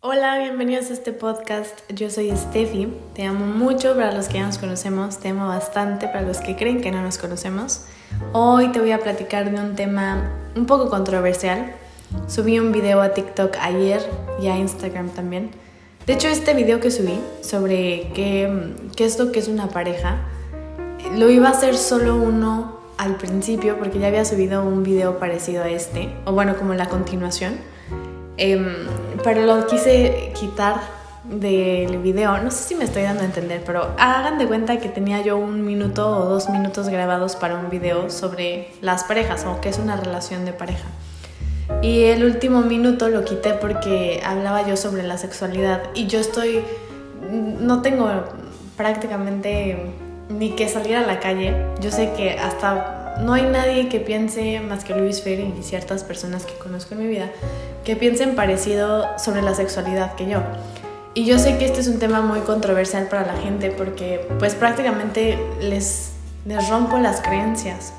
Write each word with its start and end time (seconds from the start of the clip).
Hola, 0.00 0.38
bienvenidos 0.38 0.90
a 0.90 0.92
este 0.92 1.12
podcast. 1.12 1.80
Yo 1.92 2.08
soy 2.08 2.30
Steffi. 2.30 2.86
Te 3.14 3.24
amo 3.24 3.46
mucho 3.46 3.96
para 3.96 4.12
los 4.12 4.28
que 4.28 4.34
ya 4.34 4.46
nos 4.46 4.56
conocemos. 4.56 5.18
Te 5.18 5.30
amo 5.30 5.48
bastante 5.48 6.06
para 6.06 6.22
los 6.22 6.38
que 6.38 6.54
creen 6.54 6.80
que 6.80 6.92
no 6.92 7.02
nos 7.02 7.18
conocemos. 7.18 7.84
Hoy 8.32 8.68
te 8.68 8.78
voy 8.78 8.92
a 8.92 9.00
platicar 9.00 9.50
de 9.50 9.60
un 9.60 9.74
tema 9.74 10.30
un 10.54 10.66
poco 10.66 10.88
controversial. 10.88 11.72
Subí 12.28 12.60
un 12.60 12.70
video 12.70 13.00
a 13.00 13.12
TikTok 13.12 13.56
ayer 13.60 14.00
y 14.40 14.46
a 14.46 14.56
Instagram 14.56 15.08
también. 15.08 15.50
De 16.06 16.12
hecho, 16.12 16.28
este 16.28 16.54
video 16.54 16.78
que 16.78 16.92
subí 16.92 17.18
sobre 17.40 18.12
qué, 18.14 18.76
qué 18.94 19.04
es 19.04 19.18
lo 19.18 19.32
que 19.32 19.40
es 19.40 19.48
una 19.48 19.68
pareja, 19.68 20.18
lo 21.16 21.28
iba 21.28 21.48
a 21.48 21.50
hacer 21.50 21.76
solo 21.76 22.14
uno 22.14 22.78
al 22.98 23.16
principio 23.16 23.76
porque 23.80 23.98
ya 23.98 24.06
había 24.06 24.24
subido 24.24 24.62
un 24.62 24.84
video 24.84 25.18
parecido 25.18 25.64
a 25.64 25.68
este, 25.68 26.08
o 26.24 26.30
bueno, 26.30 26.56
como 26.56 26.74
la 26.74 26.88
continuación 26.88 27.58
Em, 28.38 28.86
pero 29.28 29.44
lo 29.44 29.66
quise 29.66 30.32
quitar 30.40 30.80
del 31.24 31.98
video. 31.98 32.38
No 32.38 32.50
sé 32.50 32.64
si 32.64 32.74
me 32.74 32.84
estoy 32.84 33.02
dando 33.02 33.24
a 33.24 33.26
entender, 33.26 33.62
pero 33.62 33.94
hagan 33.98 34.38
de 34.38 34.46
cuenta 34.46 34.78
que 34.78 34.88
tenía 34.88 35.20
yo 35.20 35.36
un 35.36 35.66
minuto 35.66 36.08
o 36.08 36.24
dos 36.24 36.48
minutos 36.48 36.88
grabados 36.88 37.36
para 37.36 37.56
un 37.56 37.68
video 37.68 38.08
sobre 38.08 38.72
las 38.80 39.04
parejas 39.04 39.44
o 39.44 39.60
qué 39.60 39.68
es 39.68 39.78
una 39.78 39.96
relación 39.96 40.46
de 40.46 40.54
pareja. 40.54 40.86
Y 41.82 42.04
el 42.04 42.24
último 42.24 42.62
minuto 42.62 43.10
lo 43.10 43.22
quité 43.26 43.52
porque 43.52 44.22
hablaba 44.24 44.66
yo 44.66 44.78
sobre 44.78 45.02
la 45.02 45.18
sexualidad 45.18 45.82
y 45.92 46.06
yo 46.06 46.20
estoy, 46.20 46.62
no 47.30 47.82
tengo 47.82 48.08
prácticamente 48.78 49.92
ni 50.30 50.52
que 50.52 50.70
salir 50.70 50.96
a 50.96 51.02
la 51.02 51.20
calle. 51.20 51.54
Yo 51.82 51.90
sé 51.90 52.12
que 52.16 52.38
hasta 52.38 52.97
no 53.20 53.32
hay 53.32 53.42
nadie 53.42 53.88
que 53.88 54.00
piense, 54.00 54.60
más 54.60 54.84
que 54.84 54.94
Luis 54.94 55.22
Ferry 55.22 55.54
y 55.58 55.62
ciertas 55.62 56.04
personas 56.04 56.44
que 56.44 56.54
conozco 56.54 56.94
en 56.94 57.00
mi 57.00 57.06
vida, 57.06 57.30
que 57.84 57.96
piensen 57.96 58.34
parecido 58.34 59.06
sobre 59.18 59.42
la 59.42 59.54
sexualidad 59.54 60.14
que 60.14 60.28
yo. 60.28 60.40
Y 61.14 61.24
yo 61.24 61.38
sé 61.38 61.58
que 61.58 61.66
este 61.66 61.80
es 61.80 61.88
un 61.88 61.98
tema 61.98 62.20
muy 62.20 62.40
controversial 62.40 63.08
para 63.08 63.26
la 63.26 63.34
gente 63.40 63.70
porque 63.70 64.26
pues 64.38 64.54
prácticamente 64.54 65.38
les, 65.60 66.12
les 66.44 66.68
rompo 66.68 66.98
las 66.98 67.20
creencias. 67.20 67.92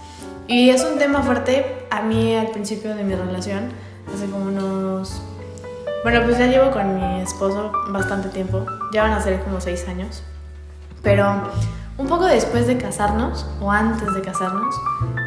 Y 0.48 0.70
es 0.70 0.84
un 0.84 0.98
tema 0.98 1.22
fuerte 1.22 1.66
a 1.90 2.02
mí 2.02 2.36
al 2.36 2.48
principio 2.52 2.96
de 2.96 3.04
mi 3.04 3.16
relación, 3.16 3.70
hace 4.14 4.26
como 4.26 4.46
unos... 4.46 5.22
Bueno, 6.04 6.24
pues 6.24 6.38
ya 6.38 6.48
llevo 6.48 6.72
con 6.72 6.96
mi 6.96 7.22
esposo 7.22 7.72
bastante 7.90 8.30
tiempo, 8.30 8.66
ya 8.94 9.04
van 9.04 9.12
a 9.12 9.22
ser 9.22 9.42
como 9.42 9.60
seis 9.60 9.86
años, 9.88 10.24
pero 11.04 11.44
un 12.00 12.08
poco 12.08 12.26
después 12.26 12.66
de 12.66 12.78
casarnos 12.78 13.46
o 13.62 13.70
antes 13.72 14.14
de 14.14 14.22
casarnos, 14.22 14.74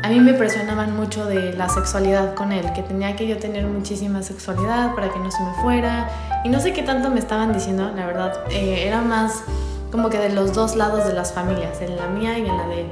a 0.02 0.08
mí 0.08 0.20
me 0.20 0.32
presionaban 0.32 0.96
mucho 0.96 1.26
de 1.26 1.52
la 1.52 1.68
sexualidad 1.68 2.34
con 2.34 2.50
él, 2.50 2.72
que 2.72 2.82
tenía 2.82 3.14
que 3.14 3.28
yo 3.28 3.36
tener 3.36 3.66
muchísima 3.66 4.22
sexualidad 4.22 4.94
para 4.94 5.10
que 5.10 5.18
no 5.18 5.30
se 5.30 5.42
me 5.42 5.52
fuera. 5.62 6.08
Y 6.44 6.48
no 6.48 6.60
sé 6.60 6.72
qué 6.72 6.82
tanto 6.82 7.10
me 7.10 7.20
estaban 7.20 7.52
diciendo, 7.52 7.92
la 7.94 8.06
verdad. 8.06 8.32
Eh, 8.50 8.86
era 8.86 9.02
más 9.02 9.44
como 9.92 10.08
que 10.08 10.18
de 10.18 10.30
los 10.30 10.54
dos 10.54 10.74
lados 10.74 11.06
de 11.06 11.12
las 11.12 11.34
familias, 11.34 11.78
en 11.82 11.94
la 11.94 12.06
mía 12.06 12.38
y 12.38 12.48
en 12.48 12.56
la 12.56 12.66
de 12.66 12.80
él. 12.80 12.86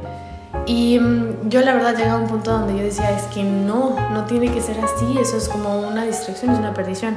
Y 0.66 0.98
mm, 0.98 1.48
yo 1.48 1.62
la 1.62 1.72
verdad 1.72 1.96
llegué 1.96 2.10
a 2.10 2.16
un 2.16 2.26
punto 2.26 2.52
donde 2.52 2.76
yo 2.76 2.84
decía, 2.84 3.10
es 3.16 3.22
que 3.34 3.42
no, 3.42 3.96
no 4.10 4.26
tiene 4.26 4.52
que 4.52 4.60
ser 4.60 4.78
así, 4.78 5.18
eso 5.18 5.38
es 5.38 5.48
como 5.48 5.80
una 5.80 6.04
distracción, 6.04 6.52
es 6.52 6.58
una 6.58 6.74
perdición. 6.74 7.16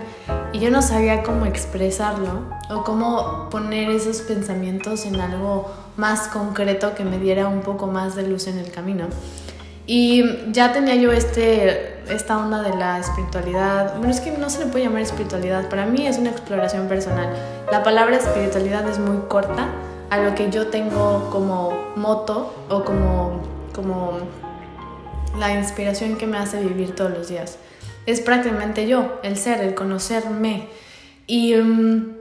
Y 0.53 0.59
yo 0.59 0.71
no 0.71 0.81
sabía 0.81 1.23
cómo 1.23 1.45
expresarlo 1.45 2.43
o 2.69 2.85
cómo 2.85 3.49
poner 3.49 3.89
esos 3.89 4.21
pensamientos 4.21 5.05
en 5.05 5.19
algo 5.19 5.69
más 5.97 6.27
concreto 6.27 6.95
que 6.95 7.03
me 7.03 7.19
diera 7.19 7.47
un 7.47 7.61
poco 7.61 7.87
más 7.87 8.15
de 8.15 8.27
luz 8.27 8.47
en 8.47 8.57
el 8.59 8.71
camino. 8.71 9.07
Y 9.85 10.23
ya 10.51 10.71
tenía 10.71 10.95
yo 10.95 11.11
este, 11.11 12.01
esta 12.09 12.37
onda 12.37 12.61
de 12.61 12.75
la 12.75 12.99
espiritualidad. 12.99 13.97
Bueno, 13.97 14.11
es 14.11 14.21
que 14.21 14.31
no 14.31 14.49
se 14.49 14.59
le 14.59 14.65
puede 14.67 14.85
llamar 14.85 15.01
espiritualidad. 15.01 15.69
Para 15.69 15.85
mí 15.85 16.07
es 16.07 16.17
una 16.17 16.29
exploración 16.29 16.87
personal. 16.87 17.27
La 17.71 17.83
palabra 17.83 18.17
espiritualidad 18.17 18.87
es 18.87 18.99
muy 18.99 19.17
corta 19.27 19.67
a 20.09 20.17
lo 20.19 20.35
que 20.35 20.49
yo 20.49 20.67
tengo 20.67 21.29
como 21.31 21.73
moto 21.95 22.53
o 22.69 22.83
como, 22.85 23.41
como 23.73 24.19
la 25.37 25.53
inspiración 25.53 26.15
que 26.17 26.27
me 26.27 26.37
hace 26.37 26.61
vivir 26.61 26.95
todos 26.95 27.11
los 27.11 27.27
días. 27.27 27.57
Es 28.05 28.21
prácticamente 28.21 28.87
yo, 28.87 29.19
el 29.23 29.37
ser, 29.37 29.61
el 29.61 29.75
conocerme. 29.75 30.69
Y 31.25 31.55
mm, 31.55 32.17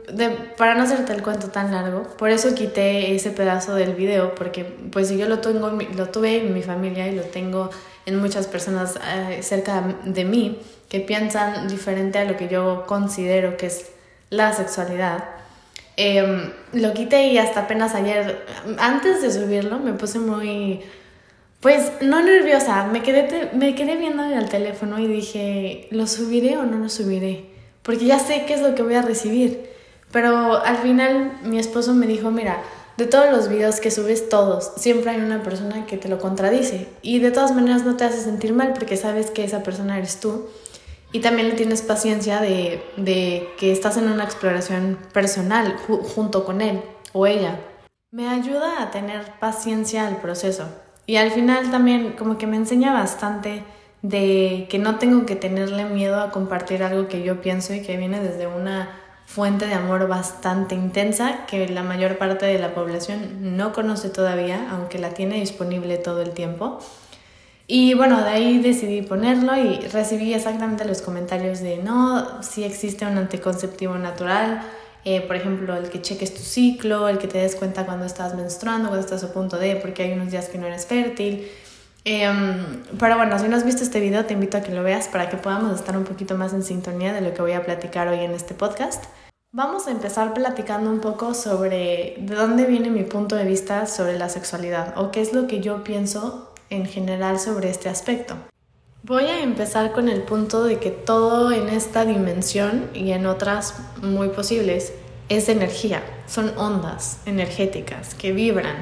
para 0.57 0.75
no 0.75 0.85
hacerte 0.85 1.13
el 1.13 1.23
cuento 1.23 1.49
tan 1.49 1.73
largo, 1.73 2.05
por 2.17 2.31
eso 2.31 2.55
quité 2.55 3.15
ese 3.15 3.31
pedazo 3.31 3.75
del 3.75 3.95
video, 3.95 4.35
porque 4.35 4.65
pues 4.65 5.11
yo 5.11 5.29
lo, 5.29 5.41
tengo, 5.41 5.71
lo 5.71 6.09
tuve 6.09 6.39
en 6.39 6.55
mi 6.55 6.63
familia 6.63 7.09
y 7.09 7.17
lo 7.17 7.23
tengo 7.23 7.71
en 8.07 8.21
muchas 8.21 8.47
personas 8.47 8.97
eh, 8.97 9.43
cerca 9.43 9.83
de 10.05 10.25
mí 10.25 10.59
que 10.89 11.01
piensan 11.01 11.69
diferente 11.69 12.19
a 12.19 12.25
lo 12.25 12.37
que 12.37 12.49
yo 12.49 12.85
considero 12.87 13.57
que 13.57 13.67
es 13.67 13.91
la 14.31 14.53
sexualidad, 14.53 15.25
Em, 15.97 16.51
lo 16.73 16.95
quité 16.95 17.29
y 17.29 17.39
hasta 17.39 17.61
apenas 17.61 17.95
ayer, 17.95 18.47
antes 18.79 19.21
de 19.21 19.31
subirlo, 19.31 19.79
me 19.79 19.93
puse 19.93 20.19
muy, 20.19 20.81
pues 21.61 21.93
no 22.01 22.23
nerviosa, 22.23 22.87
me 22.87 23.03
quedé, 23.03 23.51
me 23.53 23.75
quedé 23.75 23.97
viendo 23.97 24.25
el 24.25 24.49
teléfono 24.49 24.99
y 24.99 25.07
dije, 25.07 25.89
¿lo 25.91 26.07
subiré 26.07 26.57
o 26.57 26.65
no 26.65 26.79
lo 26.79 26.89
subiré? 26.89 27.52
Porque 27.83 28.07
ya 28.07 28.19
sé 28.19 28.45
qué 28.47 28.55
es 28.55 28.63
lo 28.63 28.75
que 28.75 28.83
voy 28.83 28.95
a 28.95 29.03
recibir. 29.03 29.71
Pero 30.11 30.63
al 30.63 30.77
final 30.79 31.39
mi 31.43 31.59
esposo 31.59 31.95
me 31.95 32.07
dijo, 32.07 32.31
mira, 32.31 32.63
de 32.97 33.07
todos 33.07 33.31
los 33.31 33.49
videos 33.49 33.81
que 33.81 33.91
subes, 33.91 34.29
todos, 34.29 34.73
siempre 34.77 35.11
hay 35.11 35.21
una 35.21 35.43
persona 35.43 35.87
que 35.87 35.97
te 35.97 36.09
lo 36.09 36.19
contradice. 36.19 36.89
Y 37.01 37.19
de 37.19 37.31
todas 37.31 37.55
maneras 37.55 37.85
no 37.85 37.97
te 37.97 38.05
hace 38.05 38.21
sentir 38.21 38.53
mal 38.53 38.75
porque 38.75 38.97
sabes 38.97 39.31
que 39.31 39.45
esa 39.45 39.63
persona 39.63 39.99
eres 39.99 40.21
tú 40.21 40.49
y 41.13 41.21
también 41.21 41.49
le 41.49 41.55
tienes 41.55 41.83
paciencia 41.83 42.41
de, 42.41 42.83
de 42.97 43.49
que 43.59 43.73
estás 43.73 43.97
en 43.97 44.09
una 44.09 44.25
exploración 44.25 44.99
personal 45.13 45.77
junto 45.87 46.45
con 46.45 46.61
él 46.61 46.81
o 47.13 47.27
ella. 47.27 47.61
Me 48.11 48.29
ayuda 48.29 48.83
a 48.83 48.91
tener 48.91 49.39
paciencia 49.39 50.07
al 50.07 50.19
proceso. 50.19 50.69
Y 51.07 51.17
al 51.17 51.31
final 51.31 51.71
también 51.71 52.13
como 52.13 52.39
que 52.39 52.47
me 52.47 52.57
enseña 52.57 52.93
bastante 52.93 53.63
de 54.03 54.67
que 54.69 54.79
no 54.79 54.99
tengo 54.99 55.27
que 55.27 55.37
tenerle 55.37 55.85
miedo 55.85 56.21
a 56.21 56.31
compartir 56.31 56.83
algo 56.83 57.09
que 57.09 57.23
yo 57.23 57.41
pienso 57.41 57.73
y 57.73 57.83
que 57.83 57.97
viene 57.97 58.21
desde 58.21 58.47
una 58.47 58.91
fuente 59.27 59.67
de 59.67 59.75
amor 59.75 60.09
bastante 60.09 60.75
intensa 60.75 61.47
que 61.47 61.69
la 61.69 61.83
mayor 61.83 62.19
parte 62.19 62.45
de 62.45 62.59
la 62.59 62.75
población 62.75 63.57
no 63.57 63.73
conoce 63.73 64.11
todavía, 64.11 64.69
aunque 64.71 64.99
la 64.99 65.11
tiene 65.11 65.37
disponible 65.37 65.97
todo 65.97 66.21
el 66.21 66.31
tiempo. 66.31 66.81
Y 67.67 67.95
bueno, 67.95 68.23
de 68.23 68.29
ahí 68.29 68.59
decidí 68.59 69.03
ponerlo 69.03 69.57
y 69.57 69.79
recibí 69.89 70.35
exactamente 70.35 70.85
los 70.85 71.01
comentarios 71.01 71.61
de 71.61 71.79
no, 71.79 72.43
si 72.43 72.65
existe 72.65 73.07
un 73.07 73.17
anticonceptivo 73.17 73.97
natural, 73.97 74.63
eh, 75.05 75.21
por 75.23 75.37
ejemplo, 75.37 75.75
el 75.77 75.89
que 75.89 76.03
cheques 76.03 76.35
tu 76.35 76.43
ciclo, 76.43 77.09
el 77.09 77.19
que 77.19 77.29
te 77.29 77.39
des 77.39 77.57
cuenta 77.57 77.87
cuando 77.87 78.05
estás 78.05 78.35
menstruando, 78.35 78.89
cuando 78.89 79.05
estás 79.05 79.25
a 79.25 79.33
punto 79.33 79.59
de, 79.59 79.77
porque 79.77 80.03
hay 80.03 80.13
unos 80.13 80.31
días 80.31 80.49
que 80.49 80.59
no 80.59 80.67
eres 80.67 80.87
fértil. 80.87 81.49
Em, 82.05 82.83
pero 82.99 83.17
bueno, 83.17 83.39
si 83.39 83.49
no 83.49 83.57
has 83.57 83.65
visto 83.65 83.83
este 83.85 84.01
video, 84.01 84.25
te 84.25 84.35
invito 84.35 84.59
a 84.59 84.63
que 84.63 84.73
lo 84.73 84.83
veas 84.83 85.09
para 85.09 85.29
que 85.29 85.37
podamos 85.37 85.75
estar 85.75 85.97
un 85.97 86.05
poquito 86.05 86.37
más 86.37 86.53
en 86.53 86.65
sintonía 86.65 87.13
de 87.13 87.21
lo 87.21 87.33
que 87.33 87.43
voy 87.43 87.53
a 87.53 87.65
platicar 87.65 88.09
hoy 88.09 88.21
en 88.21 88.33
este 88.33 88.55
podcast. 88.55 89.05
Vamos 89.55 89.87
a 89.87 89.91
empezar 89.91 90.33
platicando 90.35 90.91
un 90.91 91.01
poco 91.01 91.35
sobre 91.35 92.17
de 92.19 92.35
dónde 92.35 92.65
viene 92.65 92.91
mi 92.91 93.05
punto 93.05 93.37
de 93.37 93.45
vista 93.45 93.87
sobre 93.87 94.19
la 94.19 94.29
sexualidad 94.29 94.95
o 94.97 95.11
qué 95.11 95.21
es 95.21 95.33
lo 95.33 95.47
que 95.47 95.61
yo 95.61 95.85
pienso 95.85 96.53
en 96.71 96.87
general 96.87 97.39
sobre 97.39 97.71
este 97.71 97.89
aspecto. 97.89 98.35
Voy 99.05 99.25
a 99.25 99.43
empezar 99.43 99.93
con 99.93 100.09
el 100.09 100.23
punto 100.23 100.65
de 100.65 100.79
que 100.79 100.91
todo 100.91 101.53
en 101.53 101.69
esta 101.69 102.05
dimensión 102.05 102.89
y 102.95 103.13
en 103.13 103.27
otras 103.27 103.75
muy 104.01 104.29
posibles 104.29 104.93
es 105.29 105.49
energía, 105.49 106.03
son 106.27 106.57
ondas 106.57 107.21
energéticas 107.27 108.15
que 108.15 108.33
vibran 108.33 108.77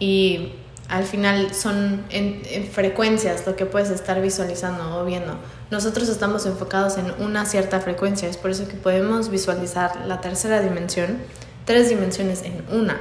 y 0.00 0.54
al 0.88 1.04
final 1.04 1.54
son 1.54 2.02
en, 2.10 2.42
frecuencias 2.72 3.46
lo 3.46 3.56
que 3.56 3.66
puedes 3.66 3.90
estar 3.90 4.20
visualizando 4.22 4.98
o 4.98 5.04
viendo. 5.04 5.34
Nosotros 5.70 6.08
estamos 6.08 6.46
enfocados 6.46 6.96
en 6.96 7.12
una 7.18 7.44
cierta 7.44 7.80
frecuencia, 7.80 8.28
es 8.28 8.38
por 8.38 8.50
eso 8.50 8.66
que 8.66 8.74
podemos 8.74 9.30
visualizar 9.30 10.06
la 10.06 10.20
tercera 10.20 10.60
dimensión, 10.62 11.18
tres 11.66 11.90
dimensiones 11.90 12.42
en 12.42 12.64
una. 12.72 12.98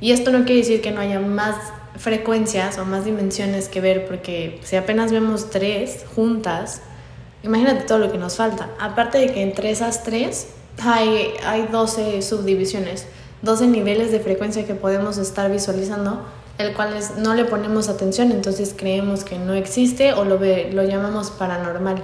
Y 0.00 0.12
esto 0.12 0.30
no 0.30 0.44
quiere 0.44 0.62
decir 0.62 0.80
que 0.80 0.92
no 0.92 1.00
haya 1.02 1.20
más 1.20 1.56
frecuencias 1.96 2.78
o 2.78 2.86
más 2.86 3.04
dimensiones 3.04 3.68
que 3.68 3.82
ver, 3.82 4.06
porque 4.06 4.58
si 4.64 4.76
apenas 4.76 5.12
vemos 5.12 5.50
tres 5.50 6.04
juntas, 6.14 6.80
imagínate 7.42 7.82
todo 7.82 7.98
lo 7.98 8.10
que 8.10 8.16
nos 8.16 8.36
falta. 8.36 8.70
Aparte 8.80 9.18
de 9.18 9.32
que 9.32 9.42
entre 9.42 9.70
esas 9.70 10.02
tres 10.02 10.48
hay, 10.82 11.34
hay 11.44 11.68
12 11.70 12.22
subdivisiones, 12.22 13.06
12 13.42 13.66
niveles 13.66 14.10
de 14.10 14.20
frecuencia 14.20 14.66
que 14.66 14.74
podemos 14.74 15.18
estar 15.18 15.50
visualizando, 15.50 16.24
el 16.60 16.74
cual 16.74 16.94
no 17.18 17.34
le 17.34 17.44
ponemos 17.44 17.88
atención, 17.88 18.30
entonces 18.30 18.74
creemos 18.76 19.24
que 19.24 19.38
no 19.38 19.54
existe 19.54 20.12
o 20.12 20.24
lo, 20.24 20.38
ve, 20.38 20.70
lo 20.72 20.82
llamamos 20.82 21.30
paranormal. 21.30 22.02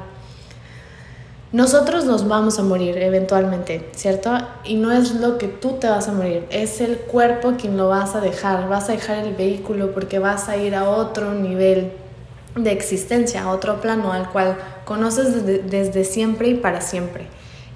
Nosotros 1.53 2.05
nos 2.05 2.27
vamos 2.27 2.59
a 2.59 2.63
morir 2.63 2.99
eventualmente, 2.99 3.89
¿cierto? 3.95 4.37
Y 4.65 4.75
no 4.75 4.91
es 4.93 5.15
lo 5.15 5.39
que 5.39 5.47
tú 5.47 5.75
te 5.81 5.89
vas 5.89 6.09
a 6.09 6.13
morir, 6.13 6.45
es 6.51 6.81
el 6.81 6.99
cuerpo 6.99 7.53
quien 7.59 7.77
lo 7.77 7.89
vas 7.89 8.15
a 8.15 8.21
dejar, 8.21 8.69
vas 8.69 8.89
a 8.89 8.93
dejar 8.93 9.25
el 9.25 9.35
vehículo 9.35 9.93
porque 9.93 10.19
vas 10.19 10.49
a 10.49 10.57
ir 10.57 10.75
a 10.75 10.89
otro 10.89 11.33
nivel 11.33 11.93
de 12.57 12.73
existencia, 12.73 13.45
a 13.45 13.51
otro 13.51 13.81
plano 13.81 14.13
al 14.13 14.31
cual 14.31 14.57
conoces 14.85 15.47
desde 15.47 16.05
siempre 16.05 16.49
y 16.49 16.55
para 16.55 16.81
siempre. 16.81 17.27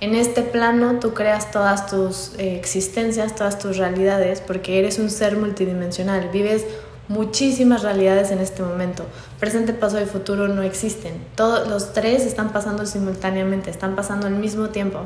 En 0.00 0.14
este 0.14 0.42
plano 0.42 0.98
tú 0.98 1.12
creas 1.12 1.50
todas 1.50 1.86
tus 1.86 2.32
eh, 2.38 2.56
existencias, 2.56 3.34
todas 3.34 3.58
tus 3.58 3.76
realidades, 3.76 4.40
porque 4.40 4.78
eres 4.78 4.98
un 4.98 5.10
ser 5.10 5.36
multidimensional, 5.36 6.30
vives 6.32 6.64
muchísimas 7.08 7.82
realidades 7.82 8.30
en 8.30 8.38
este 8.38 8.62
momento. 8.62 9.04
Presente, 9.38 9.74
pasado 9.74 10.02
y 10.02 10.06
futuro 10.06 10.48
no 10.48 10.62
existen. 10.62 11.12
Todos 11.34 11.68
los 11.68 11.92
tres 11.92 12.24
están 12.24 12.50
pasando 12.50 12.86
simultáneamente, 12.86 13.68
están 13.68 13.94
pasando 13.94 14.26
al 14.26 14.36
mismo 14.36 14.70
tiempo. 14.70 15.00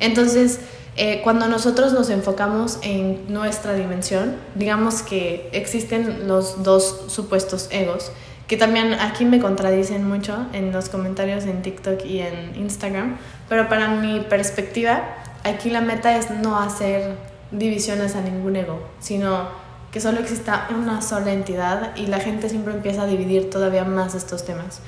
Entonces, 0.00 0.60
eh, 0.96 1.20
cuando 1.22 1.48
nosotros 1.48 1.92
nos 1.92 2.08
enfocamos 2.08 2.78
en 2.82 3.30
nuestra 3.32 3.74
dimensión, 3.74 4.36
digamos 4.54 5.02
que 5.02 5.50
existen 5.52 6.28
los 6.28 6.62
dos 6.62 7.06
supuestos 7.08 7.66
egos, 7.70 8.12
que 8.46 8.56
también 8.56 8.92
aquí 8.94 9.24
me 9.24 9.40
contradicen 9.40 10.06
mucho 10.06 10.46
en 10.52 10.72
los 10.72 10.88
comentarios 10.88 11.44
en 11.44 11.62
TikTok 11.62 12.04
y 12.04 12.20
en 12.20 12.56
Instagram, 12.56 13.16
pero 13.48 13.68
para 13.68 13.88
mi 13.88 14.20
perspectiva, 14.20 15.02
aquí 15.44 15.70
la 15.70 15.80
meta 15.80 16.16
es 16.16 16.30
no 16.30 16.58
hacer 16.58 17.16
divisiones 17.50 18.16
a 18.16 18.20
ningún 18.20 18.56
ego, 18.56 18.82
sino 19.00 19.48
que 19.90 20.00
solo 20.00 20.20
exista 20.20 20.66
una 20.70 21.00
sola 21.00 21.32
entidad 21.32 21.96
y 21.96 22.06
la 22.06 22.18
gente 22.18 22.48
siempre 22.48 22.74
empieza 22.74 23.02
a 23.02 23.06
dividir 23.06 23.48
todavía 23.48 23.84
más 23.84 24.14
estos 24.14 24.44
temas. 24.44 24.80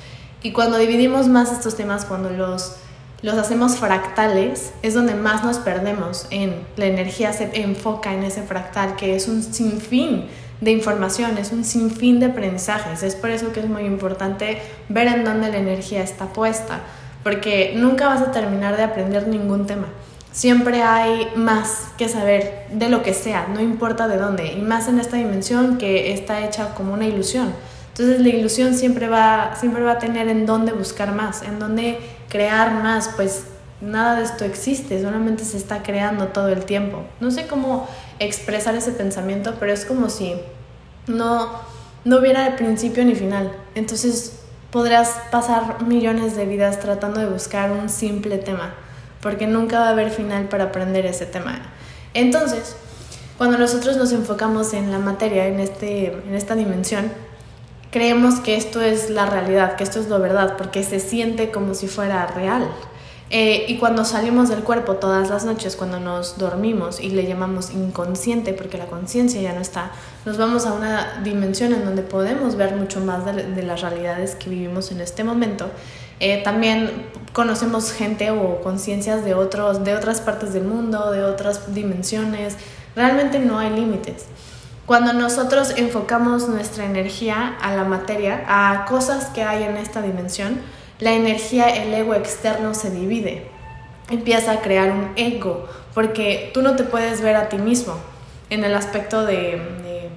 Y 0.43 0.53
cuando 0.53 0.79
dividimos 0.79 1.29
más 1.29 1.53
estos 1.53 1.77
temas, 1.77 2.05
cuando 2.05 2.31
los, 2.31 2.77
los 3.23 3.35
hacemos 3.37 3.77
fractales, 3.77 4.73
es 4.83 4.95
donde 4.95 5.15
más 5.15 5.45
nos 5.45 5.59
perdemos 5.59 6.27
en 6.31 6.67
la 6.77 6.87
energía 6.87 7.33
se 7.33 7.51
enfoca 7.55 8.13
en 8.13 8.25
ese 8.25 8.43
fractal, 8.43 8.97
que 8.97 9.17
es 9.17 9.29
un 9.29 9.43
sinfín 9.43 10.27
de 10.61 10.71
información, 10.71 11.39
es 11.39 11.53
un 11.53 11.65
sinfín 11.65 12.21
de 12.21 12.27
aprendizajes. 12.27 13.03
Es 13.03 13.15
por 13.15 13.31
eso 13.31 13.53
que 13.53 13.61
es 13.61 13.69
muy 13.69 13.83
importante 13.83 14.59
ver 14.89 15.09
en 15.09 15.25
dónde 15.25 15.51
la 15.51 15.59
energía 15.59 16.03
está 16.03 16.27
puesta, 16.33 16.81
porque 17.23 17.75
nunca 17.77 18.09
vas 18.09 18.23
a 18.23 18.33
terminar 18.33 18.77
de 18.77 18.85
aprender 18.85 19.29
ningún 19.29 19.67
tema. 19.67 19.87
Siempre 20.33 20.83
hay 20.83 21.29
más 21.35 21.89
que 21.97 22.09
saber 22.09 22.67
de 22.71 22.91
lo 22.91 23.03
que 23.03 23.15
sea, 23.15 23.49
no 23.53 23.61
importa 23.61 24.07
de 24.07 24.19
dónde, 24.19 24.53
y 24.53 24.61
más 24.61 24.89
en 24.89 24.99
esta 24.99 25.17
dimensión 25.17 25.79
que 25.79 26.13
está 26.13 26.45
hecha 26.45 26.75
como 26.75 26.93
una 26.93 27.07
ilusión. 27.07 27.53
Entonces 27.89 28.21
la 28.21 28.29
ilusión 28.29 28.75
siempre 28.75 29.09
va, 29.09 29.57
siempre 29.59 29.83
va 29.83 29.93
a 29.93 29.99
tener 29.99 30.29
en 30.29 30.45
dónde 30.45 30.73
buscar 30.73 31.13
más, 31.13 31.43
en 31.43 31.59
dónde 31.59 31.99
crear 32.29 32.83
más, 32.83 33.09
pues 33.17 33.45
nada 33.81 34.17
de 34.17 34.25
esto 34.25 34.45
existe, 34.45 35.01
solamente 35.03 35.45
se 35.45 35.57
está 35.57 35.83
creando 35.83 36.29
todo 36.29 36.49
el 36.49 36.65
tiempo. 36.65 37.05
No 37.21 37.31
sé 37.31 37.47
cómo 37.47 37.89
expresar 38.19 38.75
ese 38.75 38.93
pensamiento, 38.93 39.55
pero 39.59 39.73
es 39.73 39.85
como 39.85 40.09
si 40.11 40.35
no, 41.07 41.51
no 42.05 42.19
hubiera 42.19 42.57
principio 42.57 43.05
ni 43.05 43.15
final. 43.15 43.53
Entonces 43.75 44.41
podrás 44.71 45.15
pasar 45.31 45.83
millones 45.83 46.37
de 46.37 46.45
vidas 46.45 46.81
tratando 46.81 47.21
de 47.21 47.27
buscar 47.27 47.71
un 47.71 47.89
simple 47.89 48.39
tema, 48.39 48.75
porque 49.21 49.47
nunca 49.47 49.81
va 49.81 49.89
a 49.89 49.91
haber 49.91 50.11
final 50.11 50.49
para 50.49 50.65
aprender 50.65 51.07
ese 51.07 51.27
tema. 51.27 51.61
Entonces, 52.15 52.77
cuando 53.39 53.59
nosotros 53.59 53.97
nos 53.97 54.13
enfocamos 54.13 54.73
en 54.73 54.91
la 54.91 54.99
materia, 54.99 55.47
en, 55.47 55.61
este, 55.61 56.07
en 56.13 56.35
esta 56.35 56.55
dimensión, 56.55 57.11
creemos 57.91 58.41
que 58.41 58.57
esto 58.57 58.81
es 58.81 59.11
la 59.11 59.27
realidad, 59.27 59.77
que 59.77 59.85
esto 59.85 60.01
es 60.01 60.09
lo 60.09 60.19
verdad, 60.19 60.57
porque 60.57 60.83
se 60.83 61.01
siente 61.01 61.51
como 61.51 61.75
si 61.75 61.87
fuera 61.87 62.27
real. 62.27 62.69
Eh, 63.29 63.65
y 63.67 63.79
cuando 63.79 64.05
salimos 64.05 64.49
del 64.49 64.63
cuerpo 64.63 64.95
todas 64.95 65.31
las 65.31 65.45
noches, 65.45 65.75
cuando 65.75 65.99
nos 65.99 66.39
dormimos 66.39 67.01
y 67.01 67.11
le 67.11 67.27
llamamos 67.27 67.73
inconsciente, 67.73 68.53
porque 68.53 68.79
la 68.79 68.87
conciencia 68.87 69.41
ya 69.41 69.53
no 69.53 69.61
está, 69.61 69.91
nos 70.25 70.39
vamos 70.39 70.65
a 70.65 70.73
una 70.73 71.21
dimensión 71.25 71.73
en 71.73 71.85
donde 71.85 72.03
podemos 72.03 72.55
ver 72.55 72.77
mucho 72.77 73.01
más 73.01 73.25
de, 73.25 73.63
las 73.65 73.81
realidades 73.81 74.37
que 74.37 74.49
vivimos 74.49 74.93
en 74.93 75.01
este 75.01 75.25
momento. 75.25 75.69
Eh, 76.21 76.41
también 76.45 77.09
conocemos 77.33 77.93
gente 77.93 78.31
o 78.31 78.61
conciencias 78.61 79.25
de, 79.25 79.35
otros, 79.35 79.85
de 79.85 79.95
otras 79.95 80.21
partes 80.21 80.53
del 80.53 80.65
mundo, 80.65 81.11
de 81.11 81.25
otras 81.25 81.75
dimensiones. 81.75 82.57
Realmente 82.95 83.41
no 83.41 83.59
hay 83.59 83.71
límites. 83.71 84.27
Cuando 84.87 85.13
nosotros 85.13 85.75
enfocamos 85.77 86.49
nuestra 86.49 86.85
energía 86.85 87.57
a 87.61 87.75
la 87.75 87.83
materia, 87.83 88.45
a 88.47 88.85
cosas 88.85 89.27
que 89.27 89.43
hay 89.43 89.65
en 89.65 89.77
esta 89.77 90.01
dimensión, 90.01 90.61
la 90.99 91.13
energía, 91.13 91.69
el 91.69 91.93
ego 91.93 92.15
externo 92.15 92.75
se 92.75 92.91
divide. 92.91 93.47
Empieza 94.11 94.53
a 94.53 94.61
crear 94.61 94.91
un 94.91 95.11
ego, 95.17 95.69
porque 95.95 96.51
tú 96.55 96.63
no 96.63 96.77
te 96.77 96.85
puedes 96.85 97.21
ver 97.21 97.37
a 97.37 97.49
ti 97.49 97.59
mismo. 97.59 97.95
En 98.49 98.65
el 98.65 98.75
aspecto 98.75 99.27
de, 99.27 99.61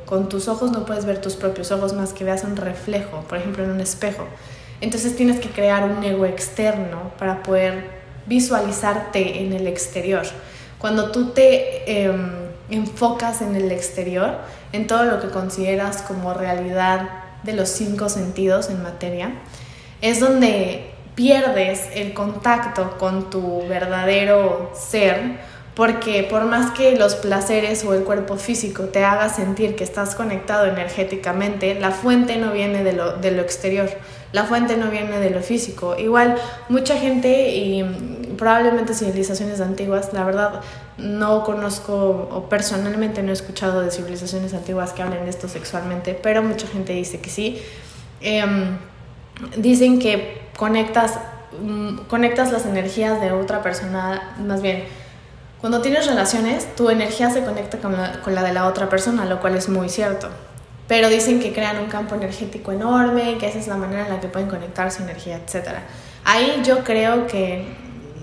con 0.05 0.29
tus 0.29 0.47
ojos 0.47 0.71
no 0.71 0.85
puedes 0.85 1.05
ver 1.05 1.19
tus 1.19 1.35
propios 1.35 1.71
ojos 1.71 1.93
más 1.93 2.13
que 2.13 2.23
veas 2.23 2.43
un 2.43 2.55
reflejo, 2.55 3.21
por 3.27 3.39
ejemplo 3.39 3.63
en 3.63 3.71
un 3.71 3.81
espejo. 3.81 4.25
Entonces 4.81 5.15
tienes 5.15 5.39
que 5.39 5.49
crear 5.49 5.83
un 5.83 6.03
ego 6.03 6.25
externo 6.25 7.11
para 7.17 7.43
poder 7.43 7.99
visualizarte 8.25 9.41
en 9.41 9.53
el 9.53 9.67
exterior. 9.67 10.23
Cuando 10.77 11.11
tú 11.11 11.31
te 11.31 12.03
em, 12.03 12.31
enfocas 12.69 13.41
en 13.41 13.55
el 13.55 13.71
exterior, 13.71 14.37
en 14.71 14.87
todo 14.87 15.03
lo 15.03 15.19
que 15.19 15.27
consideras 15.27 16.03
como 16.03 16.33
realidad 16.33 17.09
de 17.43 17.53
los 17.53 17.69
cinco 17.69 18.07
sentidos 18.07 18.69
en 18.69 18.81
materia, 18.83 19.33
es 20.01 20.19
donde 20.19 20.91
pierdes 21.15 21.89
el 21.95 22.13
contacto 22.13 22.97
con 22.97 23.29
tu 23.29 23.67
verdadero 23.67 24.71
ser, 24.73 25.37
porque 25.75 26.23
por 26.23 26.45
más 26.45 26.71
que 26.71 26.97
los 26.97 27.15
placeres 27.15 27.83
o 27.85 27.93
el 27.93 28.03
cuerpo 28.03 28.37
físico 28.37 28.83
te 28.83 29.03
haga 29.03 29.29
sentir 29.29 29.75
que 29.75 29.83
estás 29.83 30.15
conectado 30.15 30.65
energéticamente, 30.65 31.75
la 31.79 31.91
fuente 31.91 32.37
no 32.37 32.51
viene 32.51 32.83
de 32.83 32.93
lo, 32.93 33.17
de 33.17 33.31
lo 33.31 33.41
exterior, 33.41 33.89
la 34.31 34.43
fuente 34.45 34.77
no 34.77 34.89
viene 34.91 35.19
de 35.19 35.29
lo 35.29 35.41
físico. 35.41 35.97
Igual 35.97 36.35
mucha 36.69 36.97
gente 36.97 37.55
y 37.55 37.83
probablemente 38.37 38.93
civilizaciones 38.93 39.59
antiguas, 39.61 40.13
la 40.13 40.23
verdad 40.23 40.61
no 40.97 41.43
conozco 41.43 42.29
o 42.31 42.49
personalmente 42.49 43.23
no 43.23 43.29
he 43.29 43.33
escuchado 43.33 43.81
de 43.81 43.91
civilizaciones 43.91 44.53
antiguas 44.53 44.93
que 44.93 45.01
hablen 45.01 45.23
de 45.23 45.29
esto 45.29 45.47
sexualmente, 45.47 46.13
pero 46.13 46.41
mucha 46.43 46.67
gente 46.67 46.93
dice 46.93 47.19
que 47.19 47.29
sí. 47.29 47.61
Em, 48.21 48.77
dicen 49.57 49.99
que 49.99 50.41
conectas, 50.57 51.19
mm, 51.61 52.05
conectas 52.07 52.51
las 52.51 52.65
energías 52.65 53.21
de 53.21 53.31
otra 53.31 53.61
persona, 53.61 54.35
más 54.39 54.61
bien, 54.61 54.83
cuando 55.61 55.81
tienes 55.81 56.07
relaciones, 56.07 56.73
tu 56.75 56.89
energía 56.89 57.29
se 57.29 57.43
conecta 57.43 57.79
con 57.79 57.91
la, 57.91 58.21
con 58.21 58.33
la 58.33 58.43
de 58.43 58.53
la 58.53 58.65
otra 58.65 58.87
persona, 58.87 59.25
lo 59.25 59.41
cual 59.41 59.55
es 59.55 59.67
muy 59.67 59.89
cierto. 59.89 60.29
Pero 60.87 61.09
dicen 61.09 61.39
que 61.39 61.53
crean 61.53 61.77
un 61.79 61.87
campo 61.87 62.15
energético 62.15 62.71
enorme, 62.71 63.37
que 63.37 63.47
esa 63.47 63.59
es 63.59 63.67
la 63.67 63.75
manera 63.75 64.03
en 64.03 64.09
la 64.09 64.19
que 64.19 64.27
pueden 64.27 64.47
conectar 64.47 64.91
su 64.91 65.03
energía, 65.03 65.35
etc. 65.35 65.79
Ahí 66.23 66.61
yo 66.63 66.83
creo 66.83 67.27
que 67.27 67.65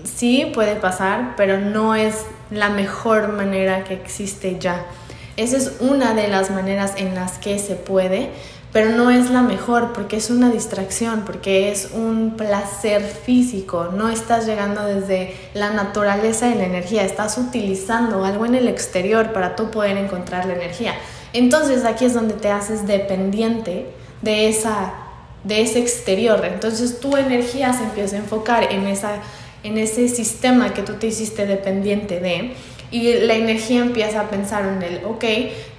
sí 0.03 0.51
puede 0.53 0.75
pasar, 0.75 1.35
pero 1.37 1.59
no 1.59 1.95
es 1.95 2.25
la 2.49 2.69
mejor 2.69 3.29
manera 3.29 3.83
que 3.83 3.93
existe 3.93 4.57
ya. 4.59 4.85
Esa 5.37 5.57
es 5.57 5.73
una 5.79 6.13
de 6.13 6.27
las 6.27 6.49
maneras 6.49 6.93
en 6.97 7.13
las 7.13 7.37
que 7.37 7.59
se 7.59 7.75
puede, 7.75 8.31
pero 8.73 8.89
no 8.91 9.09
es 9.09 9.29
la 9.29 9.41
mejor 9.41 9.93
porque 9.93 10.17
es 10.17 10.29
una 10.29 10.51
distracción, 10.51 11.21
porque 11.25 11.71
es 11.71 11.89
un 11.93 12.35
placer 12.37 13.01
físico, 13.01 13.89
no 13.93 14.09
estás 14.09 14.45
llegando 14.45 14.83
desde 14.83 15.35
la 15.53 15.71
naturaleza 15.71 16.47
de 16.47 16.55
la 16.55 16.65
energía, 16.65 17.03
estás 17.03 17.37
utilizando 17.37 18.25
algo 18.25 18.45
en 18.45 18.55
el 18.55 18.67
exterior 18.67 19.31
para 19.31 19.55
tú 19.55 19.71
poder 19.71 19.97
encontrar 19.97 20.45
la 20.45 20.53
energía. 20.53 20.93
Entonces 21.33 21.85
aquí 21.85 22.05
es 22.05 22.13
donde 22.13 22.33
te 22.33 22.51
haces 22.51 22.85
dependiente 22.87 23.87
de, 24.21 24.49
esa, 24.49 24.93
de 25.43 25.61
ese 25.61 25.79
exterior, 25.79 26.43
entonces 26.45 26.99
tu 26.99 27.15
energía 27.15 27.73
se 27.73 27.83
empieza 27.83 28.17
a 28.17 28.19
enfocar 28.19 28.71
en, 28.71 28.87
esa, 28.87 29.15
en 29.63 29.77
ese 29.77 30.07
sistema 30.07 30.73
que 30.73 30.81
tú 30.81 30.93
te 30.93 31.07
hiciste 31.07 31.45
dependiente 31.45 32.19
de 32.19 32.53
y 32.89 33.13
la 33.15 33.33
energía 33.33 33.81
empieza 33.81 34.21
a 34.21 34.29
pensar 34.29 34.65
en 34.65 34.81
el, 34.81 35.03
ok, 35.03 35.23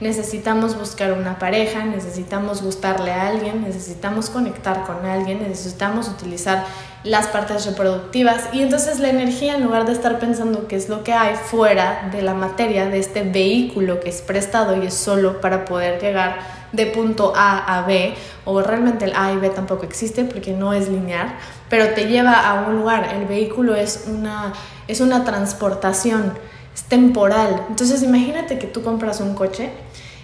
necesitamos 0.00 0.78
buscar 0.78 1.12
una 1.12 1.38
pareja, 1.38 1.84
necesitamos 1.84 2.62
gustarle 2.62 3.12
a 3.12 3.28
alguien, 3.28 3.62
necesitamos 3.62 4.28
conectar 4.28 4.84
con 4.84 5.06
alguien, 5.06 5.42
necesitamos 5.42 6.08
utilizar 6.08 6.66
las 7.04 7.28
partes 7.28 7.64
reproductivas 7.64 8.50
y 8.52 8.60
entonces 8.60 9.00
la 9.00 9.08
energía 9.08 9.54
en 9.54 9.64
lugar 9.64 9.86
de 9.86 9.92
estar 9.92 10.18
pensando 10.18 10.68
qué 10.68 10.76
es 10.76 10.90
lo 10.90 11.02
que 11.02 11.14
hay 11.14 11.36
fuera 11.36 12.10
de 12.12 12.20
la 12.20 12.34
materia, 12.34 12.86
de 12.86 12.98
este 12.98 13.22
vehículo 13.22 14.00
que 14.00 14.10
es 14.10 14.20
prestado 14.20 14.82
y 14.82 14.86
es 14.86 14.94
solo 14.94 15.40
para 15.40 15.64
poder 15.64 16.02
llegar 16.02 16.57
de 16.72 16.86
punto 16.86 17.32
A 17.36 17.78
a 17.78 17.86
B, 17.86 18.14
o 18.44 18.60
realmente 18.62 19.04
el 19.04 19.14
A 19.14 19.32
y 19.32 19.36
B 19.36 19.50
tampoco 19.50 19.84
existe 19.84 20.24
porque 20.24 20.52
no 20.52 20.72
es 20.72 20.88
lineal, 20.88 21.34
pero 21.68 21.94
te 21.94 22.06
lleva 22.06 22.48
a 22.48 22.68
un 22.68 22.76
lugar, 22.76 23.14
el 23.14 23.26
vehículo 23.26 23.74
es 23.74 24.04
una, 24.08 24.52
es 24.86 25.00
una 25.00 25.24
transportación 25.24 26.32
es 26.78 26.84
temporal. 26.84 27.64
Entonces 27.68 28.02
imagínate 28.02 28.58
que 28.58 28.66
tú 28.66 28.82
compras 28.82 29.20
un 29.20 29.34
coche 29.34 29.70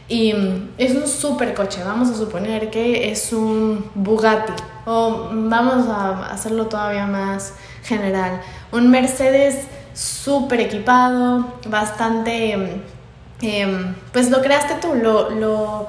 y 0.08 0.32
mm, 0.32 0.70
es 0.78 0.94
un 0.94 1.06
super 1.06 1.54
coche, 1.54 1.82
vamos 1.84 2.10
a 2.10 2.14
suponer 2.14 2.70
que 2.70 3.10
es 3.10 3.32
un 3.32 3.90
Bugatti 3.94 4.52
o 4.86 5.30
vamos 5.32 5.88
a 5.88 6.30
hacerlo 6.30 6.66
todavía 6.66 7.06
más 7.06 7.54
general, 7.82 8.40
un 8.70 8.90
Mercedes 8.90 9.66
súper 9.94 10.60
equipado, 10.60 11.54
bastante, 11.68 12.56
mm, 12.56 13.44
em, 13.46 13.94
pues 14.12 14.30
lo 14.30 14.40
creaste 14.42 14.74
tú, 14.80 14.94
lo, 14.94 15.88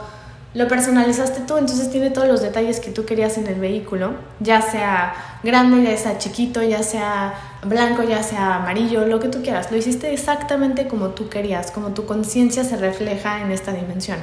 lo 0.55 0.69
personalizaste 0.69 1.41
tú, 1.41 1.57
entonces 1.57 1.91
tiene 1.91 2.11
todos 2.11 2.29
los 2.29 2.41
detalles 2.41 2.79
que 2.79 2.89
tú 2.89 3.05
querías 3.05 3.37
en 3.37 3.45
el 3.47 3.59
vehículo, 3.59 4.13
ya 4.39 4.61
sea 4.61 5.13
grande, 5.43 5.83
ya 5.83 5.97
sea 5.97 6.17
chiquito, 6.17 6.63
ya 6.63 6.81
sea 6.81 7.33
blanco, 7.65 8.03
ya 8.03 8.23
sea 8.23 8.55
amarillo, 8.55 9.05
lo 9.05 9.19
que 9.19 9.27
tú 9.27 9.43
quieras. 9.43 9.69
Lo 9.69 9.75
hiciste 9.75 10.13
exactamente 10.13 10.87
como 10.87 11.09
tú 11.09 11.27
querías, 11.27 11.71
como 11.71 11.89
tu 11.89 12.05
conciencia 12.05 12.63
se 12.63 12.77
refleja 12.77 13.41
en 13.41 13.51
esta 13.51 13.73
dimensión. 13.73 14.17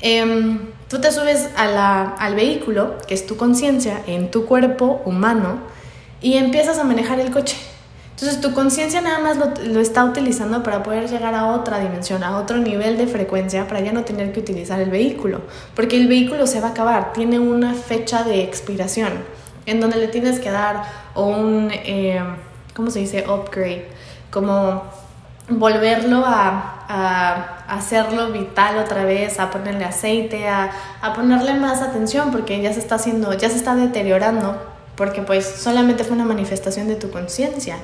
Em, 0.00 0.58
tú 0.88 1.02
te 1.02 1.12
subes 1.12 1.50
al 1.54 2.34
vehículo, 2.34 2.96
que 3.06 3.12
es 3.12 3.26
tu 3.26 3.36
conciencia, 3.36 4.00
en 4.06 4.30
tu 4.30 4.46
cuerpo 4.46 5.02
humano, 5.04 5.58
y 6.22 6.38
empiezas 6.38 6.78
a 6.78 6.84
manejar 6.84 7.20
el 7.20 7.30
coche. 7.30 7.58
Entonces 8.22 8.40
tu 8.40 8.54
conciencia 8.54 9.00
nada 9.00 9.18
más 9.18 9.36
lo, 9.36 9.80
está 9.80 10.04
utilizando 10.04 10.62
para 10.62 10.84
poder 10.84 11.10
llegar 11.10 11.34
a 11.34 11.46
otra 11.46 11.80
dimensión, 11.80 12.22
a 12.22 12.38
otro 12.38 12.58
nivel 12.58 12.96
de 12.96 13.08
frecuencia, 13.08 13.66
para 13.66 13.80
ya 13.80 13.90
no 13.90 14.04
tener 14.04 14.30
que 14.30 14.38
utilizar 14.38 14.80
el 14.80 14.90
vehículo, 14.90 15.40
porque 15.74 15.96
el 15.96 16.06
vehículo 16.06 16.46
se 16.46 16.60
va 16.60 16.68
a 16.68 16.70
acabar, 16.70 17.12
tiene 17.14 17.40
una 17.40 17.74
fecha 17.74 18.22
de 18.22 18.44
expiración, 18.44 19.12
en 19.66 19.80
donde 19.80 19.96
le 19.96 20.06
tienes 20.06 20.38
que 20.38 20.52
dar 20.52 20.84
un, 21.16 21.72
eh, 21.72 22.22
¿cómo 22.76 22.92
se 22.92 23.00
dice? 23.00 23.24
Upgrade, 23.28 23.88
como 24.30 24.84
volverlo 25.48 26.22
a, 26.24 27.64
hacerlo 27.66 28.30
vital 28.30 28.78
otra 28.78 29.04
vez, 29.04 29.40
a 29.40 29.50
ponerle 29.50 29.84
aceite, 29.84 30.46
a, 30.46 30.70
a 31.00 31.12
ponerle 31.12 31.54
más 31.54 31.82
atención, 31.82 32.30
porque 32.30 32.62
ya 32.62 32.72
se 32.72 32.78
está 32.78 32.94
haciendo, 32.94 33.32
ya 33.32 33.50
se 33.50 33.56
está 33.56 33.74
deteriorando 33.74 34.60
porque 34.96 35.22
pues 35.22 35.46
solamente 35.46 36.04
fue 36.04 36.14
una 36.14 36.24
manifestación 36.24 36.86
de 36.86 36.96
tu 36.96 37.10
conciencia. 37.10 37.78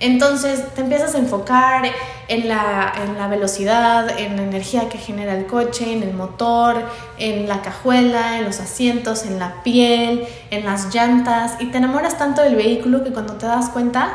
Entonces 0.00 0.62
te 0.74 0.82
empiezas 0.82 1.14
a 1.14 1.18
enfocar 1.18 1.84
en 2.28 2.48
la, 2.48 2.92
en 3.04 3.18
la, 3.18 3.26
velocidad, 3.26 4.18
en 4.18 4.36
la 4.36 4.42
energía 4.42 4.88
que 4.88 4.98
genera 4.98 5.36
el 5.36 5.46
coche, 5.46 5.92
en 5.92 6.02
el 6.02 6.14
motor, 6.14 6.82
en 7.18 7.48
la 7.48 7.62
cajuela, 7.62 8.38
en 8.38 8.44
los 8.44 8.60
asientos, 8.60 9.24
en 9.24 9.38
la 9.38 9.62
piel, 9.64 10.26
en 10.50 10.64
las 10.64 10.94
llantas 10.94 11.54
y 11.58 11.66
te 11.66 11.78
enamoras 11.78 12.16
tanto 12.16 12.42
del 12.42 12.54
vehículo 12.54 13.02
que 13.02 13.10
cuando 13.10 13.34
te 13.34 13.46
das 13.46 13.70
cuenta 13.70 14.12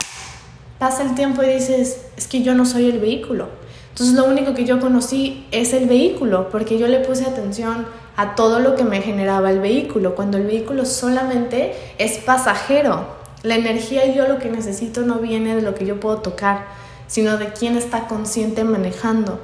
pasa 0.80 1.04
el 1.04 1.16
tiempo 1.16 1.44
y 1.44 1.48
dices, 1.48 2.06
es 2.18 2.28
que 2.28 2.44
yo 2.44 2.56
no 2.56 2.66
soy 2.66 2.90
el 2.90 3.00
vehículo. 3.00 3.48
Entonces 3.90 4.16
lo 4.16 4.26
único 4.26 4.54
que 4.54 4.66
yo 4.66 4.80
conocí 4.80 5.46
es 5.52 5.74
el 5.74 5.88
vehículo 5.88 6.50
porque 6.50 6.78
yo 6.78 6.88
le 6.88 7.00
puse 7.00 7.26
atención 7.26 7.86
a 8.16 8.36
todo 8.36 8.60
lo 8.60 8.76
que 8.76 8.84
me 8.84 9.02
generaba 9.02 9.52
el 9.52 9.60
vehículo, 9.60 10.16
cuando 10.16 10.38
el 10.38 10.46
vehículo 10.46 10.86
solamente 10.86 11.76
es 11.98 12.18
pasajero. 12.20 13.23
La 13.44 13.56
energía 13.56 14.06
y 14.06 14.16
yo 14.16 14.28
lo 14.28 14.40
que 14.40 14.50
necesito 14.50 15.02
no 15.02 15.20
viene 15.20 15.56
de 15.56 15.62
lo 15.62 15.76
que 15.76 15.86
yo 15.86 16.00
puedo 16.00 16.18
tocar, 16.18 16.66
sino 17.08 17.38
de 17.38 17.54
quién 17.54 17.78
está 17.78 18.08
consciente 18.08 18.64
manejando, 18.64 19.40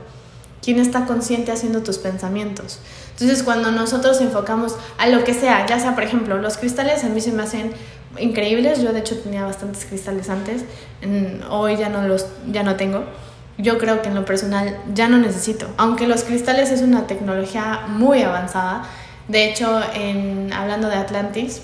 quién 0.63 0.79
está 0.79 1.05
consciente 1.05 1.51
haciendo 1.51 1.83
tus 1.83 1.97
pensamientos. 1.97 2.79
Entonces 3.11 3.43
cuando 3.43 3.71
nosotros 3.71 4.21
enfocamos 4.21 4.75
a 4.97 5.07
lo 5.07 5.23
que 5.23 5.33
sea, 5.33 5.65
ya 5.67 5.79
sea 5.79 5.93
por 5.93 6.03
ejemplo 6.03 6.37
los 6.37 6.57
cristales 6.57 7.03
a 7.03 7.09
mí 7.09 7.21
se 7.21 7.31
me 7.31 7.43
hacen 7.43 7.73
increíbles, 8.17 8.81
yo 8.81 8.93
de 8.93 8.99
hecho 8.99 9.19
tenía 9.19 9.43
bastantes 9.43 9.85
cristales 9.85 10.29
antes, 10.29 10.63
hoy 11.49 11.77
ya 11.77 11.89
no 11.89 12.07
los 12.07 12.25
ya 12.51 12.63
no 12.63 12.75
tengo 12.75 13.03
yo 13.59 13.77
creo 13.77 14.01
que 14.01 14.07
en 14.07 14.15
lo 14.15 14.25
personal 14.25 14.79
ya 14.93 15.09
no 15.09 15.17
necesito. 15.17 15.67
Aunque 15.77 16.07
los 16.07 16.23
cristales 16.23 16.71
es 16.71 16.81
una 16.81 17.07
tecnología 17.07 17.81
muy 17.87 18.23
avanzada. 18.23 18.83
De 19.27 19.49
hecho, 19.49 19.81
en, 19.93 20.51
hablando 20.53 20.87
de 20.87 20.95
Atlantis, 20.95 21.61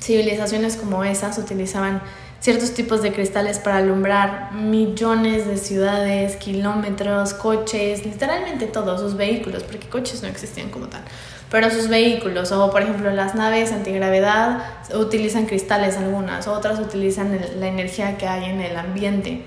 civilizaciones 0.00 0.76
como 0.76 1.04
esas 1.04 1.38
utilizaban 1.38 2.02
ciertos 2.40 2.74
tipos 2.74 3.02
de 3.02 3.12
cristales 3.12 3.58
para 3.58 3.78
alumbrar 3.78 4.52
millones 4.52 5.46
de 5.46 5.56
ciudades, 5.56 6.36
kilómetros, 6.36 7.34
coches, 7.34 8.04
literalmente 8.04 8.66
todos 8.66 9.00
sus 9.00 9.16
vehículos, 9.16 9.62
porque 9.62 9.88
coches 9.88 10.22
no 10.22 10.28
existían 10.28 10.70
como 10.70 10.86
tal, 10.86 11.02
pero 11.50 11.70
sus 11.70 11.88
vehículos, 11.88 12.52
o 12.52 12.70
por 12.70 12.82
ejemplo 12.82 13.10
las 13.10 13.34
naves 13.34 13.72
antigravedad 13.72 14.62
utilizan 14.94 15.46
cristales 15.46 15.96
algunas, 15.96 16.46
otras 16.46 16.78
utilizan 16.78 17.38
la 17.58 17.66
energía 17.66 18.16
que 18.18 18.28
hay 18.28 18.50
en 18.50 18.60
el 18.60 18.76
ambiente. 18.76 19.44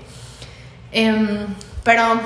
Em, 0.92 1.46
pero 1.84 2.20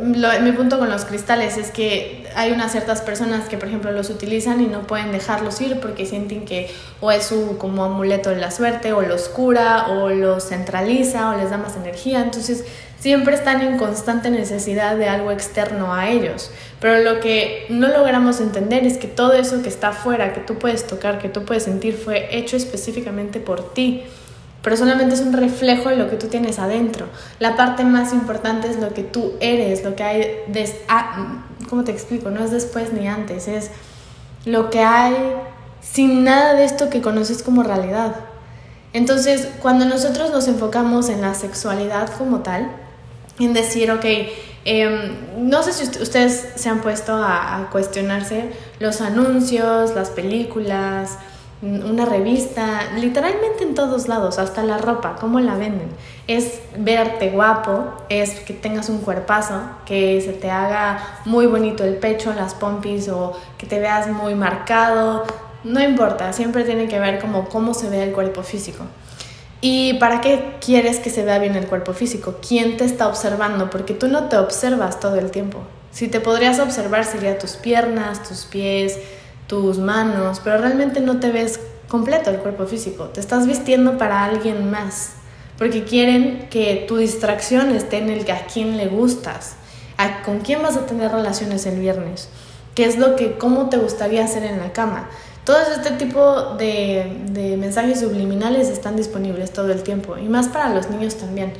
mi 0.00 0.52
punto 0.52 0.78
con 0.78 0.88
los 0.88 1.04
cristales 1.04 1.58
es 1.58 1.70
que 1.70 2.26
hay 2.34 2.52
unas 2.52 2.72
ciertas 2.72 3.02
personas 3.02 3.46
que, 3.48 3.58
por 3.58 3.68
ejemplo, 3.68 3.92
los 3.92 4.08
utilizan 4.08 4.62
y 4.62 4.66
no 4.66 4.86
pueden 4.86 5.12
dejarlos 5.12 5.60
ir 5.60 5.80
porque 5.80 6.06
sienten 6.06 6.46
que 6.46 6.70
o 7.00 7.12
es 7.12 7.26
su 7.26 7.58
como 7.58 7.84
amuleto 7.84 8.30
de 8.30 8.36
la 8.36 8.50
suerte, 8.50 8.94
o 8.94 9.02
los 9.02 9.28
cura, 9.28 9.88
o 9.88 10.08
los 10.08 10.48
centraliza, 10.48 11.30
o 11.30 11.36
les 11.36 11.50
da 11.50 11.58
más 11.58 11.76
energía. 11.76 12.22
Entonces, 12.22 12.64
siempre 12.98 13.34
están 13.34 13.60
en 13.60 13.76
constante 13.76 14.30
necesidad 14.30 14.96
de 14.96 15.10
algo 15.10 15.30
externo 15.30 15.92
a 15.92 16.08
ellos. 16.08 16.50
Pero 16.80 17.00
lo 17.00 17.20
que 17.20 17.66
no 17.68 17.88
logramos 17.88 18.40
entender 18.40 18.86
es 18.86 18.96
que 18.96 19.08
todo 19.08 19.34
eso 19.34 19.62
que 19.62 19.68
está 19.68 19.88
afuera, 19.88 20.32
que 20.32 20.40
tú 20.40 20.54
puedes 20.58 20.86
tocar, 20.86 21.18
que 21.18 21.28
tú 21.28 21.44
puedes 21.44 21.64
sentir, 21.64 21.96
fue 21.96 22.34
hecho 22.34 22.56
específicamente 22.56 23.40
por 23.40 23.74
ti 23.74 24.04
pero 24.62 24.76
solamente 24.76 25.14
es 25.14 25.20
un 25.20 25.32
reflejo 25.32 25.88
de 25.88 25.96
lo 25.96 26.08
que 26.08 26.16
tú 26.16 26.28
tienes 26.28 26.58
adentro. 26.58 27.06
La 27.40 27.56
parte 27.56 27.84
más 27.84 28.12
importante 28.12 28.68
es 28.68 28.78
lo 28.78 28.94
que 28.94 29.02
tú 29.02 29.32
eres, 29.40 29.84
lo 29.84 29.96
que 29.96 30.04
hay, 30.04 30.36
des 30.46 30.76
ah, 30.88 31.44
¿cómo 31.68 31.84
te 31.84 31.90
explico? 31.90 32.30
No 32.30 32.44
es 32.44 32.52
después 32.52 32.92
ni 32.92 33.08
antes, 33.08 33.48
es 33.48 33.70
lo 34.44 34.70
que 34.70 34.80
hay 34.80 35.14
sin 35.80 36.24
nada 36.24 36.54
de 36.54 36.64
esto 36.64 36.90
que 36.90 37.02
conoces 37.02 37.42
como 37.42 37.64
realidad. 37.64 38.14
Entonces, 38.92 39.48
cuando 39.60 39.84
nosotros 39.84 40.30
nos 40.30 40.46
enfocamos 40.48 41.08
en 41.08 41.22
la 41.22 41.34
sexualidad 41.34 42.08
como 42.16 42.40
tal, 42.40 42.70
en 43.40 43.54
decir, 43.54 43.90
ok, 43.90 44.04
em, 44.64 45.48
no 45.48 45.62
sé 45.62 45.72
si 45.72 45.84
ustedes 46.00 46.50
se 46.54 46.68
han 46.68 46.82
puesto 46.82 47.14
a 47.16 47.68
cuestionarse 47.72 48.52
los 48.78 49.00
anuncios, 49.00 49.94
las 49.94 50.10
películas, 50.10 51.18
una 51.62 52.04
revista, 52.04 52.92
literalmente 52.96 53.62
en 53.62 53.74
todos 53.74 54.08
lados, 54.08 54.38
hasta 54.38 54.64
la 54.64 54.78
ropa, 54.78 55.16
cómo 55.20 55.38
la 55.38 55.54
venden. 55.54 55.88
Es 56.26 56.60
verte 56.76 57.30
guapo, 57.30 57.94
es 58.08 58.40
que 58.40 58.52
tengas 58.52 58.88
un 58.88 58.98
cuerpazo, 58.98 59.60
que 59.86 60.20
se 60.20 60.32
te 60.32 60.50
haga 60.50 61.20
muy 61.24 61.46
bonito 61.46 61.84
el 61.84 61.96
pecho, 61.96 62.34
las 62.34 62.54
pompis 62.54 63.08
o 63.08 63.32
que 63.58 63.66
te 63.66 63.78
veas 63.78 64.08
muy 64.08 64.34
marcado, 64.34 65.24
no 65.64 65.80
importa, 65.80 66.32
siempre 66.32 66.64
tiene 66.64 66.88
que 66.88 66.98
ver 66.98 67.20
como 67.20 67.48
cómo 67.48 67.74
se 67.74 67.88
ve 67.88 68.02
el 68.02 68.12
cuerpo 68.12 68.42
físico. 68.42 68.84
¿Y 69.60 69.94
para 69.94 70.20
qué 70.20 70.56
quieres 70.60 70.98
que 70.98 71.10
se 71.10 71.24
vea 71.24 71.38
bien 71.38 71.54
el 71.54 71.68
cuerpo 71.68 71.92
físico? 71.92 72.34
¿Quién 72.46 72.76
te 72.76 72.84
está 72.84 73.06
observando? 73.06 73.70
Porque 73.70 73.94
tú 73.94 74.08
no 74.08 74.28
te 74.28 74.36
observas 74.36 74.98
todo 74.98 75.20
el 75.20 75.30
tiempo. 75.30 75.60
Si 75.92 76.08
te 76.08 76.18
podrías 76.18 76.58
observar 76.58 77.04
sería 77.04 77.38
tus 77.38 77.52
piernas, 77.52 78.24
tus 78.24 78.44
pies, 78.46 78.98
tus 79.52 79.76
manos, 79.76 80.40
pero 80.42 80.56
realmente 80.56 81.00
no 81.00 81.20
te 81.20 81.30
ves 81.30 81.60
completo 81.86 82.30
el 82.30 82.38
cuerpo 82.38 82.64
físico. 82.64 83.10
Te 83.12 83.20
estás 83.20 83.46
vistiendo 83.46 83.98
para 83.98 84.24
alguien 84.24 84.70
más, 84.70 85.10
porque 85.58 85.84
quieren 85.84 86.48
que 86.48 86.86
tu 86.88 86.96
distracción 86.96 87.68
esté 87.76 87.98
en 87.98 88.08
el 88.08 88.24
que 88.24 88.32
a 88.32 88.46
quién 88.46 88.78
le 88.78 88.88
gustas, 88.88 89.56
a 89.98 90.22
con 90.22 90.40
quién 90.40 90.62
vas 90.62 90.78
a 90.78 90.86
tener 90.86 91.12
relaciones 91.12 91.66
el 91.66 91.80
viernes, 91.80 92.30
qué 92.74 92.86
es 92.86 92.96
lo 92.96 93.14
que, 93.14 93.36
cómo 93.36 93.68
te 93.68 93.76
gustaría 93.76 94.24
hacer 94.24 94.42
en 94.44 94.58
la 94.58 94.72
cama. 94.72 95.10
Todo 95.44 95.58
este 95.76 95.90
tipo 96.02 96.54
de, 96.56 97.18
de 97.32 97.58
mensajes 97.58 98.00
subliminales 98.00 98.70
están 98.70 98.96
disponibles 98.96 99.52
todo 99.52 99.70
el 99.70 99.82
tiempo 99.82 100.16
y 100.16 100.30
más 100.30 100.48
para 100.48 100.70
los 100.70 100.88
niños 100.88 101.16
también 101.16 101.52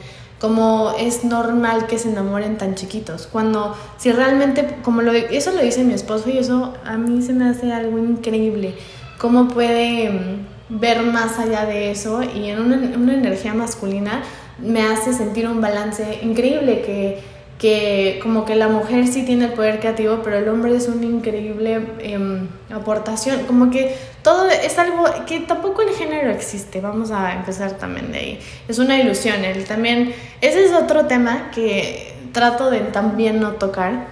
como 0.43 0.93
es 0.99 1.23
normal 1.23 1.87
que 1.87 2.01
se 2.01 2.11
enamoren 2.11 2.59
tan 2.59 2.75
chiquitos. 2.75 3.29
Cuando, 3.29 3.77
si 3.97 4.11
realmente, 4.11 4.67
como 4.83 5.01
lo, 5.01 5.13
eso 5.13 5.53
lo 5.53 5.63
dice 5.63 5.85
mi 5.85 5.95
esposo 5.95 6.31
y 6.31 6.39
eso 6.39 6.75
a 6.85 6.97
mí 6.97 7.23
se 7.23 7.33
me 7.33 7.49
hace 7.49 7.73
algo 7.73 7.97
increíble, 7.97 8.75
cómo 9.19 9.47
puede 9.47 10.11
mm, 10.11 10.81
ver 10.81 11.05
más 11.05 11.39
allá 11.39 11.65
de 11.65 11.93
eso 11.93 12.25
y 12.25 12.49
en 12.49 12.59
una, 12.59 13.15
energía 13.15 13.55
masculina 13.55 14.25
me 14.59 14.83
hace 14.83 15.13
sentir 15.13 15.47
un 15.47 15.61
balance 15.61 16.19
increíble 16.23 16.83
que 16.83 17.33
que 17.63 18.19
como 18.21 18.45
que 18.45 18.57
la 18.57 18.67
mujer 18.67 19.07
sí 19.07 19.23
tiene 19.23 19.45
el 19.45 19.53
poder 19.53 19.79
creativo, 19.79 20.19
pero 20.25 20.37
el 20.39 20.49
hombre 20.49 20.75
es 20.75 20.89
una 20.89 21.07
increíble 21.07 21.81
em, 22.01 22.49
aportación, 22.73 23.45
como 23.47 23.71
que 23.71 23.95
todo 24.23 24.49
es 24.49 24.79
algo 24.79 25.05
que 25.27 25.41
tampoco 25.41 25.83
el 25.83 25.91
género 25.91 26.31
existe, 26.31 26.81
vamos 26.81 27.11
a 27.11 27.35
empezar 27.35 27.73
también 27.73 28.13
de 28.13 28.19
ahí, 28.19 28.41
es 28.69 28.79
una 28.79 28.99
ilusión, 28.99 29.45
él 29.45 29.65
también, 29.65 30.15
ese 30.41 30.65
es 30.65 30.73
otro 30.73 31.07
tema 31.07 31.51
que 31.51 32.15
trato 32.33 32.71
de 32.71 32.81
también 32.81 33.41
no 33.41 33.53
tocar, 33.53 34.07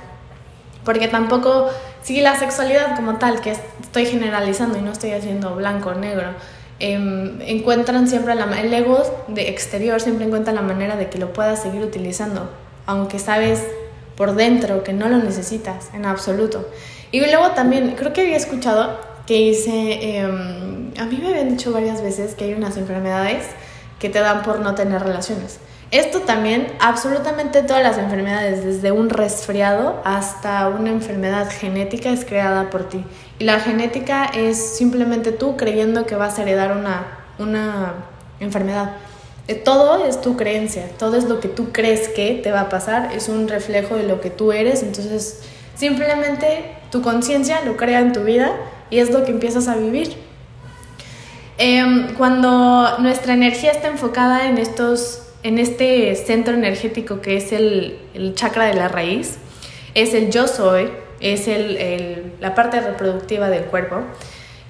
porque 0.84 1.08
tampoco, 1.08 1.68
si 2.02 2.20
la 2.20 2.36
sexualidad 2.36 2.96
como 2.96 3.18
tal, 3.18 3.40
que 3.40 3.52
estoy 3.82 4.06
generalizando 4.06 4.78
y 4.78 4.82
no 4.82 4.92
estoy 4.92 5.12
haciendo 5.12 5.54
blanco 5.54 5.90
o 5.90 5.94
negro, 5.94 6.30
em, 6.78 7.40
encuentran 7.42 8.08
siempre 8.08 8.34
la, 8.34 8.44
el 8.60 8.72
ego 8.72 9.02
de 9.28 9.48
exterior 9.48 10.00
siempre 10.00 10.26
encuentra 10.26 10.52
la 10.52 10.62
manera 10.62 10.96
de 10.96 11.10
que 11.10 11.18
lo 11.18 11.32
puedas 11.32 11.62
seguir 11.62 11.82
utilizando 11.82 12.48
aunque 12.90 13.20
sabes 13.20 13.62
por 14.16 14.34
dentro 14.34 14.82
que 14.82 14.92
no 14.92 15.08
lo 15.08 15.18
necesitas 15.18 15.90
en 15.94 16.04
absoluto. 16.04 16.68
Y 17.12 17.20
luego 17.20 17.52
también, 17.52 17.94
creo 17.96 18.12
que 18.12 18.22
había 18.22 18.36
escuchado 18.36 18.98
que 19.30 19.36
hice, 19.36 20.16
em, 20.18 20.90
a 20.98 21.04
mí 21.04 21.20
me 21.22 21.28
habían 21.28 21.50
dicho 21.50 21.70
varias 21.70 22.02
veces 22.02 22.34
que 22.34 22.46
hay 22.46 22.54
unas 22.54 22.76
enfermedades 22.76 23.44
que 24.00 24.08
te 24.08 24.18
dan 24.18 24.42
por 24.42 24.58
no 24.58 24.74
tener 24.74 25.00
relaciones. 25.00 25.60
Esto 25.92 26.22
también, 26.22 26.66
absolutamente 26.80 27.62
todas 27.62 27.84
las 27.84 27.96
enfermedades, 27.96 28.64
desde 28.64 28.90
un 28.90 29.08
resfriado 29.08 30.02
hasta 30.04 30.66
una 30.66 30.90
enfermedad 30.90 31.48
genética, 31.48 32.10
es 32.10 32.24
creada 32.24 32.70
por 32.70 32.88
ti. 32.88 33.04
Y 33.38 33.44
la 33.44 33.60
genética 33.60 34.24
es 34.24 34.58
simplemente 34.58 35.30
tú 35.30 35.56
creyendo 35.56 36.06
que 36.06 36.16
vas 36.16 36.40
a 36.40 36.42
heredar 36.42 36.76
una, 36.76 37.06
una 37.38 37.94
enfermedad. 38.40 38.96
Eh, 39.46 39.54
todo 39.54 40.04
es 40.04 40.20
tu 40.20 40.36
creencia, 40.36 40.88
todo 40.98 41.16
es 41.16 41.26
lo 41.26 41.38
que 41.38 41.46
tú 41.46 41.70
crees 41.70 42.08
que 42.08 42.40
te 42.42 42.50
va 42.50 42.62
a 42.62 42.68
pasar, 42.68 43.12
es 43.14 43.28
un 43.28 43.46
reflejo 43.46 43.94
de 43.94 44.02
lo 44.02 44.20
que 44.20 44.30
tú 44.30 44.50
eres, 44.50 44.82
entonces 44.82 45.42
simplemente 45.76 46.74
tu 46.90 47.00
conciencia 47.00 47.60
lo 47.64 47.76
crea 47.76 48.00
en 48.00 48.12
tu 48.12 48.24
vida 48.24 48.56
y 48.90 48.98
es 48.98 49.10
lo 49.10 49.24
que 49.24 49.30
empiezas 49.30 49.68
a 49.68 49.76
vivir. 49.76 50.14
Em, 51.58 52.14
cuando 52.14 52.98
nuestra 52.98 53.34
energía 53.34 53.70
está 53.70 53.88
enfocada 53.88 54.48
en, 54.48 54.58
estos, 54.58 55.22
en 55.42 55.58
este 55.58 56.14
centro 56.16 56.54
energético 56.54 57.20
que 57.20 57.36
es 57.36 57.52
el, 57.52 57.98
el 58.14 58.34
chakra 58.34 58.66
de 58.66 58.74
la 58.74 58.88
raíz, 58.88 59.38
es 59.94 60.14
el 60.14 60.30
yo 60.30 60.46
soy, 60.46 60.90
es 61.20 61.48
el, 61.48 61.76
el, 61.76 62.32
la 62.40 62.54
parte 62.54 62.80
reproductiva 62.80 63.50
del 63.50 63.64
cuerpo, 63.64 64.02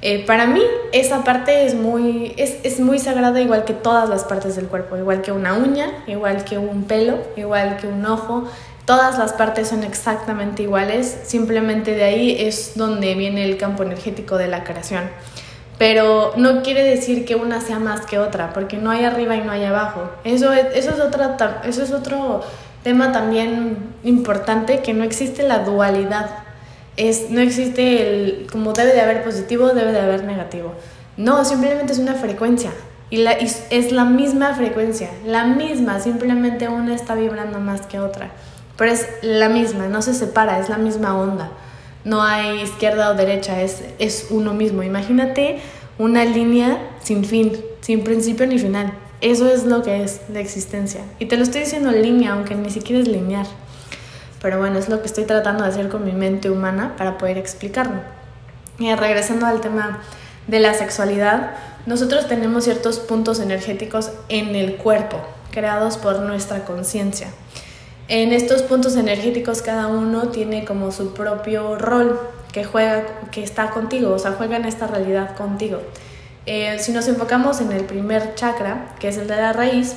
eh, 0.03 0.25
para 0.25 0.47
mí 0.47 0.63
esa 0.93 1.25
parte 1.25 1.67
es 1.67 1.75
muy, 1.75 2.33
es, 2.39 2.57
es, 2.63 2.81
muy 2.81 2.99
sagrada 2.99 3.39
igual 3.43 3.67
que 3.67 3.75
todas 3.75 4.09
las 4.09 4.25
partes 4.25 4.57
del 4.57 4.67
cuerpo, 4.67 4.97
igual 4.97 5.21
que 5.21 5.31
una 5.31 5.53
uña, 5.53 5.91
igual 6.07 6.43
que 6.45 6.57
un 6.57 6.85
pelo, 6.85 7.19
igual 7.37 7.77
que 7.77 7.87
un 7.87 8.07
ojo, 8.07 8.51
todas 8.85 9.19
las 9.19 9.33
partes 9.33 9.69
son 9.69 9.85
exactamente 9.85 10.63
iguales, 10.63 11.19
simplemente 11.25 11.95
de 11.95 12.05
ahí 12.05 12.37
es 12.39 12.73
donde 12.77 13.15
viene 13.15 13.45
el 13.45 13.57
campo 13.57 13.83
energético 13.83 14.37
de 14.37 14.49
la 14.49 14.65
creación. 14.65 15.05
Pero 15.79 16.35
no 16.37 16.63
quiere 16.63 16.85
decir 16.85 17.25
que 17.25 17.37
una 17.37 17.61
sea 17.61 17.79
más 17.79 18.05
que 18.05 18.19
otra, 18.19 18.53
porque 18.53 18.77
no 18.77 18.91
hay 18.91 19.05
arriba 19.05 19.37
y 19.37 19.41
no 19.41 19.53
hay 19.53 19.65
abajo. 19.65 20.11
Eso 20.25 20.53
es, 20.53 20.89
otro 21.93 22.43
tema 22.83 23.13
también 23.13 23.79
importante, 24.05 24.81
que 24.81 24.93
no 24.93 25.05
existe 25.05 25.43
la 25.43 25.61
dualidad 25.61 26.29
no 27.31 27.41
existe 27.41 28.09
el, 28.09 28.47
como 28.51 28.73
debe 28.73 28.93
de 28.93 29.01
haber 29.01 29.25
positivo, 29.25 29.69
debe 29.69 29.93
de 29.93 30.01
haber 30.01 30.25
negativo. 30.25 30.75
No, 31.17 31.45
simplemente 31.45 31.93
es 31.93 31.99
una 31.99 32.15
frecuencia. 32.15 32.73
Y, 33.11 33.25
es 33.25 33.93
la 33.93 34.05
misma 34.05 34.55
frecuencia, 34.55 35.11
la 35.27 35.45
misma, 35.45 35.99
simplemente 35.99 36.69
una 36.69 36.95
está 36.95 37.15
vibrando 37.15 37.59
más 37.59 37.83
que 37.83 37.99
otra. 37.99 38.31
Pero 38.81 38.93
es 38.93 39.07
la 39.21 39.51
misma, 39.51 39.89
no 39.89 40.01
se 40.01 40.15
separa, 40.15 40.59
es 40.59 40.71
la 40.71 40.79
misma 40.79 41.15
onda. 41.15 41.51
No 42.03 42.23
hay 42.23 42.63
izquierda 42.63 43.11
o 43.11 43.15
derecha, 43.15 43.61
es, 43.61 43.83
es 43.99 44.29
uno 44.31 44.55
mismo. 44.55 44.83
Imagínate 44.83 45.59
una 45.99 46.25
línea 46.25 46.79
sin 47.03 47.27
fin, 47.27 47.63
sin 47.83 48.03
principio 48.05 48.47
ni 48.47 48.59
final. 48.59 48.95
Eso 49.21 49.47
es 49.51 49.67
lo 49.67 49.83
que 49.83 50.03
es 50.03 50.23
la 50.33 50.41
existencia. 50.41 51.03
Y 51.19 51.27
te 51.27 51.37
lo 51.37 51.43
estoy 51.43 51.61
diciendo 51.61 51.91
línea, 51.91 52.33
aunque 52.33 52.55
ni 52.55 52.71
siquiera 52.71 53.03
es 53.03 53.07
lineal. 53.07 53.47
Pero 54.41 54.59
bueno, 54.59 54.79
es 54.79 54.89
lo 54.89 55.03
que 55.03 55.09
estoy 55.09 55.25
tratando 55.25 55.63
de 55.63 55.69
hacer 55.69 55.91
con 55.91 56.03
mi 56.03 56.13
mente 56.13 56.49
humana 56.49 56.95
para 56.97 57.19
poder 57.19 57.37
explicarlo. 57.37 58.01
Y 58.79 58.95
regresando 58.95 59.45
al 59.45 59.61
tema 59.61 59.99
de 60.47 60.59
la 60.59 60.73
sexualidad, 60.73 61.51
nosotros 61.85 62.29
tenemos 62.29 62.65
ciertos 62.65 62.99
puntos 62.99 63.41
energéticos 63.41 64.11
en 64.31 64.57
el 64.57 64.77
cuerpo, 64.77 65.21
creados 65.51 65.99
por 65.99 66.21
nuestra 66.21 66.65
conciencia. 66.65 67.29
En 68.13 68.33
estos 68.33 68.63
puntos 68.63 68.97
energéticos 68.97 69.63
cada 69.63 69.87
uno 69.87 70.31
tiene 70.31 70.65
como 70.65 70.91
su 70.91 71.15
propio 71.15 71.79
rol 71.79 72.19
que 72.53 72.65
juega, 72.65 73.07
que 73.31 73.45
está 73.45 73.71
contigo, 73.71 74.11
o 74.13 74.19
sea, 74.19 74.33
juega 74.33 74.57
en 74.57 74.65
esta 74.65 74.89
realidad 74.89 75.37
contigo. 75.37 75.81
Eh, 76.45 76.77
si 76.81 76.91
nos 76.91 77.07
enfocamos 77.07 77.61
en 77.61 77.71
el 77.71 77.85
primer 77.85 78.35
chakra, 78.35 78.97
que 78.99 79.07
es 79.07 79.17
el 79.17 79.29
de 79.29 79.37
la 79.37 79.53
raíz, 79.53 79.95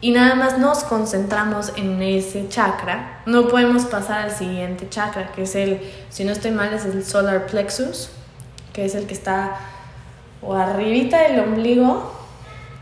y 0.00 0.12
nada 0.12 0.36
más 0.36 0.60
nos 0.60 0.84
concentramos 0.84 1.72
en 1.74 2.00
ese 2.00 2.48
chakra, 2.48 3.22
no 3.26 3.48
podemos 3.48 3.86
pasar 3.86 4.20
al 4.20 4.30
siguiente 4.30 4.88
chakra, 4.88 5.32
que 5.32 5.42
es 5.42 5.56
el, 5.56 5.80
si 6.10 6.22
no 6.22 6.30
estoy 6.30 6.52
mal, 6.52 6.72
es 6.72 6.84
el 6.84 7.04
solar 7.04 7.46
plexus, 7.46 8.10
que 8.72 8.84
es 8.84 8.94
el 8.94 9.08
que 9.08 9.14
está 9.14 9.56
o 10.42 10.54
arribita 10.54 11.22
del 11.22 11.40
ombligo, 11.40 12.12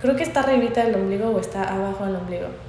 creo 0.03 0.17
que 0.17 0.23
está 0.23 0.41
arribita 0.41 0.85
del 0.85 0.97
ombligo 0.97 1.31
o 1.31 1.41
está 1.41 1.63
abajo 1.63 2.05
del 2.05 2.17
ombligo. 2.17 2.66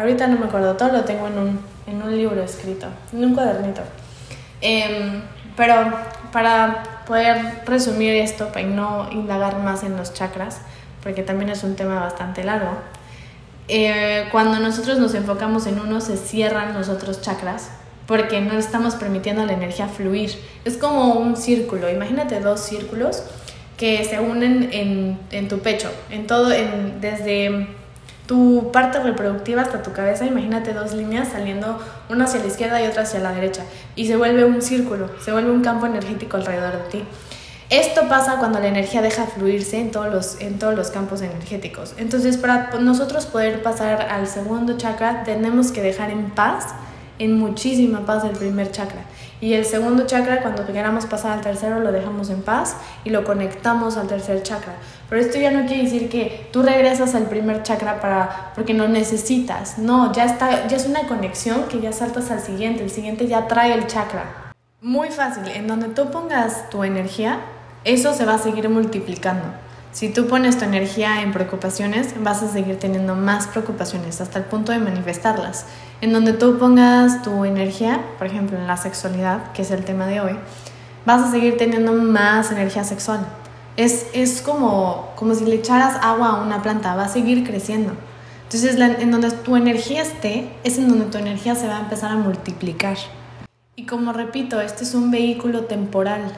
Ahorita 0.00 0.26
no 0.28 0.38
me 0.38 0.46
acuerdo, 0.46 0.76
todo 0.76 0.92
lo 0.92 1.04
tengo 1.04 1.26
en 1.26 1.38
un, 1.38 1.60
en 1.86 2.02
un 2.02 2.16
libro 2.16 2.42
escrito, 2.42 2.86
en 3.12 3.22
un 3.22 3.34
cuadernito. 3.34 3.82
Em, 4.62 5.20
pero 5.58 5.74
para 6.32 7.04
poder 7.06 7.62
resumir 7.66 8.14
esto, 8.14 8.48
para 8.48 8.66
no 8.66 9.10
indagar 9.12 9.58
más 9.58 9.82
en 9.82 9.98
los 9.98 10.14
chakras, 10.14 10.62
porque 11.02 11.22
también 11.22 11.50
es 11.50 11.64
un 11.64 11.76
tema 11.76 12.00
bastante 12.00 12.42
largo, 12.44 12.70
eh, 13.68 14.24
cuando 14.32 14.58
nosotros 14.58 14.98
nos 14.98 15.14
enfocamos 15.14 15.66
en 15.66 15.78
uno 15.78 16.00
se 16.00 16.16
cierran 16.16 16.72
los 16.72 16.88
otros 16.88 17.20
chakras 17.20 17.68
porque 18.06 18.40
no 18.40 18.54
estamos 18.58 18.94
permitiendo 18.96 19.44
la 19.44 19.52
energía 19.52 19.86
fluir. 19.86 20.32
Es 20.64 20.78
como 20.78 21.12
un 21.12 21.36
círculo, 21.36 21.90
imagínate 21.90 22.40
dos 22.40 22.60
círculos 22.60 23.22
que 23.76 24.02
se 24.04 24.18
unen 24.18 24.70
en, 24.72 25.18
en 25.30 25.48
tu 25.48 25.58
pecho, 25.58 25.90
en 26.10 26.26
todo, 26.26 26.50
en, 26.52 27.02
desde 27.02 27.68
tu 28.30 28.70
parte 28.70 29.00
reproductiva 29.00 29.62
hasta 29.62 29.82
tu 29.82 29.92
cabeza, 29.92 30.24
imagínate 30.24 30.72
dos 30.72 30.92
líneas 30.92 31.30
saliendo 31.32 31.80
una 32.08 32.26
hacia 32.26 32.38
la 32.38 32.46
izquierda 32.46 32.80
y 32.80 32.86
otra 32.86 33.02
hacia 33.02 33.18
la 33.18 33.32
derecha, 33.32 33.64
y 33.96 34.06
se 34.06 34.16
vuelve 34.16 34.44
un 34.44 34.62
círculo, 34.62 35.10
se 35.20 35.32
vuelve 35.32 35.50
un 35.50 35.62
campo 35.62 35.86
energético 35.86 36.36
alrededor 36.36 36.74
de 36.74 36.90
ti. 36.90 37.04
Esto 37.70 38.08
pasa 38.08 38.36
cuando 38.38 38.60
la 38.60 38.68
energía 38.68 39.02
deja 39.02 39.26
fluirse 39.26 39.80
en 39.80 39.90
todos 39.90 40.14
los, 40.14 40.40
en 40.40 40.60
todos 40.60 40.76
los 40.76 40.92
campos 40.92 41.22
energéticos. 41.22 41.94
Entonces, 41.98 42.36
para 42.36 42.70
nosotros 42.78 43.26
poder 43.26 43.64
pasar 43.64 44.02
al 44.02 44.28
segundo 44.28 44.76
chakra, 44.76 45.24
tenemos 45.24 45.72
que 45.72 45.82
dejar 45.82 46.12
en 46.12 46.30
paz, 46.30 46.66
en 47.18 47.36
muchísima 47.36 48.06
paz 48.06 48.22
el 48.22 48.36
primer 48.36 48.70
chakra. 48.70 49.06
Y 49.40 49.54
el 49.54 49.64
segundo 49.64 50.06
chakra, 50.06 50.42
cuando 50.42 50.66
queramos 50.66 51.06
pasar 51.06 51.32
al 51.32 51.40
tercero, 51.40 51.80
lo 51.80 51.92
dejamos 51.92 52.28
en 52.28 52.42
paz 52.42 52.76
y 53.04 53.10
lo 53.10 53.24
conectamos 53.24 53.96
al 53.96 54.06
tercer 54.06 54.42
chakra. 54.42 54.74
Pero 55.08 55.22
esto 55.22 55.38
ya 55.38 55.50
no 55.50 55.66
quiere 55.66 55.84
decir 55.84 56.10
que 56.10 56.48
tú 56.52 56.62
regresas 56.62 57.14
al 57.14 57.24
primer 57.24 57.62
chakra 57.62 58.00
para, 58.00 58.52
porque 58.54 58.74
no 58.74 58.86
necesitas. 58.86 59.78
No, 59.78 60.12
ya, 60.12 60.26
está, 60.26 60.68
ya 60.68 60.76
es 60.76 60.86
una 60.86 61.06
conexión 61.06 61.64
que 61.68 61.80
ya 61.80 61.92
saltas 61.92 62.30
al 62.30 62.40
siguiente. 62.40 62.84
El 62.84 62.90
siguiente 62.90 63.26
ya 63.26 63.48
trae 63.48 63.72
el 63.72 63.86
chakra. 63.86 64.52
Muy 64.82 65.08
fácil, 65.08 65.48
en 65.48 65.66
donde 65.66 65.88
tú 65.88 66.10
pongas 66.10 66.68
tu 66.68 66.84
energía, 66.84 67.40
eso 67.84 68.12
se 68.12 68.26
va 68.26 68.34
a 68.34 68.38
seguir 68.38 68.68
multiplicando. 68.68 69.44
Si 69.92 70.08
tú 70.08 70.28
pones 70.28 70.56
tu 70.56 70.64
energía 70.64 71.22
en 71.22 71.32
preocupaciones, 71.32 72.14
vas 72.22 72.42
a 72.44 72.48
seguir 72.48 72.78
teniendo 72.78 73.16
más 73.16 73.48
preocupaciones 73.48 74.20
hasta 74.20 74.38
el 74.38 74.44
punto 74.44 74.70
de 74.70 74.78
manifestarlas. 74.78 75.66
En 76.00 76.12
donde 76.12 76.32
tú 76.32 76.58
pongas 76.58 77.22
tu 77.22 77.44
energía, 77.44 78.00
por 78.16 78.28
ejemplo, 78.28 78.56
en 78.56 78.68
la 78.68 78.76
sexualidad, 78.76 79.50
que 79.52 79.62
es 79.62 79.72
el 79.72 79.84
tema 79.84 80.06
de 80.06 80.20
hoy, 80.20 80.38
vas 81.04 81.22
a 81.22 81.30
seguir 81.32 81.56
teniendo 81.56 81.92
más 81.92 82.52
energía 82.52 82.84
sexual. 82.84 83.26
Es, 83.76 84.06
es 84.12 84.42
como, 84.42 85.10
como 85.16 85.34
si 85.34 85.44
le 85.44 85.56
echaras 85.56 85.96
agua 86.02 86.28
a 86.28 86.42
una 86.42 86.62
planta, 86.62 86.94
va 86.94 87.06
a 87.06 87.08
seguir 87.08 87.44
creciendo. 87.44 87.92
Entonces, 88.44 88.76
en 88.78 89.10
donde 89.10 89.30
tu 89.32 89.56
energía 89.56 90.02
esté, 90.02 90.52
es 90.62 90.78
en 90.78 90.88
donde 90.88 91.06
tu 91.06 91.18
energía 91.18 91.56
se 91.56 91.66
va 91.66 91.78
a 91.78 91.80
empezar 91.80 92.12
a 92.12 92.16
multiplicar. 92.16 92.96
Y 93.74 93.86
como 93.86 94.12
repito, 94.12 94.60
este 94.60 94.84
es 94.84 94.94
un 94.94 95.10
vehículo 95.10 95.64
temporal. 95.64 96.32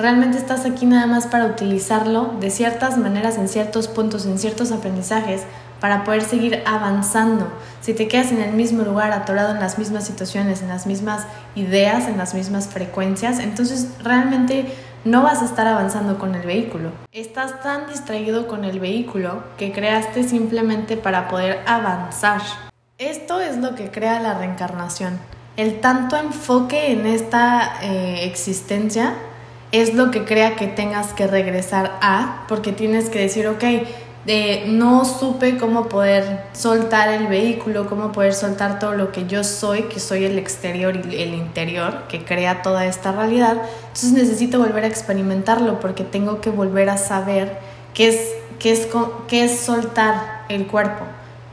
Realmente 0.00 0.38
estás 0.38 0.64
aquí 0.64 0.86
nada 0.86 1.06
más 1.06 1.26
para 1.26 1.44
utilizarlo 1.44 2.32
de 2.40 2.48
ciertas 2.48 2.96
maneras 2.96 3.36
en 3.36 3.50
ciertos 3.50 3.86
puntos, 3.86 4.24
en 4.24 4.38
ciertos 4.38 4.72
aprendizajes, 4.72 5.42
para 5.78 6.04
poder 6.04 6.22
seguir 6.22 6.62
avanzando. 6.64 7.52
Si 7.82 7.92
te 7.92 8.08
quedas 8.08 8.32
en 8.32 8.40
el 8.40 8.54
mismo 8.54 8.82
lugar, 8.82 9.12
atorado 9.12 9.52
en 9.52 9.60
las 9.60 9.78
mismas 9.78 10.06
situaciones, 10.06 10.62
en 10.62 10.68
las 10.68 10.86
mismas 10.86 11.26
ideas, 11.54 12.08
en 12.08 12.16
las 12.16 12.32
mismas 12.32 12.68
frecuencias, 12.68 13.40
entonces 13.40 13.88
realmente 14.02 14.72
no 15.04 15.22
vas 15.22 15.42
a 15.42 15.44
estar 15.44 15.66
avanzando 15.66 16.18
con 16.18 16.34
el 16.34 16.46
vehículo. 16.46 16.92
Estás 17.12 17.60
tan 17.60 17.86
distraído 17.86 18.48
con 18.48 18.64
el 18.64 18.80
vehículo 18.80 19.44
que 19.58 19.70
creaste 19.70 20.22
simplemente 20.22 20.96
para 20.96 21.28
poder 21.28 21.60
avanzar. 21.66 22.40
Esto 22.96 23.38
es 23.42 23.58
lo 23.58 23.74
que 23.74 23.90
crea 23.90 24.18
la 24.20 24.32
reencarnación. 24.32 25.18
El 25.58 25.80
tanto 25.80 26.16
enfoque 26.16 26.92
en 26.92 27.04
esta 27.04 27.82
eh, 27.82 28.24
existencia 28.24 29.12
es 29.72 29.94
lo 29.94 30.10
que 30.10 30.24
crea 30.24 30.56
que 30.56 30.66
tengas 30.66 31.12
que 31.12 31.26
regresar 31.26 31.98
a, 32.00 32.44
porque 32.48 32.72
tienes 32.72 33.08
que 33.08 33.20
decir, 33.20 33.46
ok, 33.46 33.64
no 34.66 35.04
supe 35.04 35.56
cómo 35.56 35.88
poder 35.88 36.44
soltar 36.52 37.08
el 37.08 37.26
vehículo, 37.26 37.88
cómo 37.88 38.12
poder 38.12 38.34
soltar 38.34 38.78
todo 38.78 38.92
lo 38.92 39.12
que 39.12 39.26
yo 39.26 39.44
soy, 39.44 39.84
que 39.84 39.98
soy 39.98 40.24
el 40.24 40.38
exterior 40.38 40.94
y 40.96 41.22
el 41.22 41.34
interior, 41.34 42.04
que 42.08 42.24
crea 42.24 42.62
toda 42.62 42.86
esta 42.86 43.12
realidad. 43.12 43.62
Entonces 43.88 44.12
necesito 44.12 44.58
volver 44.58 44.84
a 44.84 44.88
experimentarlo 44.88 45.80
porque 45.80 46.04
tengo 46.04 46.40
que 46.40 46.50
volver 46.50 46.90
a 46.90 46.98
saber 46.98 47.58
qué 47.94 48.08
es, 48.08 48.20
qué 48.58 48.72
es, 48.72 48.88
qué 49.26 49.44
es 49.44 49.60
soltar 49.60 50.44
el 50.48 50.66
cuerpo, 50.66 51.04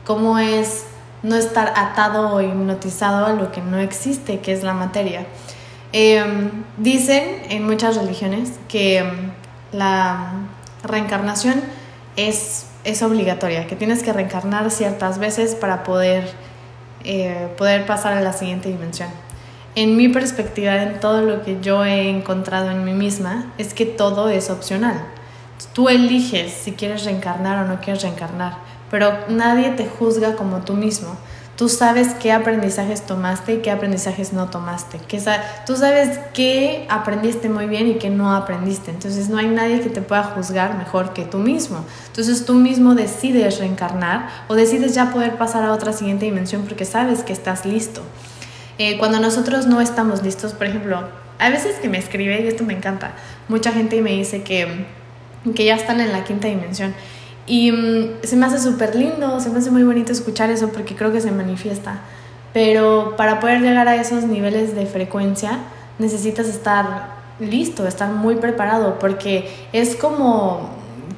cómo 0.04 0.38
es 0.38 0.84
no 1.22 1.36
estar 1.36 1.72
atado 1.74 2.34
o 2.34 2.40
hipnotizado 2.40 3.26
a 3.26 3.32
lo 3.32 3.50
que 3.50 3.60
no 3.60 3.78
existe, 3.78 4.40
que 4.40 4.52
es 4.52 4.62
la 4.62 4.74
materia. 4.74 5.26
Em, 5.92 6.50
dicen 6.76 7.42
en 7.48 7.64
muchas 7.64 7.96
religiones 7.96 8.52
que 8.68 8.98
em, 8.98 9.30
la 9.72 10.32
reencarnación 10.82 11.62
es, 12.16 12.66
es, 12.84 13.02
obligatoria, 13.02 13.66
que 13.66 13.74
tienes 13.74 14.02
que 14.02 14.12
reencarnar 14.12 14.70
ciertas 14.70 15.18
veces 15.18 15.54
para 15.54 15.84
poder, 15.84 16.30
eh, 17.04 17.48
poder 17.56 17.86
pasar 17.86 18.12
a 18.12 18.20
la 18.20 18.34
siguiente 18.34 18.68
dimensión. 18.68 19.08
En 19.74 19.96
mi 19.96 20.08
perspectiva, 20.08 20.82
en 20.82 21.00
todo 21.00 21.22
lo 21.22 21.42
que 21.42 21.58
yo 21.60 21.84
he 21.84 22.10
encontrado 22.10 22.70
en 22.70 22.84
mí 22.84 22.92
misma, 22.92 23.52
es 23.56 23.72
que 23.72 23.86
todo 23.86 24.28
es 24.28 24.50
opcional. 24.50 25.00
Tú 25.72 25.88
eliges 25.88 26.52
si 26.52 26.72
quieres 26.72 27.04
reencarnar 27.04 27.64
o 27.64 27.68
no 27.68 27.80
quieres 27.80 28.02
reencarnar, 28.02 28.58
pero 28.90 29.12
nadie 29.28 29.70
te 29.70 29.86
juzga 29.86 30.34
como 30.34 30.58
tú 30.58 30.74
mismo. 30.74 31.16
Tú 31.58 31.68
sabes 31.68 32.14
qué 32.14 32.30
aprendizajes 32.30 33.04
tomaste 33.04 33.54
y 33.54 33.58
qué 33.58 33.72
aprendizajes 33.72 34.32
no 34.32 34.48
tomaste. 34.48 34.98
Que 35.08 35.20
tú 35.66 35.74
sabes 35.74 36.20
qué 36.32 36.86
aprendiste 36.88 37.48
muy 37.48 37.66
bien 37.66 37.88
y 37.88 37.94
qué 37.94 38.10
no 38.10 38.32
aprendiste. 38.32 38.92
Entonces 38.92 39.28
no 39.28 39.38
hay 39.38 39.48
nadie 39.48 39.80
que 39.80 39.90
te 39.90 40.00
pueda 40.00 40.22
juzgar 40.22 40.78
mejor 40.78 41.14
que 41.14 41.24
tú 41.24 41.38
mismo. 41.38 41.84
Entonces 42.06 42.46
tú 42.46 42.54
mismo 42.54 42.94
decides 42.94 43.58
reencarnar 43.58 44.28
o 44.46 44.54
decides 44.54 44.94
ya 44.94 45.10
poder 45.10 45.36
pasar 45.36 45.64
a 45.64 45.72
otra 45.72 45.92
siguiente 45.92 46.26
dimensión 46.26 46.62
porque 46.62 46.84
sabes 46.84 47.24
que 47.24 47.32
estás 47.32 47.66
listo. 47.66 48.02
Eh, 48.78 48.96
cuando 48.96 49.18
nosotros 49.18 49.66
no 49.66 49.80
estamos 49.80 50.22
listos, 50.22 50.52
por 50.52 50.68
ejemplo, 50.68 51.08
a 51.40 51.50
veces 51.50 51.80
que 51.82 51.88
me 51.88 51.98
escribe, 51.98 52.40
y 52.40 52.46
esto 52.46 52.62
me 52.62 52.74
encanta, 52.74 53.14
mucha 53.48 53.72
gente 53.72 54.00
me 54.00 54.12
dice 54.12 54.44
que, 54.44 54.86
que 55.56 55.64
ya 55.64 55.74
están 55.74 56.00
en 56.00 56.12
la 56.12 56.22
quinta 56.22 56.46
dimensión. 56.46 56.94
Y 57.48 57.72
mm, 57.72 58.20
se 58.22 58.36
me 58.36 58.46
hace 58.46 58.60
súper 58.60 58.94
lindo, 58.94 59.40
se 59.40 59.50
me 59.50 59.58
hace 59.58 59.70
muy 59.70 59.82
bonito 59.82 60.12
escuchar 60.12 60.50
eso 60.50 60.68
porque 60.68 60.94
creo 60.94 61.10
que 61.10 61.20
se 61.20 61.32
manifiesta. 61.32 62.00
Pero 62.52 63.14
para 63.16 63.40
poder 63.40 63.62
llegar 63.62 63.88
a 63.88 63.96
esos 63.96 64.24
niveles 64.24 64.74
de 64.74 64.86
frecuencia 64.86 65.58
necesitas 65.98 66.46
estar 66.46 67.16
listo, 67.40 67.86
estar 67.86 68.10
muy 68.10 68.36
preparado 68.36 68.98
porque 68.98 69.50
es 69.72 69.96
como, 69.96 70.70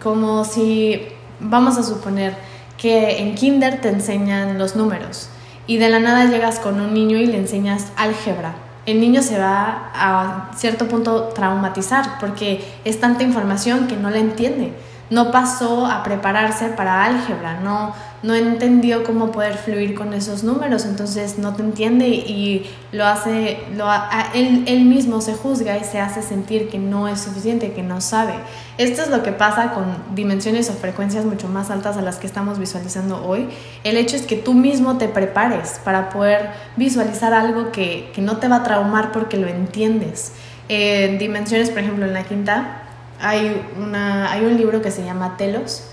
como 0.03 0.45
si, 0.45 1.03
vamos 1.41 1.77
a 1.79 1.83
suponer, 1.83 2.35
que 2.77 3.19
en 3.19 3.35
kinder 3.35 3.81
te 3.81 3.89
enseñan 3.89 4.59
los 4.59 4.77
números 4.77 5.29
y 5.67 5.77
de 5.77 5.89
la 5.89 6.01
nada 6.01 6.25
llegas 6.27 6.59
con 6.59 6.81
un 6.81 6.95
niño 6.95 7.19
y 7.19 7.27
le 7.27 7.39
enseñas 7.39 7.87
álgebra. 7.97 8.55
El 8.87 9.01
niño 9.01 9.23
se 9.23 9.39
va 9.39 9.91
a 9.95 10.51
cierto 10.57 10.89
punto 10.89 11.25
traumatizar 11.35 12.19
porque 12.19 12.65
es 12.85 12.99
tanta 12.99 13.23
información 13.23 13.87
que 13.87 13.97
no 13.97 14.11
la 14.11 14.19
entiende 14.19 14.73
no 15.11 15.33
pasó 15.33 15.87
a 15.87 16.05
prepararse 16.05 16.69
para 16.69 17.05
álgebra, 17.05 17.59
no, 17.61 17.95
no 18.23 18.35
entendió 18.35 19.03
cómo 19.03 19.33
poder 19.33 19.55
fluir 19.55 19.95
con 19.95 20.15
esos 20.15 20.45
números, 20.45 20.85
entonces 20.85 21.37
no 21.37 21.55
te 21.55 21.63
entiende 21.63 22.07
y 22.09 22.71
lo 22.93 23.05
hace, 23.05 23.59
lo, 23.75 23.87
él, 24.35 24.65
él, 24.69 24.85
mismo 24.85 25.21
se 25.21 25.35
juzga 25.35 25.77
y 25.79 25.85
se 25.85 25.99
hace 25.99 26.23
sentir 26.23 26.69
que 26.69 26.79
no 26.79 27.09
es 27.09 27.21
suficiente, 27.21 27.73
que 27.73 27.83
no 27.83 28.01
sabe. 28.01 28.35
Esto 28.79 29.03
es 29.03 29.09
lo 29.09 29.25
que 29.25 29.33
pasa 29.33 29.73
con 29.73 29.85
dimensiones 30.15 30.71
o 30.71 30.75
frecuencias 30.75 31.25
mucho 31.25 31.49
más 31.49 31.71
altas 31.71 31.97
a 31.97 32.03
las 32.03 32.17
que 32.17 32.29
estamos 32.29 32.61
visualizando 32.61 33.27
hoy. 33.27 33.49
El 33.83 33.97
hecho 33.97 34.15
es 34.15 34.23
que 34.23 34.37
tú 34.37 34.55
mismo 34.55 34.97
te 34.97 35.09
prepares 35.09 35.81
para 35.85 36.11
poder 36.11 36.51
visualizar 36.77 37.35
algo 37.35 37.73
que, 37.73 38.13
que 38.15 38.23
no 38.23 38.37
te 38.37 38.47
va 38.47 38.57
a 38.57 38.63
traumar 38.63 39.11
porque 39.11 39.39
lo 39.39 39.49
entiendes. 39.49 40.33
En 40.69 41.19
dimensiones, 41.19 41.71
por 41.71 41.81
ejemplo, 41.81 42.07
en 42.07 42.15
la 42.15 42.23
quinta, 42.23 42.90
hay, 43.21 43.63
una, 43.79 44.33
hay 44.33 44.45
un 44.45 44.57
libro 44.57 44.83
que 44.83 44.91
se 44.91 45.05
llama 45.05 45.37
Telos, 45.37 45.85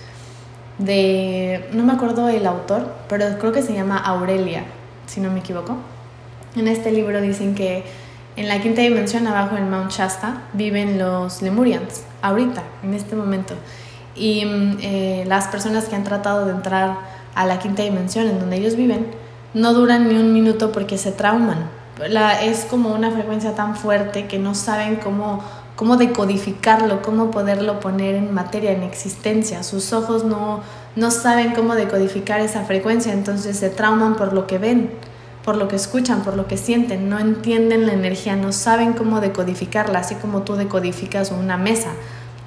de, 0.77 1.67
no 1.73 1.83
me 1.83 1.93
acuerdo 1.93 2.29
el 2.29 2.45
autor, 2.45 2.93
pero 3.09 3.25
creo 3.39 3.51
que 3.51 3.61
se 3.61 3.73
llama 3.73 3.97
Aurelia, 3.97 4.63
si 5.07 5.21
no 5.21 5.31
me 5.31 5.39
equivoco. 5.39 5.77
En 6.55 6.67
este 6.67 6.91
libro 6.91 7.21
dicen 7.21 7.55
que 7.55 7.83
en 8.35 8.47
la 8.47 8.61
quinta 8.61 8.81
dimensión, 8.81 9.25
abajo 9.25 9.57
en 9.57 9.69
Mount 9.69 9.91
Shasta, 9.91 10.43
viven 10.53 10.99
los 10.99 11.41
Lemurians, 11.41 12.03
ahorita, 12.21 12.61
en 12.83 12.93
este 12.93 13.15
momento. 13.15 13.55
Y 14.15 14.45
mm, 14.45 14.77
eh, 14.81 15.23
las 15.27 15.47
personas 15.47 15.85
que 15.85 15.95
han 15.95 16.03
tratado 16.03 16.45
de 16.45 16.51
entrar 16.51 16.97
a 17.33 17.45
la 17.45 17.59
quinta 17.59 17.81
dimensión, 17.81 18.27
en 18.27 18.39
donde 18.39 18.57
ellos 18.57 18.75
viven, 18.75 19.07
no 19.55 19.73
duran 19.73 20.07
ni 20.07 20.15
un 20.15 20.33
minuto 20.33 20.71
porque 20.71 20.97
se 20.99 21.11
trauman. 21.11 21.69
Es 22.43 22.65
como 22.65 22.93
una 22.93 23.09
frecuencia 23.09 23.55
tan 23.55 23.75
fuerte 23.75 24.27
que 24.27 24.37
no 24.37 24.53
saben 24.53 24.97
cómo 24.97 25.41
cómo 25.77 25.95
decodificarlo, 25.95 27.03
cómo 27.03 27.29
poderlo 27.29 27.79
poner 27.79 28.15
en 28.15 28.33
materia, 28.33 28.71
en 28.71 28.81
existencia. 28.81 29.61
Sus 29.61 29.93
ojos 29.93 30.25
no, 30.25 30.61
no 30.95 31.11
saben 31.11 31.53
cómo 31.53 31.75
decodificar 31.75 32.41
esa 32.41 32.63
frecuencia, 32.65 33.13
entonces 33.13 33.57
se 33.57 33.69
trauman 33.69 34.15
por 34.15 34.33
lo 34.33 34.47
que 34.47 34.57
ven, 34.57 34.89
por 35.45 35.55
lo 35.55 35.67
que 35.67 35.75
escuchan, 35.75 36.23
por 36.23 36.35
lo 36.35 36.47
que 36.47 36.57
sienten, 36.57 37.09
no 37.09 37.19
entienden 37.19 37.85
la 37.85 37.93
energía, 37.93 38.35
no 38.35 38.51
saben 38.51 38.93
cómo 38.93 39.21
decodificarla, 39.21 39.99
así 39.99 40.15
como 40.15 40.41
tú 40.41 40.55
decodificas 40.55 41.31
una 41.31 41.57
mesa 41.57 41.91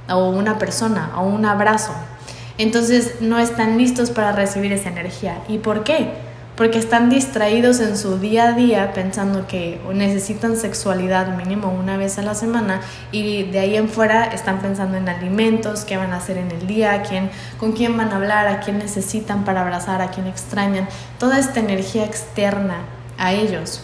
o 0.09 0.29
una 0.29 0.59
persona 0.59 1.13
o 1.17 1.23
un 1.23 1.47
abrazo. 1.47 1.93
Entonces 2.59 3.21
no 3.21 3.39
están 3.39 3.79
listos 3.79 4.11
para 4.11 4.33
recibir 4.33 4.73
esa 4.73 4.89
energía. 4.89 5.39
¿Y 5.47 5.59
por 5.59 5.85
qué? 5.85 6.30
Porque 6.57 6.79
están 6.79 7.09
distraídos 7.09 7.81
en 7.81 7.97
su 7.97 8.19
día 8.19 8.49
a 8.49 8.53
día 8.53 8.93
pensando 8.93 9.47
que 9.47 9.81
necesitan 9.95 10.57
sexualidad 10.57 11.37
mínimo 11.37 11.69
una 11.69 11.97
vez 11.97 12.19
a 12.19 12.23
la 12.23 12.35
semana 12.35 12.81
y 13.13 13.45
de 13.45 13.61
ahí 13.61 13.77
en 13.77 13.89
fuera 13.89 14.27
están 14.27 14.61
pensando 14.61 14.97
en 14.97 15.09
alimentos, 15.09 15.85
qué 15.85 15.97
van 15.97 16.13
a 16.13 16.17
hacer 16.17 16.37
en 16.37 16.51
el 16.51 16.67
día, 16.67 17.03
quién, 17.03 17.31
con 17.59 17.73
quién 17.73 17.97
van 17.97 18.13
a 18.13 18.17
hablar, 18.17 18.47
a 18.47 18.61
quién 18.61 18.79
necesitan 18.79 19.45
para 19.45 19.63
abrazar, 19.63 20.03
a 20.03 20.11
quién 20.11 20.27
extrañan, 20.27 20.87
toda 21.19 21.39
esta 21.39 21.61
energía 21.61 22.05
externa 22.05 22.81
a 23.17 23.33
ellos. 23.33 23.83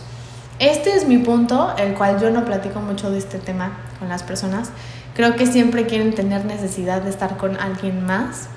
Este 0.58 0.96
es 0.96 1.06
mi 1.06 1.18
punto, 1.18 1.74
el 1.76 1.94
cual 1.94 2.20
yo 2.20 2.30
no 2.30 2.44
platico 2.44 2.80
mucho 2.80 3.10
de 3.10 3.18
este 3.18 3.38
tema 3.38 3.78
con 3.98 4.08
las 4.08 4.22
personas. 4.22 4.70
Creo 5.14 5.36
que 5.36 5.46
siempre 5.46 5.86
quieren 5.86 6.14
tener 6.14 6.44
necesidad 6.44 7.02
de 7.02 7.10
estar 7.10 7.36
con 7.36 7.58
alguien 7.58 8.04
más. 8.04 8.48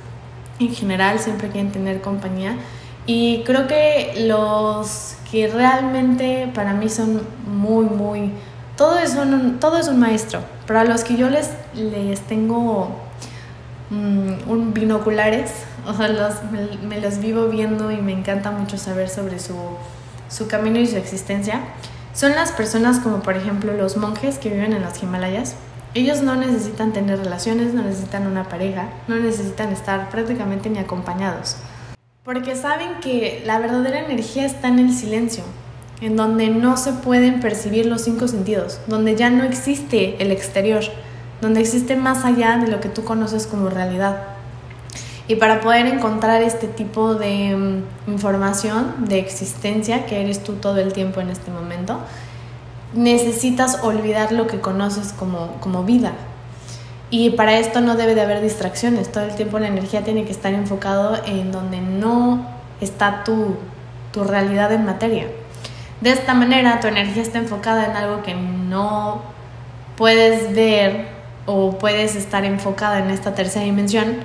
En 0.59 0.73
general, 0.73 1.19
siempre 1.19 1.49
quieren 1.49 1.71
tener 1.71 2.01
compañía 2.01 2.57
y 3.05 3.43
creo 3.43 3.67
que 3.67 4.25
los 4.27 5.15
que 5.31 5.47
realmente 5.47 6.49
para 6.53 6.73
mí 6.73 6.89
son 6.89 7.21
muy, 7.47 7.85
muy... 7.85 8.31
Todo 8.75 8.97
es 8.99 9.15
un, 9.15 9.59
todo 9.59 9.77
es 9.77 9.87
un 9.87 9.99
maestro, 9.99 10.41
pero 10.65 10.79
a 10.79 10.83
los 10.85 11.03
que 11.03 11.17
yo 11.17 11.29
les, 11.29 11.49
les 11.75 12.21
tengo 12.21 12.95
mm, 13.89 14.49
un 14.49 14.73
binoculares, 14.73 15.51
o 15.85 15.93
sea, 15.93 16.07
los, 16.07 16.35
me, 16.81 17.01
los 17.01 17.19
vivo 17.19 17.47
viendo 17.47 17.91
y 17.91 17.97
me 17.97 18.13
encanta 18.13 18.51
mucho 18.51 18.77
saber 18.77 19.09
sobre 19.09 19.39
su, 19.39 19.55
su 20.29 20.47
camino 20.47 20.79
y 20.79 20.87
su 20.87 20.95
existencia, 20.95 21.61
son 22.13 22.31
las 22.35 22.51
personas 22.51 22.99
como 22.99 23.21
por 23.21 23.35
ejemplo 23.35 23.73
los 23.73 23.97
monjes 23.97 24.37
que 24.37 24.49
viven 24.49 24.73
en 24.73 24.81
los 24.81 25.01
Himalayas. 25.01 25.55
Ellos 25.93 26.21
no 26.21 26.35
necesitan 26.35 26.93
tener 26.93 27.19
relaciones, 27.19 27.73
no 27.73 27.81
necesitan 27.81 28.27
una 28.27 28.47
pareja, 28.47 28.89
no 29.07 29.15
necesitan 29.15 29.71
estar 29.71 30.09
prácticamente 30.09 30.69
ni 30.69 30.79
acompañados. 30.79 31.57
Porque 32.31 32.55
saben 32.55 32.99
que 33.01 33.41
la 33.43 33.57
verdadera 33.57 34.01
energía 34.01 34.45
está 34.45 34.67
en 34.67 34.77
el 34.77 34.93
silencio, 34.93 35.43
en 35.99 36.15
donde 36.15 36.49
no 36.49 36.77
se 36.77 36.93
pueden 36.93 37.39
percibir 37.39 37.87
los 37.87 38.03
cinco 38.03 38.27
sentidos, 38.27 38.79
donde 38.85 39.15
ya 39.15 39.31
no 39.31 39.43
existe 39.43 40.15
el 40.21 40.29
exterior, 40.29 40.83
donde 41.41 41.61
existe 41.61 41.95
más 41.95 42.25
allá 42.25 42.57
de 42.57 42.67
lo 42.67 42.81
que 42.81 42.89
tú 42.89 43.03
conoces 43.03 43.47
como 43.47 43.71
realidad. 43.71 44.21
Y 45.27 45.37
para 45.37 45.59
poder 45.59 45.87
encontrar 45.87 46.43
este 46.43 46.67
tipo 46.67 47.15
de 47.15 47.55
mm, 47.55 48.11
información, 48.11 49.05
de 49.07 49.17
existencia, 49.17 50.05
que 50.05 50.21
eres 50.21 50.43
tú 50.43 50.53
todo 50.53 50.77
el 50.77 50.93
tiempo 50.93 51.21
en 51.21 51.31
este 51.31 51.49
momento, 51.49 51.99
necesitas 52.93 53.79
olvidar 53.81 54.33
lo 54.33 54.45
que 54.45 54.59
conoces 54.59 55.13
como, 55.13 55.53
como 55.61 55.83
vida, 55.83 56.13
y 57.11 57.31
para 57.31 57.57
esto 57.57 57.81
no 57.81 57.95
debe 57.95 58.13
de 58.13 58.21
haber 58.21 58.41
distracciones, 58.41 59.11
todo 59.11 59.23
el 59.23 59.35
tiempo 59.35 59.57
la 59.59 59.67
energía 59.67 60.03
tiene 60.03 60.25
que 60.25 60.31
estar 60.31 60.53
enfocado 60.53 61.19
en 61.25 61.51
donde 61.51 61.81
no 61.81 62.45
está 62.81 63.23
tu, 63.23 63.55
tu 64.11 64.23
realidad 64.23 64.71
en 64.71 64.85
materia. 64.85 65.27
De 66.01 66.11
esta 66.11 66.33
manera 66.33 66.79
tu 66.79 66.87
energía 66.87 67.23
está 67.23 67.39
enfocada 67.39 67.85
en 67.85 67.97
algo 67.97 68.21
que 68.21 68.35
no 68.35 69.21
puedes 69.97 70.55
ver 70.55 71.07
o 71.45 71.77
puedes 71.77 72.15
estar 72.15 72.45
enfocada 72.45 72.99
en 72.99 73.09
esta 73.09 73.33
tercera 73.33 73.65
dimensión. 73.65 74.17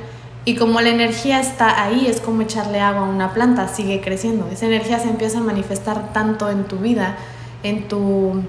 Y 0.44 0.56
como 0.56 0.80
la 0.82 0.90
energía 0.90 1.40
está 1.40 1.82
ahí, 1.82 2.06
es 2.06 2.20
como 2.20 2.42
echarle 2.42 2.80
agua 2.80 3.06
a 3.06 3.08
una 3.08 3.32
planta, 3.32 3.66
sigue 3.66 4.02
creciendo. 4.02 4.46
Esa 4.52 4.66
energía 4.66 4.98
se 4.98 5.08
empieza 5.08 5.38
a 5.38 5.40
manifestar 5.40 6.12
tanto 6.12 6.50
en 6.50 6.64
tu 6.64 6.76
vida, 6.76 7.16
en 7.62 7.88
tu, 7.88 8.42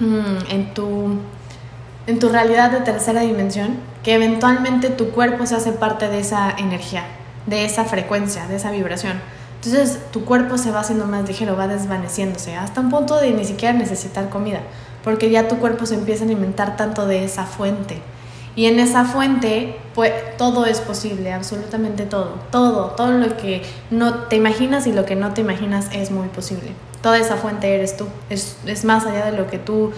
mm, 0.00 0.50
en 0.50 0.74
tu 0.74 1.18
en 2.06 2.18
tu 2.18 2.28
realidad 2.28 2.70
de 2.70 2.80
tercera 2.80 3.20
dimensión, 3.20 3.78
que 4.02 4.14
eventualmente 4.14 4.88
tu 4.88 5.10
cuerpo 5.10 5.46
se 5.46 5.56
hace 5.56 5.72
parte 5.72 6.08
de 6.08 6.20
esa 6.20 6.50
energía, 6.50 7.04
de 7.46 7.64
esa 7.64 7.84
frecuencia, 7.84 8.46
de 8.46 8.56
esa 8.56 8.70
vibración. 8.70 9.20
Entonces 9.56 9.98
tu 10.10 10.24
cuerpo 10.24 10.56
se 10.56 10.70
va 10.70 10.80
haciendo 10.80 11.06
más 11.06 11.28
ligero, 11.28 11.56
va 11.56 11.68
desvaneciéndose, 11.68 12.56
hasta 12.56 12.80
un 12.80 12.90
punto 12.90 13.20
de 13.20 13.32
ni 13.32 13.44
siquiera 13.44 13.76
necesitar 13.76 14.30
comida, 14.30 14.60
porque 15.04 15.30
ya 15.30 15.48
tu 15.48 15.58
cuerpo 15.58 15.84
se 15.84 15.94
empieza 15.94 16.24
a 16.24 16.26
alimentar 16.26 16.76
tanto 16.76 17.06
de 17.06 17.24
esa 17.24 17.44
fuente. 17.44 18.00
Y 18.56 18.66
en 18.66 18.80
esa 18.80 19.04
fuente, 19.04 19.76
pues 19.94 20.12
todo 20.36 20.66
es 20.66 20.80
posible, 20.80 21.32
absolutamente 21.32 22.04
todo, 22.04 22.34
todo, 22.50 22.86
todo 22.90 23.12
lo 23.12 23.36
que 23.36 23.62
no 23.90 24.14
te 24.24 24.36
imaginas 24.36 24.86
y 24.86 24.92
lo 24.92 25.04
que 25.04 25.14
no 25.14 25.34
te 25.34 25.42
imaginas 25.42 25.88
es 25.92 26.10
muy 26.10 26.28
posible. 26.28 26.72
Toda 27.00 27.18
esa 27.18 27.36
fuente 27.36 27.74
eres 27.74 27.96
tú, 27.96 28.06
es, 28.28 28.56
es 28.66 28.84
más 28.84 29.06
allá 29.06 29.26
de 29.26 29.32
lo 29.32 29.46
que 29.46 29.58
tú 29.58 29.92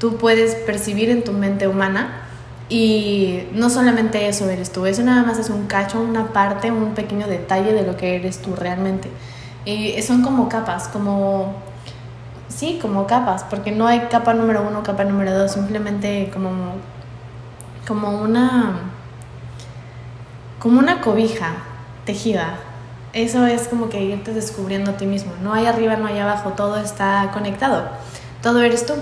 tú 0.00 0.16
puedes 0.16 0.56
percibir 0.56 1.10
en 1.10 1.22
tu 1.22 1.32
mente 1.32 1.68
humana 1.68 2.22
y 2.70 3.48
no 3.52 3.68
solamente 3.68 4.26
eso 4.28 4.48
eres 4.48 4.72
tú, 4.72 4.86
eso 4.86 5.02
nada 5.02 5.22
más 5.22 5.38
es 5.38 5.50
un 5.50 5.66
cacho, 5.66 6.00
una 6.00 6.28
parte, 6.32 6.70
un 6.70 6.94
pequeño 6.94 7.26
detalle 7.26 7.72
de 7.72 7.82
lo 7.82 7.96
que 7.96 8.16
eres 8.16 8.40
tú 8.40 8.56
realmente. 8.56 9.10
Y 9.64 10.00
son 10.02 10.22
como 10.22 10.48
capas, 10.48 10.88
como... 10.88 11.54
Sí, 12.48 12.78
como 12.80 13.06
capas, 13.06 13.44
porque 13.44 13.72
no 13.72 13.86
hay 13.86 14.00
capa 14.10 14.34
número 14.34 14.66
uno, 14.66 14.82
capa 14.82 15.04
número 15.04 15.36
dos, 15.36 15.52
simplemente 15.52 16.30
como, 16.32 16.50
como 17.86 18.20
una... 18.20 18.80
como 20.58 20.78
una 20.78 21.00
cobija 21.00 21.52
tejida 22.04 22.54
Eso 23.12 23.46
es 23.46 23.68
como 23.68 23.88
que 23.88 24.02
irte 24.02 24.32
descubriendo 24.32 24.92
a 24.92 24.96
ti 24.96 25.06
mismo. 25.06 25.32
No 25.42 25.52
hay 25.52 25.66
arriba, 25.66 25.96
no 25.96 26.06
hay 26.06 26.18
abajo, 26.18 26.50
todo 26.50 26.76
está 26.76 27.30
conectado. 27.32 27.88
Todo 28.42 28.62
eres 28.62 28.86
tú. 28.86 28.94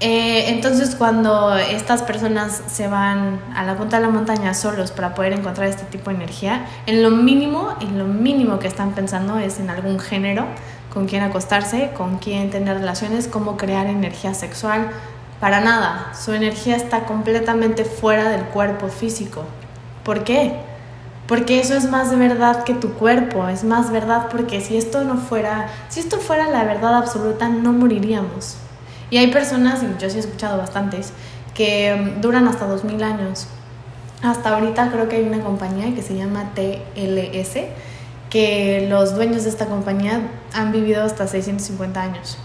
Eh, 0.00 0.50
entonces 0.50 0.94
cuando 0.94 1.56
estas 1.56 2.02
personas 2.02 2.62
se 2.66 2.86
van 2.86 3.40
a 3.54 3.64
la 3.64 3.76
punta 3.76 3.96
de 3.96 4.02
la 4.02 4.10
montaña 4.10 4.52
solos 4.52 4.90
para 4.90 5.14
poder 5.14 5.32
encontrar 5.32 5.68
este 5.68 5.84
tipo 5.84 6.10
de 6.10 6.16
energía, 6.16 6.66
en 6.84 7.02
lo 7.02 7.10
mínimo, 7.10 7.74
en 7.80 7.98
lo 7.98 8.04
mínimo 8.04 8.58
que 8.58 8.68
están 8.68 8.92
pensando 8.92 9.38
es 9.38 9.58
en 9.58 9.70
algún 9.70 9.98
género, 9.98 10.44
con 10.92 11.06
quién 11.06 11.22
acostarse, 11.22 11.92
con 11.96 12.18
quién 12.18 12.50
tener 12.50 12.76
relaciones, 12.78 13.26
cómo 13.26 13.56
crear 13.56 13.86
energía 13.86 14.34
sexual. 14.34 14.90
Para 15.40 15.60
nada, 15.60 16.12
su 16.14 16.32
energía 16.32 16.76
está 16.76 17.04
completamente 17.04 17.84
fuera 17.84 18.28
del 18.28 18.42
cuerpo 18.42 18.88
físico. 18.88 19.44
¿Por 20.04 20.24
qué? 20.24 20.56
Porque 21.26 21.58
eso 21.60 21.74
es 21.74 21.90
más 21.90 22.16
verdad 22.16 22.64
que 22.64 22.74
tu 22.74 22.92
cuerpo, 22.92 23.48
es 23.48 23.64
más 23.64 23.90
verdad 23.90 24.28
porque 24.30 24.60
si 24.60 24.76
esto 24.76 25.04
no 25.04 25.16
fuera, 25.16 25.68
si 25.88 26.00
esto 26.00 26.18
fuera 26.18 26.48
la 26.50 26.64
verdad 26.64 26.96
absoluta, 26.96 27.48
no 27.48 27.72
moriríamos. 27.72 28.58
Y 29.10 29.18
hay 29.18 29.28
personas, 29.28 29.82
y 29.82 30.00
yo 30.00 30.10
sí 30.10 30.16
he 30.16 30.20
escuchado 30.20 30.58
bastantes, 30.58 31.12
que 31.54 31.94
mm, 31.94 32.20
duran 32.20 32.48
hasta 32.48 32.66
2000 32.66 33.02
años. 33.02 33.46
Hasta 34.22 34.54
ahorita 34.54 34.90
creo 34.90 35.08
que 35.08 35.16
hay 35.16 35.24
una 35.24 35.40
compañía 35.40 35.94
que 35.94 36.02
se 36.02 36.16
llama 36.16 36.52
TLS, 36.54 37.58
que 38.30 38.86
los 38.88 39.14
dueños 39.14 39.44
de 39.44 39.50
esta 39.50 39.66
compañía 39.66 40.20
han 40.52 40.72
vivido 40.72 41.04
hasta 41.04 41.26
650 41.26 42.02
años. 42.02 42.38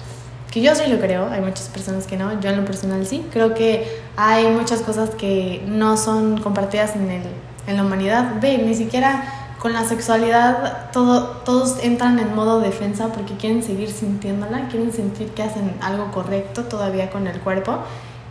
Que 0.52 0.62
yo 0.62 0.76
sí 0.76 0.84
lo 0.88 1.00
creo, 1.00 1.30
hay 1.30 1.42
muchas 1.42 1.70
personas 1.70 2.06
que 2.06 2.18
no, 2.18 2.40
yo 2.42 2.50
en 2.50 2.58
lo 2.58 2.66
personal 2.66 3.06
sí. 3.08 3.26
Creo 3.32 3.54
que 3.54 3.88
hay 4.18 4.48
muchas 4.48 4.82
cosas 4.82 5.12
que 5.12 5.64
no 5.66 5.96
son 5.96 6.40
compartidas 6.40 6.96
en, 6.96 7.10
el, 7.10 7.24
en 7.68 7.78
la 7.78 7.84
humanidad. 7.84 8.34
Ve, 8.42 8.58
ni 8.58 8.76
siquiera 8.76 9.41
con 9.62 9.74
la 9.74 9.86
sexualidad 9.86 10.90
todo, 10.92 11.24
todos 11.46 11.78
entran 11.84 12.18
en 12.18 12.34
modo 12.34 12.62
defensa 12.62 13.10
porque 13.10 13.36
quieren 13.36 13.62
seguir 13.62 13.92
sintiéndola, 13.92 14.68
quieren 14.70 14.92
sentir 14.92 15.30
que 15.36 15.44
hacen 15.44 15.76
algo 15.82 16.12
correcto 16.12 16.64
todavía 16.64 17.12
con 17.12 17.28
el 17.28 17.40
cuerpo 17.42 17.78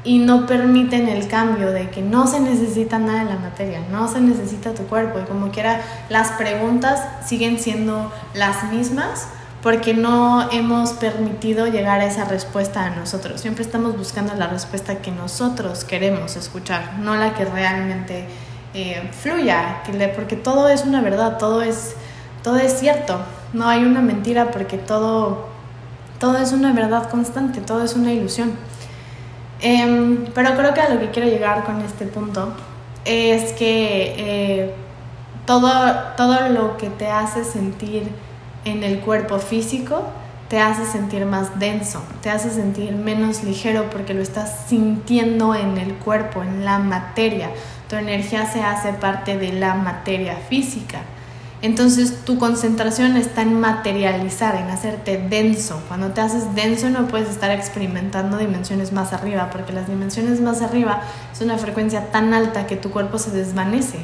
y 0.02 0.18
no 0.18 0.46
permiten 0.46 1.08
el 1.08 1.28
cambio 1.28 1.70
de 1.70 1.88
que 1.88 2.02
no 2.02 2.26
se 2.26 2.40
necesita 2.40 2.98
nada 2.98 3.20
de 3.20 3.30
la 3.30 3.36
materia, 3.38 3.78
no 3.92 4.08
se 4.08 4.20
necesita 4.20 4.74
tu 4.74 4.82
cuerpo 4.86 5.20
y 5.20 5.22
como 5.22 5.52
quiera 5.52 5.82
las 6.08 6.32
preguntas 6.32 7.00
siguen 7.24 7.60
siendo 7.60 8.10
las 8.34 8.64
mismas 8.72 9.28
porque 9.62 9.94
no 9.94 10.50
hemos 10.50 10.94
permitido 10.94 11.68
llegar 11.68 12.00
a 12.00 12.06
esa 12.06 12.24
respuesta 12.24 12.86
a 12.86 12.90
nosotros. 12.90 13.40
Siempre 13.40 13.62
estamos 13.62 13.96
buscando 13.96 14.34
la 14.34 14.48
respuesta 14.48 14.96
que 14.96 15.12
nosotros 15.12 15.84
queremos 15.84 16.34
escuchar, 16.34 16.98
no 16.98 17.14
la 17.14 17.34
que 17.34 17.44
realmente 17.44 18.26
eh, 18.72 19.10
fluya, 19.12 19.82
porque 20.14 20.36
todo 20.36 20.68
es 20.68 20.84
una 20.84 21.00
verdad, 21.00 21.38
todo 21.38 21.62
es, 21.62 21.96
todo 22.42 22.56
es 22.56 22.78
cierto, 22.78 23.18
no 23.52 23.68
hay 23.68 23.84
una 23.84 24.00
mentira 24.00 24.52
porque 24.52 24.78
todo, 24.78 25.48
todo 26.18 26.38
es 26.38 26.52
una 26.52 26.72
verdad 26.72 27.10
constante, 27.10 27.60
todo 27.60 27.82
es 27.82 27.94
una 27.94 28.12
ilusión. 28.12 28.52
Em, 29.60 30.24
pero 30.34 30.56
creo 30.56 30.72
que 30.72 30.80
a 30.80 30.88
lo 30.88 31.00
que 31.00 31.10
quiero 31.10 31.28
llegar 31.28 31.64
con 31.64 31.80
este 31.82 32.06
punto 32.06 32.52
es 33.04 33.52
que 33.52 34.14
eh, 34.16 34.74
todo, 35.46 35.70
todo 36.16 36.48
lo 36.48 36.76
que 36.76 36.88
te 36.90 37.08
hace 37.08 37.44
sentir 37.44 38.08
en 38.64 38.84
el 38.84 39.00
cuerpo 39.00 39.38
físico 39.38 40.04
te 40.48 40.58
hace 40.58 40.84
sentir 40.84 41.26
más 41.26 41.60
denso, 41.60 42.02
te 42.22 42.30
hace 42.30 42.50
sentir 42.50 42.92
menos 42.92 43.44
ligero 43.44 43.88
porque 43.90 44.14
lo 44.14 44.22
estás 44.22 44.64
sintiendo 44.66 45.54
en 45.54 45.78
el 45.78 45.94
cuerpo, 45.94 46.42
en 46.42 46.64
la 46.64 46.80
materia 46.80 47.50
tu 47.90 47.96
energía 47.96 48.46
se 48.46 48.62
hace 48.62 48.92
parte 48.92 49.36
de 49.36 49.52
la 49.52 49.74
materia 49.74 50.36
física. 50.48 51.00
Entonces 51.60 52.24
tu 52.24 52.38
concentración 52.38 53.16
está 53.16 53.42
en 53.42 53.58
materializar, 53.58 54.54
en 54.54 54.70
hacerte 54.70 55.18
denso. 55.18 55.82
Cuando 55.88 56.12
te 56.12 56.20
haces 56.20 56.54
denso 56.54 56.88
no 56.88 57.08
puedes 57.08 57.28
estar 57.28 57.50
experimentando 57.50 58.38
dimensiones 58.38 58.92
más 58.92 59.12
arriba, 59.12 59.50
porque 59.50 59.72
las 59.72 59.88
dimensiones 59.88 60.40
más 60.40 60.62
arriba 60.62 61.02
es 61.32 61.40
una 61.40 61.58
frecuencia 61.58 62.12
tan 62.12 62.32
alta 62.32 62.68
que 62.68 62.76
tu 62.76 62.90
cuerpo 62.92 63.18
se 63.18 63.32
desvanece. 63.32 63.98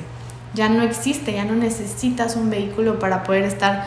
Ya 0.53 0.69
no 0.69 0.83
existe, 0.83 1.33
ya 1.33 1.45
no 1.45 1.55
necesitas 1.55 2.35
un 2.35 2.51
vehículo 2.51 2.99
para 2.99 3.23
poder 3.23 3.45
estar 3.45 3.87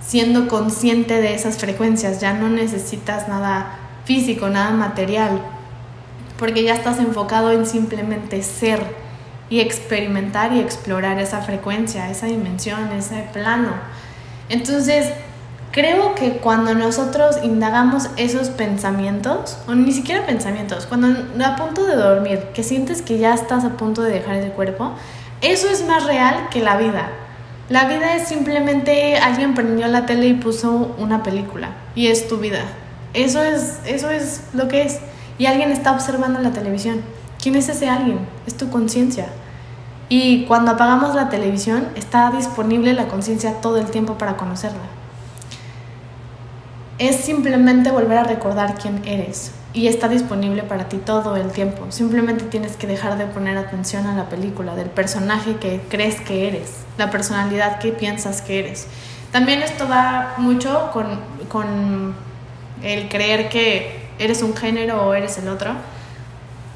siendo 0.00 0.46
consciente 0.46 1.22
de 1.22 1.34
esas 1.34 1.56
frecuencias, 1.56 2.20
ya 2.20 2.34
no 2.34 2.50
necesitas 2.50 3.28
nada 3.28 3.78
físico, 4.04 4.48
nada 4.48 4.72
material, 4.72 5.40
porque 6.38 6.64
ya 6.64 6.74
estás 6.74 6.98
enfocado 6.98 7.50
en 7.50 7.66
simplemente 7.66 8.42
ser 8.42 9.02
y 9.52 9.60
experimentar 9.60 10.54
y 10.54 10.60
explorar 10.60 11.18
esa 11.18 11.42
frecuencia, 11.42 12.08
esa 12.08 12.24
dimensión, 12.24 12.90
ese 12.92 13.28
plano. 13.34 13.72
Entonces, 14.48 15.10
creo 15.72 16.14
que 16.14 16.38
cuando 16.38 16.74
nosotros 16.74 17.36
indagamos 17.42 18.08
esos 18.16 18.48
pensamientos, 18.48 19.58
o 19.68 19.74
ni 19.74 19.92
siquiera 19.92 20.24
pensamientos, 20.24 20.86
cuando 20.86 21.08
a 21.44 21.56
punto 21.56 21.84
de 21.84 21.96
dormir, 21.96 22.38
que 22.54 22.62
sientes 22.62 23.02
que 23.02 23.18
ya 23.18 23.34
estás 23.34 23.62
a 23.66 23.76
punto 23.76 24.00
de 24.00 24.12
dejar 24.12 24.36
el 24.36 24.52
cuerpo, 24.52 24.94
eso 25.42 25.68
es 25.68 25.86
más 25.86 26.06
real 26.06 26.48
que 26.50 26.62
la 26.62 26.78
vida. 26.78 27.10
La 27.68 27.84
vida 27.84 28.16
es 28.16 28.28
simplemente 28.28 29.18
alguien 29.18 29.52
prendió 29.52 29.86
la 29.86 30.06
tele 30.06 30.28
y 30.28 30.32
puso 30.32 30.94
una 30.96 31.22
película 31.22 31.72
y 31.94 32.06
es 32.06 32.26
tu 32.26 32.38
vida. 32.38 32.64
Eso 33.12 33.42
es, 33.42 33.80
eso 33.84 34.08
es 34.08 34.44
lo 34.54 34.68
que 34.68 34.80
es. 34.80 35.00
Y 35.36 35.44
alguien 35.44 35.72
está 35.72 35.92
observando 35.92 36.40
la 36.40 36.52
televisión. 36.52 37.02
¿Quién 37.38 37.56
es 37.56 37.68
ese 37.68 37.90
alguien? 37.90 38.18
Es 38.46 38.56
tu 38.56 38.70
conciencia. 38.70 39.26
Y 40.14 40.44
cuando 40.44 40.72
apagamos 40.72 41.14
la 41.14 41.30
televisión 41.30 41.88
está 41.94 42.30
disponible 42.30 42.92
la 42.92 43.08
conciencia 43.08 43.62
todo 43.62 43.78
el 43.78 43.86
tiempo 43.86 44.18
para 44.18 44.36
conocerla. 44.36 44.82
Es 46.98 47.16
simplemente 47.16 47.90
volver 47.90 48.18
a 48.18 48.24
recordar 48.24 48.74
quién 48.74 49.00
eres 49.06 49.52
y 49.72 49.86
está 49.86 50.08
disponible 50.08 50.64
para 50.64 50.90
ti 50.90 50.98
todo 50.98 51.36
el 51.36 51.50
tiempo. 51.50 51.86
Simplemente 51.88 52.44
tienes 52.44 52.76
que 52.76 52.86
dejar 52.86 53.16
de 53.16 53.24
poner 53.24 53.56
atención 53.56 54.06
a 54.06 54.14
la 54.14 54.28
película, 54.28 54.74
del 54.74 54.90
personaje 54.90 55.56
que 55.56 55.80
crees 55.88 56.20
que 56.20 56.46
eres, 56.46 56.84
la 56.98 57.10
personalidad 57.10 57.78
que 57.78 57.90
piensas 57.90 58.42
que 58.42 58.58
eres. 58.58 58.88
También 59.30 59.62
esto 59.62 59.88
va 59.88 60.34
mucho 60.36 60.90
con, 60.92 61.06
con 61.48 62.14
el 62.82 63.08
creer 63.08 63.48
que 63.48 64.10
eres 64.18 64.42
un 64.42 64.54
género 64.54 65.06
o 65.06 65.14
eres 65.14 65.38
el 65.38 65.48
otro. 65.48 65.72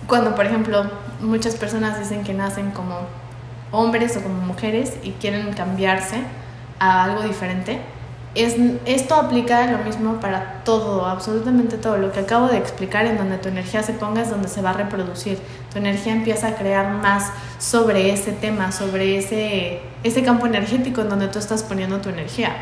Cuando, 0.07 0.35
por 0.35 0.47
ejemplo, 0.47 0.91
muchas 1.21 1.55
personas 1.57 1.99
dicen 1.99 2.25
que 2.25 2.33
nacen 2.33 2.71
como 2.71 3.26
hombres 3.71 4.17
o 4.17 4.23
como 4.23 4.41
mujeres 4.41 4.95
y 5.03 5.13
quieren 5.13 5.53
cambiarse 5.53 6.17
a 6.79 7.05
algo 7.05 7.23
diferente. 7.23 7.81
Es, 8.35 8.57
esto 8.85 9.15
aplica 9.15 9.67
lo 9.71 9.79
mismo 9.79 10.21
para 10.21 10.63
todo, 10.65 11.07
absolutamente 11.07 11.79
todo. 11.79 11.97
Lo 11.97 12.13
que 12.13 12.21
acabo 12.21 12.49
de 12.49 12.59
explicar, 12.59 13.07
en 13.07 13.17
donde 13.17 13.39
tu 13.39 13.49
energía 13.49 13.83
se 13.83 13.95
ponga 13.95 14.21
es 14.23 14.31
donde 14.31 14.49
se 14.49 14.61
va 14.61 14.71
a 14.71 14.75
reproducir. 14.75 15.39
Tu 15.73 15.79
energía 15.79 16.13
empieza 16.13 16.49
a 16.49 16.55
crear 16.57 16.93
más 16.93 17.33
sobre 17.59 18.13
ese 18.13 18.33
tema, 18.33 18.73
sobre 18.73 19.17
ese, 19.17 19.81
ese 20.03 20.23
campo 20.23 20.47
energético 20.47 21.01
en 21.01 21.09
donde 21.09 21.29
tú 21.29 21.39
estás 21.39 21.63
poniendo 21.63 22.01
tu 22.03 22.11
energía. 22.11 22.57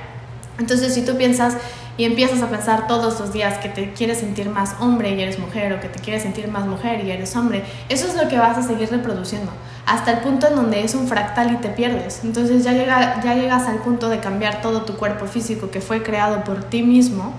Entonces, 0.59 0.95
si 0.95 1.05
tú 1.05 1.17
piensas 1.17 1.57
y 1.97 2.05
empiezas 2.05 2.43
a 2.43 2.49
pensar 2.49 2.87
todos 2.87 3.21
los 3.21 3.33
días 3.33 3.59
que 3.59 3.69
te 3.69 3.93
quieres 3.93 4.19
sentir 4.19 4.49
más 4.49 4.75
hombre 4.81 5.15
y 5.15 5.21
eres 5.21 5.39
mujer 5.39 5.73
o 5.73 5.81
que 5.81 5.89
te 5.89 6.01
quieres 6.01 6.23
sentir 6.23 6.49
más 6.49 6.67
mujer 6.67 7.05
y 7.05 7.11
eres 7.11 7.35
hombre, 7.37 7.63
eso 7.89 8.07
es 8.07 8.15
lo 8.17 8.29
que 8.29 8.39
vas 8.39 8.59
a 8.59 8.63
seguir 8.63 8.91
reproduciendo 8.91 9.53
hasta 9.87 10.13
el 10.13 10.19
punto 10.19 10.49
en 10.49 10.57
donde 10.57 10.83
es 10.83 10.95
un 10.95 11.07
fractal 11.07 11.53
y 11.53 11.57
te 11.57 11.69
pierdes. 11.69 12.23
Entonces 12.25 12.65
ya, 12.65 12.73
llega, 12.73 13.21
ya 13.23 13.35
llegas 13.35 13.67
al 13.69 13.79
punto 13.79 14.09
de 14.09 14.19
cambiar 14.19 14.63
todo 14.63 14.83
tu 14.83 14.97
cuerpo 14.97 15.27
físico 15.27 15.71
que 15.71 15.81
fue 15.81 16.03
creado 16.03 16.43
por 16.45 16.65
ti 16.65 16.83
mismo 16.83 17.35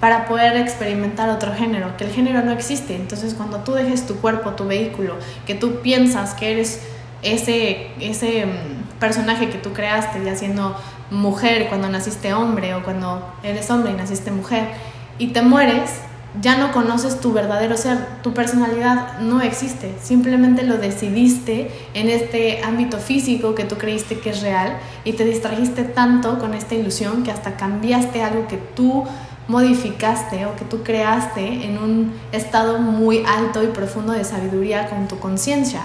para 0.00 0.26
poder 0.26 0.56
experimentar 0.58 1.30
otro 1.30 1.54
género, 1.54 1.96
que 1.96 2.04
el 2.04 2.10
género 2.10 2.42
no 2.42 2.52
existe. 2.52 2.94
Entonces 2.94 3.34
cuando 3.34 3.58
tú 3.58 3.72
dejes 3.72 4.06
tu 4.06 4.16
cuerpo, 4.16 4.50
tu 4.50 4.66
vehículo, 4.66 5.14
que 5.46 5.54
tú 5.54 5.80
piensas 5.80 6.34
que 6.34 6.52
eres 6.52 6.82
ese, 7.22 7.88
ese 8.00 8.44
mm, 8.44 8.98
personaje 9.00 9.48
que 9.48 9.58
tú 9.58 9.72
creaste 9.72 10.22
ya 10.22 10.36
siendo 10.36 10.76
mujer 11.10 11.68
cuando 11.68 11.88
naciste 11.88 12.34
hombre 12.34 12.74
o 12.74 12.82
cuando 12.82 13.22
eres 13.42 13.70
hombre 13.70 13.92
y 13.92 13.94
naciste 13.94 14.30
mujer 14.30 14.68
y 15.18 15.28
te 15.28 15.42
mueres, 15.42 15.90
ya 16.40 16.58
no 16.58 16.72
conoces 16.72 17.20
tu 17.20 17.32
verdadero 17.32 17.76
ser, 17.76 17.98
tu 18.22 18.34
personalidad 18.34 19.18
no 19.20 19.40
existe, 19.40 19.94
simplemente 20.02 20.64
lo 20.64 20.76
decidiste 20.76 21.70
en 21.94 22.08
este 22.08 22.62
ámbito 22.62 22.98
físico 22.98 23.54
que 23.54 23.64
tú 23.64 23.76
creíste 23.76 24.18
que 24.18 24.30
es 24.30 24.42
real 24.42 24.76
y 25.04 25.14
te 25.14 25.24
distrajiste 25.24 25.84
tanto 25.84 26.38
con 26.38 26.52
esta 26.52 26.74
ilusión 26.74 27.22
que 27.22 27.30
hasta 27.30 27.56
cambiaste 27.56 28.22
algo 28.22 28.46
que 28.48 28.58
tú 28.58 29.04
modificaste 29.48 30.44
o 30.46 30.56
que 30.56 30.64
tú 30.64 30.82
creaste 30.82 31.64
en 31.64 31.78
un 31.78 32.12
estado 32.32 32.78
muy 32.78 33.22
alto 33.26 33.62
y 33.62 33.68
profundo 33.68 34.12
de 34.12 34.24
sabiduría 34.24 34.88
con 34.88 35.08
tu 35.08 35.18
conciencia. 35.18 35.82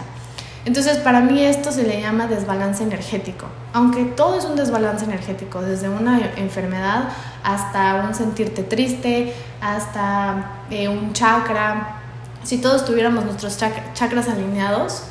Entonces, 0.63 0.97
para 1.00 1.21
mí 1.21 1.43
esto 1.43 1.71
se 1.71 1.84
le 1.84 2.02
llama 2.02 2.28
desbalance 2.28 2.84
energético. 2.84 3.47
Aunque 3.74 4.06
todo 4.06 4.38
es 4.38 4.45
un 4.45 4.56
desbalance 4.56 5.06
energético, 5.06 5.62
desde 5.62 5.89
una 5.89 6.19
enfermedad 6.36 7.10
hasta 7.43 7.95
un 8.08 8.13
sentirte 8.13 8.63
triste, 8.63 9.34
hasta 9.60 10.52
eh, 10.69 10.88
un 10.88 11.13
chakra. 11.13 12.02
Si 12.43 12.60
todos 12.60 12.86
tuviéramos 12.86 13.26
nuestros 13.26 13.58
chakras 13.58 14.30
alineados 14.30 15.04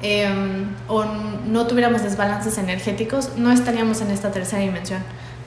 em, 0.00 0.74
o 0.88 1.04
no 1.04 1.66
tuviéramos 1.66 2.02
desbalances 2.02 2.56
energéticos, 2.56 3.36
no 3.36 3.52
estaríamos 3.52 4.00
en 4.00 4.10
esta 4.10 4.30
tercera 4.30 4.62
dimensión. 4.62 5.02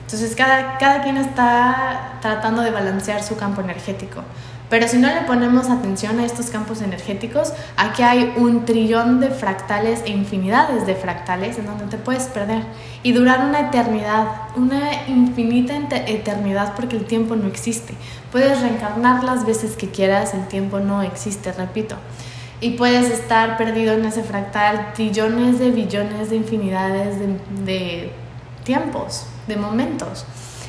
Entonces 0.08 0.34
cada, 0.34 0.78
cada 0.78 1.02
quien 1.02 1.18
está 1.18 2.16
tratando 2.22 2.62
de 2.62 2.70
balancear 2.70 3.22
su 3.22 3.36
campo 3.36 3.60
energético. 3.60 4.22
Pero 4.70 4.88
si 4.88 4.96
no 4.96 5.08
le 5.08 5.20
ponemos 5.26 5.68
atención 5.68 6.18
a 6.18 6.24
estos 6.24 6.46
campos 6.46 6.80
energéticos, 6.80 7.52
aquí 7.76 8.02
hay 8.02 8.32
un 8.38 8.64
trillón 8.64 9.20
de 9.20 9.28
fractales 9.28 10.00
e 10.06 10.08
infinidades 10.08 10.86
de 10.86 10.94
fractales 10.94 11.58
en 11.58 11.66
donde 11.66 11.84
te 11.88 11.98
puedes 11.98 12.22
perder 12.24 12.62
y 13.02 13.12
durar 13.12 13.40
una 13.40 13.60
eternidad, 13.60 14.28
una 14.56 15.06
infinita 15.08 15.76
eternidad 16.06 16.72
porque 16.74 16.96
el 16.96 17.04
tiempo 17.04 17.36
no 17.36 17.46
existe. 17.46 17.92
Puedes 18.32 18.62
reencarnar 18.62 19.24
las 19.24 19.44
veces 19.44 19.76
que 19.76 19.90
quieras, 19.90 20.32
el 20.32 20.48
tiempo 20.48 20.80
no 20.80 21.02
existe, 21.02 21.52
repito. 21.52 21.96
Y 22.62 22.70
puedes 22.70 23.10
estar 23.10 23.58
perdido 23.58 23.92
en 23.92 24.06
ese 24.06 24.22
fractal 24.22 24.94
trillones 24.94 25.58
de 25.58 25.70
billones 25.70 26.30
de 26.30 26.36
infinidades 26.36 27.18
de, 27.18 27.26
de 27.66 28.12
tiempos, 28.64 29.26
de 29.48 29.56
momentos. 29.56 30.24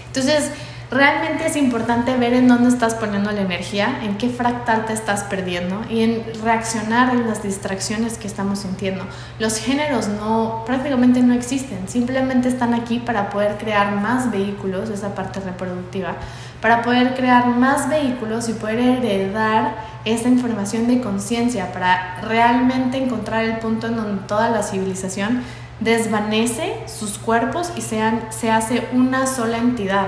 Entonces, 0.08 0.52
realmente 0.92 1.46
es 1.46 1.56
importante 1.56 2.16
ver 2.18 2.34
en 2.34 2.48
dónde 2.48 2.70
estás 2.70 2.96
poniendo 2.96 3.32
la 3.32 3.42
energía, 3.42 4.00
en 4.02 4.18
qué 4.18 4.30
fractal 4.30 4.86
te 4.86 4.94
estás 4.94 5.24
perdiendo 5.24 5.82
y 5.90 6.02
en 6.02 6.24
reaccionar 6.44 7.14
en 7.14 7.28
las 7.28 7.44
distracciones 7.44 8.18
que 8.18 8.28
estamos 8.28 8.60
sintiendo. 8.60 9.06
Los 9.38 9.60
géneros 9.60 10.08
no 10.08 10.64
prácticamente 10.66 11.22
no 11.22 11.34
existen, 11.34 11.88
simplemente 11.88 12.50
están 12.50 12.74
aquí 12.74 13.00
para 13.00 13.30
poder 13.30 13.58
crear 13.58 13.96
más 13.98 14.32
vehículos, 14.32 14.90
esa 14.90 15.14
parte 15.14 15.40
reproductiva, 15.42 16.16
para 16.60 16.82
poder 16.82 17.14
crear 17.14 17.48
más 17.48 17.88
vehículos 17.88 18.50
y 18.50 18.54
poder 18.54 18.80
heredar 18.80 19.76
esa 20.06 20.28
información 20.28 20.88
de 20.88 21.02
conciencia 21.02 21.72
para 21.72 22.20
realmente 22.22 22.98
encontrar 22.98 23.44
el 23.44 23.58
punto 23.58 23.88
en 23.88 23.98
donde 23.98 24.24
toda 24.28 24.50
la 24.50 24.64
civilización 24.64 25.44
desvanece 25.80 26.78
sus 26.88 27.18
cuerpos 27.18 27.72
y 27.76 27.82
sean, 27.82 28.22
se 28.30 28.52
hace 28.52 28.88
una 28.94 29.28
sola 29.28 29.58
entidad. 29.58 30.08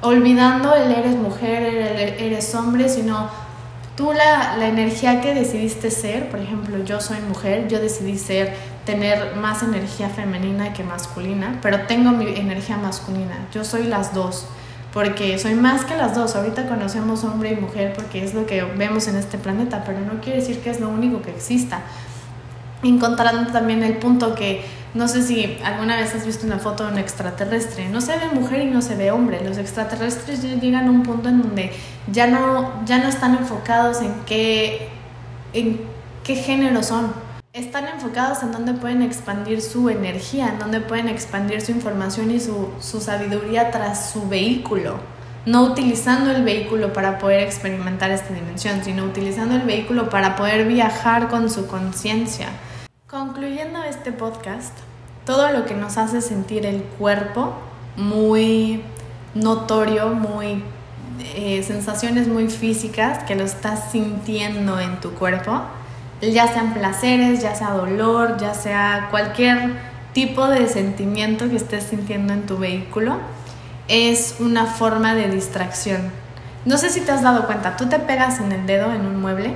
Olvidando 0.00 0.74
el 0.74 0.90
eres 0.90 1.16
mujer, 1.16 1.62
eres 2.18 2.54
hombre, 2.54 2.88
sino 2.88 3.30
tú 3.96 4.12
la, 4.12 4.56
la, 4.56 4.66
energía 4.68 5.20
que 5.20 5.34
decidiste 5.34 5.90
ser, 5.90 6.28
por 6.28 6.40
ejemplo, 6.40 6.82
yo 6.84 7.00
soy 7.00 7.18
mujer, 7.20 7.68
yo 7.68 7.80
decidí 7.80 8.18
ser, 8.18 8.52
tener 8.84 9.36
más 9.36 9.62
energía 9.62 10.08
femenina 10.08 10.72
que 10.72 10.82
masculina, 10.82 11.58
pero 11.62 11.82
tengo 11.82 12.10
mi 12.10 12.34
energía 12.34 12.76
masculina, 12.76 13.46
yo 13.52 13.64
soy 13.64 13.84
las 13.84 14.12
dos, 14.12 14.46
porque 14.92 15.38
soy 15.38 15.54
más 15.54 15.84
que 15.84 15.96
las 15.96 16.14
dos, 16.14 16.34
ahorita 16.34 16.66
conocemos 16.66 17.22
hombre 17.24 17.52
y 17.52 17.56
mujer 17.56 17.92
porque 17.94 18.24
es 18.24 18.34
lo 18.34 18.44
que 18.44 18.62
vemos 18.62 19.06
en 19.06 19.16
este 19.16 19.38
planeta, 19.38 19.84
pero 19.86 20.00
no 20.00 20.20
quiere 20.20 20.40
decir 20.40 20.60
que 20.60 20.70
es 20.70 20.80
lo 20.80 20.88
único 20.88 21.22
que 21.22 21.30
exista. 21.30 21.82
Encontrando 22.82 23.52
también 23.52 23.82
el 23.82 23.98
punto 23.98 24.34
que 24.34 24.64
no 24.94 25.08
sé 25.08 25.22
si 25.22 25.56
alguna 25.64 25.96
vez 25.96 26.14
has 26.14 26.26
visto 26.26 26.46
una 26.46 26.58
foto 26.58 26.84
de 26.84 26.92
un 26.92 26.98
extraterrestre. 26.98 27.88
No 27.88 28.02
se 28.02 28.12
ve 28.18 28.26
mujer 28.34 28.60
y 28.60 28.66
no 28.66 28.82
se 28.82 28.94
ve 28.94 29.10
hombre. 29.10 29.42
Los 29.42 29.56
extraterrestres 29.56 30.42
llegan 30.42 30.86
a 30.86 30.90
un 30.90 31.02
punto 31.02 31.30
en 31.30 31.40
donde 31.40 31.72
ya 32.10 32.26
no, 32.26 32.84
ya 32.84 32.98
no 32.98 33.08
están 33.08 33.36
enfocados 33.36 34.02
en 34.02 34.12
qué, 34.26 34.88
en 35.54 35.80
qué 36.24 36.36
género 36.36 36.82
son. 36.82 37.12
Están 37.54 37.88
enfocados 37.88 38.42
en 38.42 38.52
dónde 38.52 38.74
pueden 38.74 39.00
expandir 39.00 39.62
su 39.62 39.88
energía, 39.88 40.48
en 40.48 40.58
dónde 40.58 40.80
pueden 40.80 41.08
expandir 41.08 41.62
su 41.62 41.72
información 41.72 42.30
y 42.30 42.40
su, 42.40 42.68
su 42.80 43.00
sabiduría 43.00 43.70
tras 43.70 44.10
su 44.10 44.28
vehículo. 44.28 44.96
No 45.46 45.62
utilizando 45.64 46.30
el 46.30 46.44
vehículo 46.44 46.92
para 46.92 47.18
poder 47.18 47.40
experimentar 47.40 48.10
esta 48.10 48.32
dimensión, 48.34 48.84
sino 48.84 49.04
utilizando 49.04 49.54
el 49.54 49.62
vehículo 49.62 50.10
para 50.10 50.36
poder 50.36 50.66
viajar 50.66 51.28
con 51.28 51.48
su 51.50 51.66
conciencia. 51.66 52.48
Concluyendo 53.12 53.84
este 53.84 54.10
podcast, 54.10 54.72
todo 55.26 55.52
lo 55.52 55.66
que 55.66 55.74
nos 55.74 55.98
hace 55.98 56.22
sentir 56.22 56.64
el 56.64 56.82
cuerpo 56.82 57.52
muy 57.94 58.82
notorio, 59.34 60.14
muy 60.14 60.64
eh, 61.36 61.62
sensaciones 61.62 62.26
muy 62.26 62.48
físicas 62.48 63.22
que 63.24 63.34
lo 63.34 63.44
estás 63.44 63.92
sintiendo 63.92 64.80
en 64.80 64.98
tu 65.00 65.10
cuerpo, 65.10 65.60
ya 66.22 66.48
sean 66.48 66.72
placeres, 66.72 67.42
ya 67.42 67.54
sea 67.54 67.72
dolor, 67.72 68.38
ya 68.38 68.54
sea 68.54 69.08
cualquier 69.10 69.72
tipo 70.14 70.48
de 70.48 70.66
sentimiento 70.66 71.50
que 71.50 71.56
estés 71.56 71.84
sintiendo 71.84 72.32
en 72.32 72.46
tu 72.46 72.56
vehículo, 72.56 73.18
es 73.88 74.36
una 74.40 74.64
forma 74.64 75.14
de 75.14 75.28
distracción. 75.28 76.10
No 76.64 76.78
sé 76.78 76.88
si 76.88 77.02
te 77.02 77.12
has 77.12 77.22
dado 77.22 77.44
cuenta, 77.44 77.76
tú 77.76 77.90
te 77.90 77.98
pegas 77.98 78.40
en 78.40 78.52
el 78.52 78.66
dedo 78.66 78.90
en 78.90 79.02
un 79.02 79.20
mueble 79.20 79.54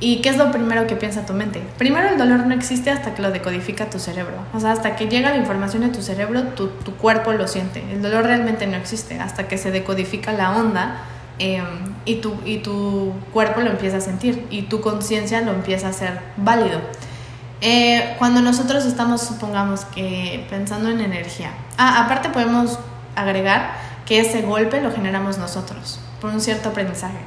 ¿Y 0.00 0.20
qué 0.20 0.28
es 0.28 0.36
lo 0.36 0.52
primero 0.52 0.86
que 0.86 0.94
piensa 0.94 1.26
tu 1.26 1.32
mente? 1.32 1.60
Primero 1.76 2.08
el 2.08 2.18
dolor 2.18 2.46
no 2.46 2.54
existe 2.54 2.90
hasta 2.90 3.14
que 3.14 3.22
lo 3.22 3.32
decodifica 3.32 3.90
tu 3.90 3.98
cerebro. 3.98 4.36
O 4.54 4.60
sea, 4.60 4.72
hasta 4.72 4.94
que 4.94 5.08
llega 5.08 5.30
la 5.30 5.36
información 5.36 5.82
de 5.82 5.88
tu 5.88 6.02
cerebro, 6.02 6.42
tu, 6.54 6.70
cuerpo 6.96 7.32
lo 7.32 7.48
siente. 7.48 7.82
El 7.92 8.00
dolor 8.00 8.24
realmente 8.24 8.66
no 8.68 8.76
existe 8.76 9.18
hasta 9.18 9.48
que 9.48 9.58
se 9.58 9.72
decodifica 9.72 10.32
la 10.32 10.56
onda 10.56 11.02
em, 11.40 11.64
y, 12.04 12.16
tu, 12.16 12.36
y 12.44 12.58
tu 12.58 13.12
cuerpo 13.32 13.60
lo 13.60 13.70
empieza 13.70 13.96
a 13.96 14.00
sentir 14.00 14.46
y 14.50 14.62
tu 14.62 14.80
conciencia 14.80 15.40
lo 15.40 15.52
empieza 15.52 15.88
a 15.88 15.90
hacer 15.90 16.20
válido. 16.36 16.80
Eh, 17.60 18.14
cuando 18.18 18.40
nosotros 18.40 18.84
estamos, 18.84 19.20
supongamos 19.20 19.84
que 19.84 20.46
pensando 20.48 20.90
en 20.90 21.00
energía, 21.00 21.50
ah, 21.76 22.04
aparte 22.04 22.28
podemos 22.28 22.78
agregar 23.16 23.72
que 24.06 24.20
ese 24.20 24.42
golpe 24.42 24.80
lo 24.80 24.92
generamos 24.92 25.38
nosotros 25.38 25.98
por 26.20 26.30
un 26.30 26.40
cierto 26.40 26.68
aprendizaje. 26.68 27.18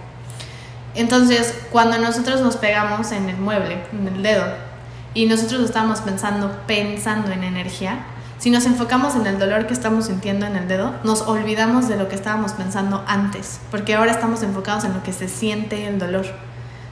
Entonces, 0.96 1.56
cuando 1.72 1.98
nosotros 1.98 2.42
nos 2.42 2.58
pegamos 2.58 3.12
en 3.12 3.30
el 3.30 3.38
mueble, 3.38 3.84
en 3.94 4.08
el 4.08 4.24
dedo, 4.24 4.46
y 5.14 5.26
nosotros 5.26 5.62
estamos 5.62 6.02
pensando, 6.02 6.52
pensando 6.68 7.32
en 7.32 7.44
energía, 7.44 8.06
si 8.38 8.50
nos 8.50 8.66
enfocamos 8.66 9.16
en 9.16 9.28
el 9.28 9.38
dolor 9.38 9.68
que 9.68 9.74
estamos 9.74 10.08
sintiendo 10.08 10.46
en 10.48 10.56
el 10.56 10.68
dedo, 10.68 10.96
nos 11.04 11.22
olvidamos 11.22 11.88
de 11.88 11.96
lo 11.96 12.08
que 12.08 12.16
estábamos 12.16 12.54
pensando 12.54 13.04
antes, 13.08 13.60
porque 13.70 13.94
ahora 13.94 14.12
estamos 14.12 14.42
enfocados 14.42 14.84
en 14.84 14.94
lo 14.94 15.04
que 15.04 15.14
se 15.14 15.28
siente 15.28 15.86
el 15.86 16.00
dolor. 16.00 16.26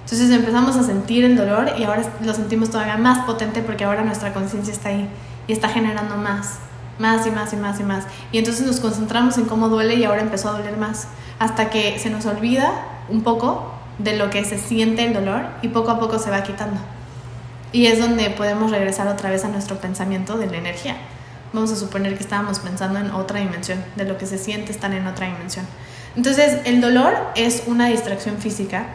Entonces 0.04 0.30
empezamos 0.32 0.76
a 0.76 0.84
sentir 0.84 1.26
el 1.26 1.36
dolor 1.36 1.72
y 1.78 1.84
ahora 1.86 2.04
lo 2.24 2.34
sentimos 2.34 2.70
todavía 2.70 2.98
más 2.98 3.26
potente 3.26 3.62
porque 3.62 3.84
ahora 3.84 4.04
nuestra 4.04 4.34
conciencia 4.34 4.74
está 4.74 4.90
ahí 4.90 5.10
y 5.48 5.54
está 5.54 5.70
generando 5.70 6.18
más, 6.18 6.60
más 7.00 7.26
y 7.26 7.32
más 7.32 7.54
y 7.54 7.56
más 7.56 7.80
y 7.80 7.84
más. 7.84 8.06
Y 8.32 8.38
entonces 8.38 8.66
nos 8.66 8.80
concentramos 8.80 9.38
en 9.38 9.46
cómo 9.46 9.70
duele 9.70 9.96
y 9.96 10.04
ahora 10.04 10.22
empezó 10.22 10.50
a 10.50 10.52
doler 10.54 10.78
más, 10.78 11.08
hasta 11.40 11.70
que 11.70 11.98
se 12.00 12.10
nos 12.10 12.26
olvida 12.28 12.72
un 13.10 13.24
poco 13.24 13.79
de 14.00 14.18
lo 14.18 14.30
que 14.30 14.44
se 14.46 14.58
siente 14.58 15.04
el 15.04 15.14
dolor 15.14 15.44
y 15.62 15.68
poco 15.68 15.92
a 15.92 16.00
poco 16.00 16.18
se 16.18 16.32
va 16.32 16.42
quitando. 16.44 16.80
Y 17.72 17.86
es 17.86 18.00
donde 18.00 18.30
podemos 18.32 18.72
regresar 18.72 19.08
otra 19.08 19.30
vez 19.30 19.46
a 19.46 19.50
nuestro 19.50 19.78
pensamiento 19.78 20.38
de 20.38 20.48
la 20.48 20.58
energía. 20.58 20.96
Vamos 21.54 21.72
a 21.72 21.76
suponer 21.76 22.16
que 22.16 22.24
estábamos 22.24 22.60
pensando 22.60 23.00
en 23.00 23.12
otra 23.12 23.40
dimensión, 23.40 23.84
de 23.96 24.06
lo 24.06 24.18
que 24.18 24.26
se 24.26 24.38
siente 24.38 24.72
estar 24.72 24.92
en 24.94 25.06
otra 25.06 25.28
dimensión. 25.28 25.66
Entonces, 26.16 26.62
el 26.66 26.82
dolor 26.82 27.16
es 27.36 27.64
una 27.68 27.88
distracción 27.88 28.38
física 28.38 28.86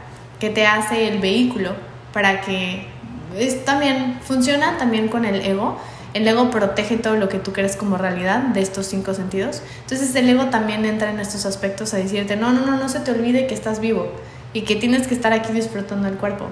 que 0.40 0.51
te 0.51 0.67
hace 0.67 1.09
el 1.09 1.21
vehículo 1.21 1.73
para 2.12 2.40
que 2.40 2.88
es, 3.37 3.64
también 3.64 4.19
funciona 4.23 4.79
también 4.79 5.09
con 5.09 5.25
el 5.25 5.43
ego. 5.43 5.79
El 6.12 6.27
ego 6.27 6.51
protege 6.51 6.97
todo 6.97 7.17
lo 7.17 7.29
que 7.29 7.38
tú 7.38 7.53
crees 7.53 7.77
como 7.77 7.97
realidad 7.97 8.38
de 8.38 8.61
estos 8.62 8.87
cinco 8.87 9.14
sentidos. 9.14 9.62
Entonces 9.83 10.14
el 10.14 10.29
ego 10.29 10.47
también 10.47 10.85
entra 10.85 11.11
en 11.11 11.19
estos 11.19 11.45
aspectos 11.45 11.93
a 11.93 11.97
decirte, 11.97 12.37
no, 12.37 12.53
no, 12.53 12.64
no, 12.64 12.77
no 12.77 12.88
se 12.88 13.01
te 13.01 13.11
olvide 13.11 13.47
que 13.47 13.55
estás 13.55 13.81
vivo 13.81 14.12
y 14.55 14.62
que 14.62 14.77
tienes 14.77 15.07
que 15.07 15.14
estar 15.14 15.35
aquí 15.35 15.53
disfrutando 15.53 16.09
el 16.09 16.14
cuerpo. 16.14 16.47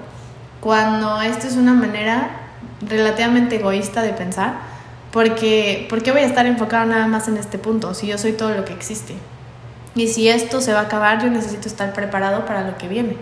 Cuando 0.59 1.21
esto 1.21 1.47
es 1.47 1.55
una 1.55 1.73
manera 1.73 2.29
relativamente 2.87 3.55
egoísta 3.55 4.03
de 4.03 4.13
pensar, 4.13 4.57
porque 5.11 5.87
¿por 5.89 6.03
qué 6.03 6.11
voy 6.11 6.21
a 6.21 6.25
estar 6.25 6.45
enfocado 6.45 6.85
nada 6.85 7.07
más 7.07 7.27
en 7.27 7.37
este 7.37 7.57
punto 7.57 7.93
si 7.93 8.07
yo 8.07 8.17
soy 8.17 8.33
todo 8.33 8.49
lo 8.49 8.65
que 8.65 8.73
existe? 8.73 9.15
Y 9.95 10.07
si 10.07 10.27
esto 10.27 10.59
se 10.59 10.73
va 10.73 10.79
a 10.79 10.83
acabar, 10.83 11.23
yo 11.23 11.29
necesito 11.29 11.67
estar 11.67 11.93
preparado 11.93 12.45
para 12.45 12.67
lo 12.67 12.77
que 12.77 12.87
viene. 12.87 13.15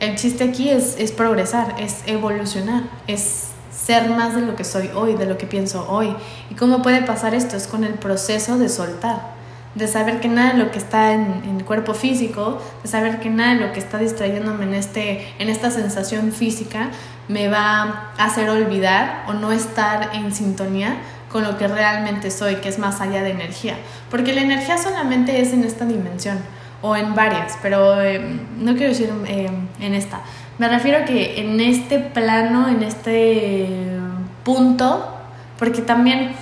El 0.00 0.16
chiste 0.16 0.44
aquí 0.44 0.70
es, 0.70 0.96
es 0.98 1.12
progresar, 1.12 1.74
es 1.78 2.02
evolucionar, 2.06 2.84
es 3.06 3.48
ser 3.70 4.10
más 4.10 4.34
de 4.34 4.42
lo 4.42 4.54
que 4.54 4.64
soy 4.64 4.90
hoy, 4.94 5.14
de 5.14 5.26
lo 5.26 5.38
que 5.38 5.46
pienso 5.46 5.90
hoy. 5.90 6.14
¿Y 6.50 6.54
cómo 6.54 6.82
puede 6.82 7.02
pasar 7.02 7.34
esto? 7.34 7.56
Es 7.56 7.66
con 7.66 7.84
el 7.84 7.94
proceso 7.94 8.58
de 8.58 8.68
soltar 8.68 9.39
de 9.74 9.86
saber 9.86 10.20
que 10.20 10.28
nada 10.28 10.52
de 10.54 10.58
lo 10.58 10.70
que 10.70 10.78
está 10.78 11.12
en, 11.12 11.42
el 11.58 11.64
cuerpo 11.64 11.94
físico, 11.94 12.60
de 12.82 12.88
saber 12.88 13.20
que 13.20 13.30
nada 13.30 13.54
de 13.54 13.66
lo 13.66 13.72
que 13.72 13.78
está 13.78 13.98
distrayéndome 13.98 14.64
en, 14.64 14.74
este, 14.74 15.26
en 15.38 15.48
esta 15.48 15.70
sensación 15.70 16.32
física 16.32 16.88
me 17.28 17.48
va 17.48 18.10
a 18.18 18.24
hacer 18.24 18.50
olvidar 18.50 19.24
o 19.28 19.32
no 19.32 19.52
estar 19.52 20.10
en 20.14 20.34
sintonía 20.34 20.96
con 21.30 21.44
lo 21.44 21.56
que 21.56 21.68
realmente 21.68 22.30
soy, 22.30 22.56
que 22.56 22.68
es 22.68 22.78
más 22.78 23.00
allá 23.00 23.22
de 23.22 23.30
energía. 23.30 23.76
Porque 24.10 24.34
la 24.34 24.40
energía 24.40 24.76
solamente 24.78 25.40
es 25.40 25.52
en 25.52 25.62
esta 25.62 25.84
dimensión 25.84 26.38
o 26.82 26.96
en 26.96 27.14
varias, 27.14 27.56
pero 27.62 28.02
eh, 28.02 28.20
no 28.58 28.72
quiero 28.72 28.88
decir 28.88 29.12
eh, 29.26 29.48
en 29.80 29.94
esta. 29.94 30.22
Me 30.58 30.68
refiero 30.68 31.04
que 31.04 31.40
en 31.40 31.60
este 31.60 31.98
plano, 32.00 32.68
en 32.68 32.82
este 32.82 33.98
punto, 34.44 35.14
porque 35.58 35.82
también 35.82 36.32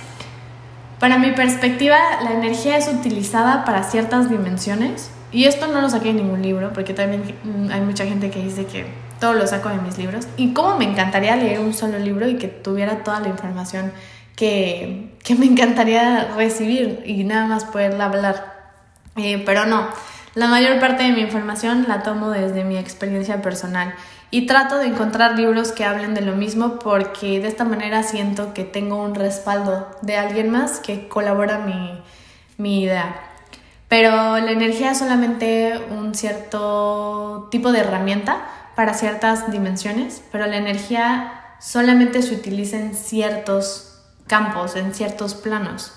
para 0.99 1.17
mi 1.17 1.31
perspectiva, 1.31 1.97
la 2.23 2.33
energía 2.33 2.77
es 2.77 2.87
utilizada 2.87 3.63
para 3.65 3.83
ciertas 3.83 4.29
dimensiones. 4.29 5.09
Y 5.31 5.45
esto 5.45 5.67
no 5.67 5.81
lo 5.81 5.89
saqué 5.89 6.09
de 6.09 6.15
ningún 6.15 6.41
libro, 6.41 6.73
porque 6.73 6.93
también 6.93 7.35
mm, 7.43 7.71
hay 7.71 7.81
mucha 7.81 8.05
gente 8.05 8.29
que 8.31 8.43
dice 8.43 8.65
que 8.65 8.85
todo 9.19 9.33
lo 9.33 9.47
saco 9.47 9.69
de 9.69 9.77
mis 9.77 9.97
libros. 9.97 10.27
Y 10.37 10.53
cómo 10.53 10.77
me 10.77 10.85
encantaría 10.85 11.35
leer 11.35 11.59
un 11.59 11.73
solo 11.73 11.99
libro 11.99 12.27
y 12.27 12.35
que 12.35 12.47
tuviera 12.47 13.03
toda 13.03 13.19
la 13.19 13.27
información 13.27 13.91
que, 14.35 15.11
que 15.23 15.35
me 15.35 15.45
encantaría 15.45 16.33
recibir 16.35 17.03
y 17.05 17.23
nada 17.23 17.45
más 17.45 17.65
poderla 17.65 18.05
hablar. 18.05 18.59
Eh, 19.15 19.41
pero 19.45 19.65
no, 19.65 19.87
la 20.35 20.47
mayor 20.47 20.79
parte 20.79 21.03
de 21.03 21.11
mi 21.11 21.21
información 21.21 21.85
la 21.87 22.03
tomo 22.03 22.29
desde 22.29 22.63
mi 22.63 22.77
experiencia 22.77 23.41
personal 23.41 23.93
y 24.31 24.45
trato 24.45 24.77
de 24.77 24.87
encontrar 24.87 25.37
libros 25.37 25.71
que 25.71 25.85
hablen 25.85 26.13
de 26.13 26.21
lo 26.21 26.35
mismo 26.35 26.77
porque 26.79 27.39
de 27.39 27.47
esta 27.47 27.63
manera 27.65 28.03
siento 28.03 28.53
que 28.53 28.63
tengo 28.63 29.01
un 29.01 29.15
respaldo 29.15 29.87
de 30.01 30.17
alguien 30.17 30.49
más 30.49 30.79
que 30.79 31.07
colabora 31.07 31.59
mi, 31.59 31.99
mi 32.57 32.83
idea. 32.83 33.15
Pero 33.87 34.37
la 34.37 34.51
energía 34.51 34.91
es 34.91 34.99
solamente 34.99 35.79
un 35.89 36.13
cierto 36.13 37.47
tipo 37.49 37.71
de 37.71 37.79
herramienta 37.79 38.47
para 38.75 38.93
ciertas 38.93 39.51
dimensiones, 39.51 40.21
pero 40.31 40.45
la 40.45 40.57
energía 40.57 41.55
solamente 41.59 42.21
se 42.21 42.35
utiliza 42.35 42.77
en 42.77 42.93
ciertos 42.93 43.99
campos, 44.27 44.75
en 44.75 44.93
ciertos 44.93 45.33
planos. 45.33 45.91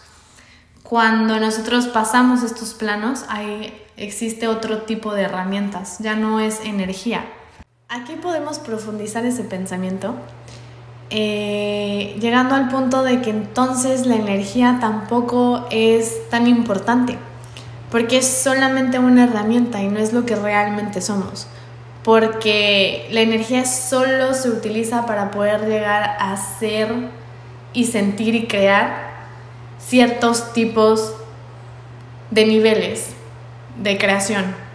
Cuando 0.83 1.39
nosotros 1.39 1.87
pasamos 1.87 2.43
estos 2.43 2.73
planos, 2.73 3.25
ahí 3.29 3.73
existe 3.97 4.49
otro 4.49 4.83
tipo 4.83 5.15
de 5.15 5.23
herramientas, 5.23 5.99
ya 5.99 6.17
no 6.17 6.41
es 6.41 6.61
energía. 6.65 7.27
Aquí 7.95 8.15
podemos 8.15 8.59
profundizar 8.59 9.27
ese 9.27 9.45
pensamiento, 9.45 10.15
eh, 11.11 12.17
llegando 12.19 12.55
al 12.55 12.69
punto 12.69 13.03
de 13.03 13.21
que 13.21 13.29
entonces 13.29 14.07
la 14.07 14.17
energía 14.17 14.79
tampoco 14.81 15.67
es 15.71 16.31
tan 16.31 16.47
importante, 16.47 17.19
porque 17.91 18.17
es 18.17 18.27
solamente 18.27 18.99
una 18.99 19.25
herramienta 19.25 19.83
y 19.83 19.89
no 19.89 19.99
es 19.99 20.15
lo 20.15 20.25
que 20.25 20.37
realmente 20.37 21.03
somos 21.03 21.47
porque 22.03 23.07
la 23.13 23.21
energía 23.21 23.65
solo 23.65 24.35
se 24.35 24.51
utiliza 24.51 25.07
para 25.07 25.31
poder 25.31 25.69
llegar 25.69 26.17
a 26.19 26.37
ser 26.37 26.93
y 27.73 27.85
sentir 27.85 28.35
y 28.35 28.47
crear 28.47 29.13
ciertos 29.79 30.53
tipos 30.53 31.15
de 32.31 32.47
niveles 32.47 33.11
de 33.77 33.99
creación. 33.99 34.72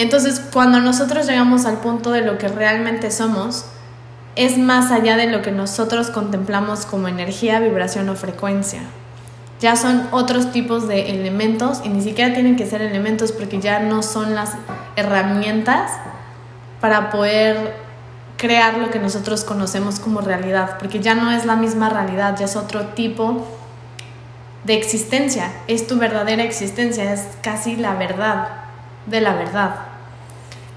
Entonces, 0.00 0.40
cuando 0.40 0.80
nosotros 0.80 1.26
llegamos 1.26 1.66
al 1.66 1.76
punto 1.80 2.10
de 2.10 2.22
lo 2.22 2.38
que 2.38 2.48
realmente 2.48 3.10
somos, 3.10 3.66
es 4.34 4.56
más 4.56 4.90
allá 4.90 5.18
de 5.18 5.26
lo 5.26 5.42
que 5.42 5.52
nosotros 5.52 6.08
contemplamos 6.08 6.86
como 6.86 7.06
energía, 7.06 7.60
vibración 7.60 8.08
o 8.08 8.14
frecuencia. 8.16 8.80
Ya 9.60 9.76
son 9.76 10.08
otros 10.10 10.52
tipos 10.52 10.88
de 10.88 11.10
elementos 11.10 11.82
y 11.84 11.90
ni 11.90 12.00
siquiera 12.00 12.32
tienen 12.32 12.56
que 12.56 12.64
ser 12.64 12.80
elementos 12.80 13.30
porque 13.32 13.60
ya 13.60 13.80
no 13.80 14.02
son 14.02 14.34
las 14.34 14.52
herramientas 14.96 15.90
para 16.80 17.10
poder 17.10 17.76
crear 18.38 18.78
lo 18.78 18.88
que 18.88 19.00
nosotros 19.00 19.44
conocemos 19.44 20.00
como 20.00 20.22
realidad, 20.22 20.78
porque 20.78 21.00
ya 21.00 21.14
no 21.14 21.30
es 21.30 21.44
la 21.44 21.56
misma 21.56 21.90
realidad, 21.90 22.38
ya 22.38 22.46
es 22.46 22.56
otro 22.56 22.86
tipo 22.86 23.46
de 24.64 24.78
existencia, 24.78 25.52
es 25.66 25.86
tu 25.86 25.98
verdadera 25.98 26.42
existencia, 26.42 27.12
es 27.12 27.26
casi 27.42 27.76
la 27.76 27.96
verdad 27.96 28.48
de 29.04 29.20
la 29.20 29.34
verdad. 29.34 29.89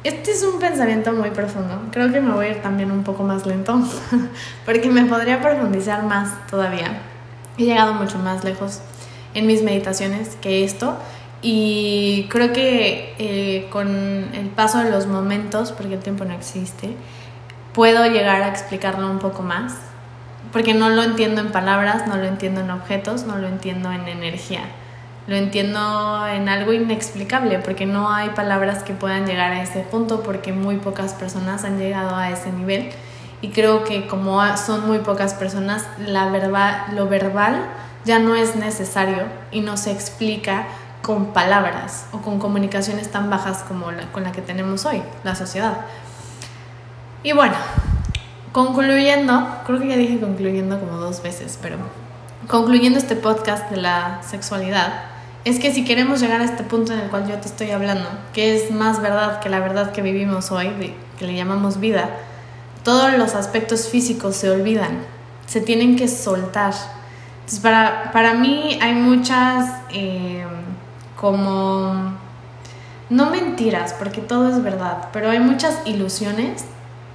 Este 0.04 0.32
es 0.32 0.44
un 0.44 0.60
pensamiento 0.60 1.14
muy 1.14 1.30
profundo, 1.30 1.80
creo 1.92 2.12
que 2.12 2.20
me 2.20 2.34
voy 2.34 2.48
a 2.48 2.50
ir 2.50 2.62
también 2.62 2.92
un 2.92 3.06
poco 3.06 3.24
más 3.24 3.46
lento, 3.46 3.80
porque 4.66 4.90
me 4.90 5.06
podría 5.06 5.42
profundizar 5.42 6.04
más 6.04 6.46
todavía. 6.48 7.02
He 7.58 7.64
llegado 7.64 7.94
mucho 7.94 8.20
más 8.20 8.44
lejos 8.44 8.82
en 9.34 9.48
mis 9.48 9.64
meditaciones 9.64 10.36
que 10.42 10.66
esto, 10.66 10.98
y 11.42 12.28
creo 12.30 12.52
que 12.52 13.16
eh, 13.18 13.70
con 13.70 13.88
el 13.88 14.50
paso 14.54 14.80
de 14.80 14.92
los 14.92 15.08
momentos, 15.08 15.72
porque 15.72 15.94
el 15.94 16.02
tiempo 16.02 16.26
no 16.26 16.34
existe, 16.34 16.96
puedo 17.72 18.06
llegar 18.06 18.42
a 18.44 18.50
explicarlo 18.50 19.10
un 19.10 19.20
poco 19.20 19.42
más, 19.42 19.74
porque 20.52 20.74
no 20.74 20.90
lo 20.90 21.02
entiendo 21.04 21.40
en 21.40 21.54
palabras, 21.54 22.08
no 22.08 22.18
lo 22.18 22.26
entiendo 22.26 22.60
en 22.60 22.72
objetos, 22.72 23.24
no 23.24 23.38
lo 23.38 23.48
entiendo 23.48 23.90
en 23.94 24.10
energía. 24.10 24.66
Lo 25.26 25.36
entiendo 25.36 26.28
en 26.28 26.50
algo 26.50 26.74
inexplicable, 26.74 27.60
porque 27.60 27.86
no 27.86 28.12
hay 28.12 28.30
palabras 28.30 28.84
que 28.84 28.94
puedan 28.94 29.26
llegar 29.26 29.52
a 29.54 29.62
ese 29.62 29.80
punto, 29.80 30.22
porque 30.22 30.52
muy 30.52 30.78
pocas 30.78 31.14
personas 31.14 31.64
han 31.64 31.78
llegado 31.78 32.16
a 32.16 32.30
ese 32.30 32.52
nivel. 32.52 32.90
Y 33.42 33.50
creo 33.50 33.84
que 33.84 34.08
como 34.08 34.42
son 34.58 34.86
muy 34.88 35.00
pocas 35.00 35.34
personas, 35.34 35.86
la 36.00 36.30
lo 36.94 37.08
verbal 37.08 37.62
ya 38.06 38.20
no 38.20 38.36
es 38.36 38.56
necesario 38.56 39.24
y 39.52 39.62
no 39.62 39.78
se 39.78 39.92
explica 39.92 40.66
con 41.02 41.28
palabras 41.28 42.06
o 42.14 42.20
con 42.20 42.40
comunicaciones 42.40 43.12
tan 43.12 43.30
bajas 43.30 43.64
como 43.68 43.92
la, 43.92 44.12
con 44.12 44.24
la 44.24 44.32
que 44.32 44.42
tenemos 44.42 44.86
hoy, 44.86 45.02
la 45.24 45.36
sociedad. 45.36 45.78
Y 47.24 47.34
bueno, 47.34 47.56
concluyendo, 48.52 49.48
creo 49.66 49.80
que 49.80 49.88
ya 49.90 49.98
dije 49.98 50.20
concluyendo 50.20 50.80
como 50.80 50.98
dos 50.98 51.22
veces, 51.22 51.60
pero 51.62 51.78
concluyendo 52.48 53.00
este 53.00 53.16
podcast 53.16 53.70
de 53.70 53.78
la 53.78 54.22
sexualidad, 54.24 54.94
es 55.46 55.60
que 55.60 55.74
si 55.74 55.84
queremos 55.86 56.22
llegar 56.22 56.42
a 56.42 56.46
este 56.46 56.64
punto 56.64 56.94
en 56.94 57.00
el 57.00 57.10
cual 57.10 57.28
yo 57.28 57.36
te 57.36 57.48
estoy 57.48 57.72
hablando, 57.72 58.08
que 58.34 58.56
es 58.56 58.72
más 58.72 59.02
verdad 59.02 59.40
que 59.40 59.50
la 59.50 59.60
verdad 59.60 59.92
que 59.92 60.02
vivimos 60.02 60.52
hoy, 60.52 60.94
que 61.20 61.26
le 61.26 61.36
llamamos 61.36 61.80
vida, 61.80 62.10
todos 62.84 63.14
los 63.18 63.36
aspectos 63.36 63.90
físicos 63.90 64.36
se 64.36 64.50
olvidan, 64.50 65.00
se 65.46 65.62
tienen 65.62 65.96
que 65.96 66.08
soltar. 66.08 66.74
Entonces, 67.36 67.60
para, 67.60 68.12
para 68.12 68.34
mí 68.34 68.80
hay 68.82 68.94
muchas... 68.94 69.70
Eh, 69.92 70.46
como, 71.24 72.12
no 73.10 73.30
mentiras, 73.30 73.94
porque 73.94 74.20
todo 74.20 74.50
es 74.50 74.62
verdad, 74.62 75.08
pero 75.14 75.30
hay 75.30 75.40
muchas 75.40 75.80
ilusiones 75.86 76.66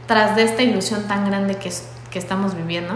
tras 0.07 0.35
de 0.35 0.45
esta 0.45 0.63
ilusión 0.63 1.07
tan 1.07 1.27
grande 1.27 1.57
que, 1.57 1.71
que 2.11 2.19
estamos 2.19 2.55
viviendo, 2.55 2.95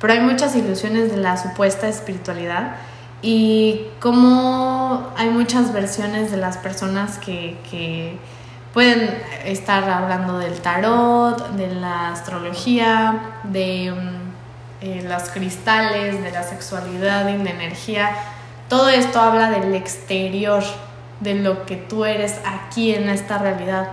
pero 0.00 0.12
hay 0.12 0.20
muchas 0.20 0.54
ilusiones 0.54 1.10
de 1.10 1.16
la 1.16 1.36
supuesta 1.36 1.88
espiritualidad 1.88 2.76
y 3.22 3.86
como 4.00 5.12
hay 5.16 5.30
muchas 5.30 5.72
versiones 5.72 6.30
de 6.30 6.36
las 6.36 6.58
personas 6.58 7.18
que, 7.18 7.56
que 7.70 8.18
pueden 8.74 9.10
estar 9.44 9.88
hablando 9.88 10.38
del 10.38 10.60
tarot, 10.60 11.50
de 11.52 11.74
la 11.74 12.10
astrología, 12.10 13.20
de 13.44 13.92
mm, 13.92 14.84
eh, 14.84 15.06
los 15.08 15.30
cristales, 15.30 16.22
de 16.22 16.30
la 16.32 16.42
sexualidad 16.42 17.24
de 17.24 17.32
energía 17.32 18.10
todo 18.72 18.88
esto 18.88 19.20
habla 19.20 19.50
del 19.50 19.74
exterior, 19.74 20.62
de 21.20 21.34
lo 21.34 21.66
que 21.66 21.76
tú 21.76 22.06
eres 22.06 22.36
aquí 22.46 22.94
en 22.94 23.10
esta 23.10 23.36
realidad. 23.36 23.88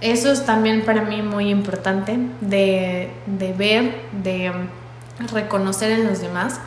Eso 0.00 0.32
es 0.32 0.44
también 0.44 0.84
para 0.84 1.02
mí 1.02 1.22
muy 1.22 1.50
importante 1.50 2.18
de, 2.40 3.12
ver, 3.56 3.94
de 4.24 4.50
reconocer 5.32 5.92
en 5.92 6.08
los 6.08 6.20
demás. 6.20 6.58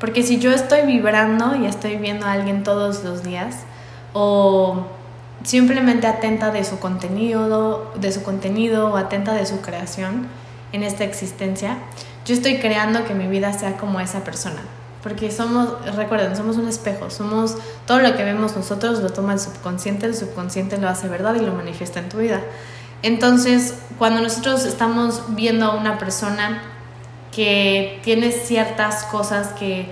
Porque 0.00 0.22
si 0.22 0.38
yo 0.38 0.52
estoy 0.52 0.82
vibrando 0.82 1.56
y 1.56 1.66
estoy 1.66 1.96
viendo 1.96 2.26
a 2.26 2.32
alguien 2.32 2.62
todos 2.62 3.02
los 3.02 3.22
días 3.22 3.56
o 4.12 4.86
simplemente 5.44 6.06
atenta 6.06 6.50
de 6.50 6.64
su 6.64 6.78
contenido, 6.78 7.92
de 7.96 8.12
su 8.12 8.22
contenido 8.22 8.92
o 8.92 8.96
atenta 8.96 9.34
de 9.34 9.46
su 9.46 9.60
creación 9.60 10.26
en 10.72 10.82
esta 10.82 11.04
existencia, 11.04 11.78
yo 12.24 12.34
estoy 12.34 12.58
creando 12.58 13.04
que 13.04 13.14
mi 13.14 13.26
vida 13.26 13.52
sea 13.52 13.76
como 13.76 14.00
esa 14.00 14.22
persona. 14.24 14.60
Porque 15.02 15.30
somos, 15.30 15.70
recuerden, 15.96 16.36
somos 16.36 16.56
un 16.56 16.68
espejo, 16.68 17.08
somos 17.08 17.56
todo 17.86 18.00
lo 18.00 18.16
que 18.16 18.24
vemos 18.24 18.56
nosotros 18.56 19.00
lo 19.00 19.10
toma 19.10 19.32
el 19.32 19.40
subconsciente, 19.40 20.06
el 20.06 20.14
subconsciente 20.14 20.76
lo 20.76 20.88
hace 20.88 21.08
verdad 21.08 21.34
y 21.36 21.40
lo 21.40 21.54
manifiesta 21.54 22.00
en 22.00 22.08
tu 22.08 22.18
vida. 22.18 22.40
Entonces, 23.02 23.74
cuando 23.96 24.20
nosotros 24.20 24.64
estamos 24.64 25.22
viendo 25.28 25.66
a 25.66 25.76
una 25.76 25.98
persona 25.98 26.62
que 27.32 28.00
tiene 28.02 28.32
ciertas 28.32 29.04
cosas 29.04 29.48
que, 29.48 29.86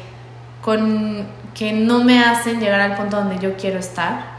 con, 0.62 1.26
que 1.54 1.72
no 1.72 2.04
me 2.04 2.22
hacen 2.22 2.60
llegar 2.60 2.80
al 2.80 2.96
punto 2.96 3.16
donde 3.16 3.38
yo 3.38 3.56
quiero 3.56 3.78
estar, 3.78 4.36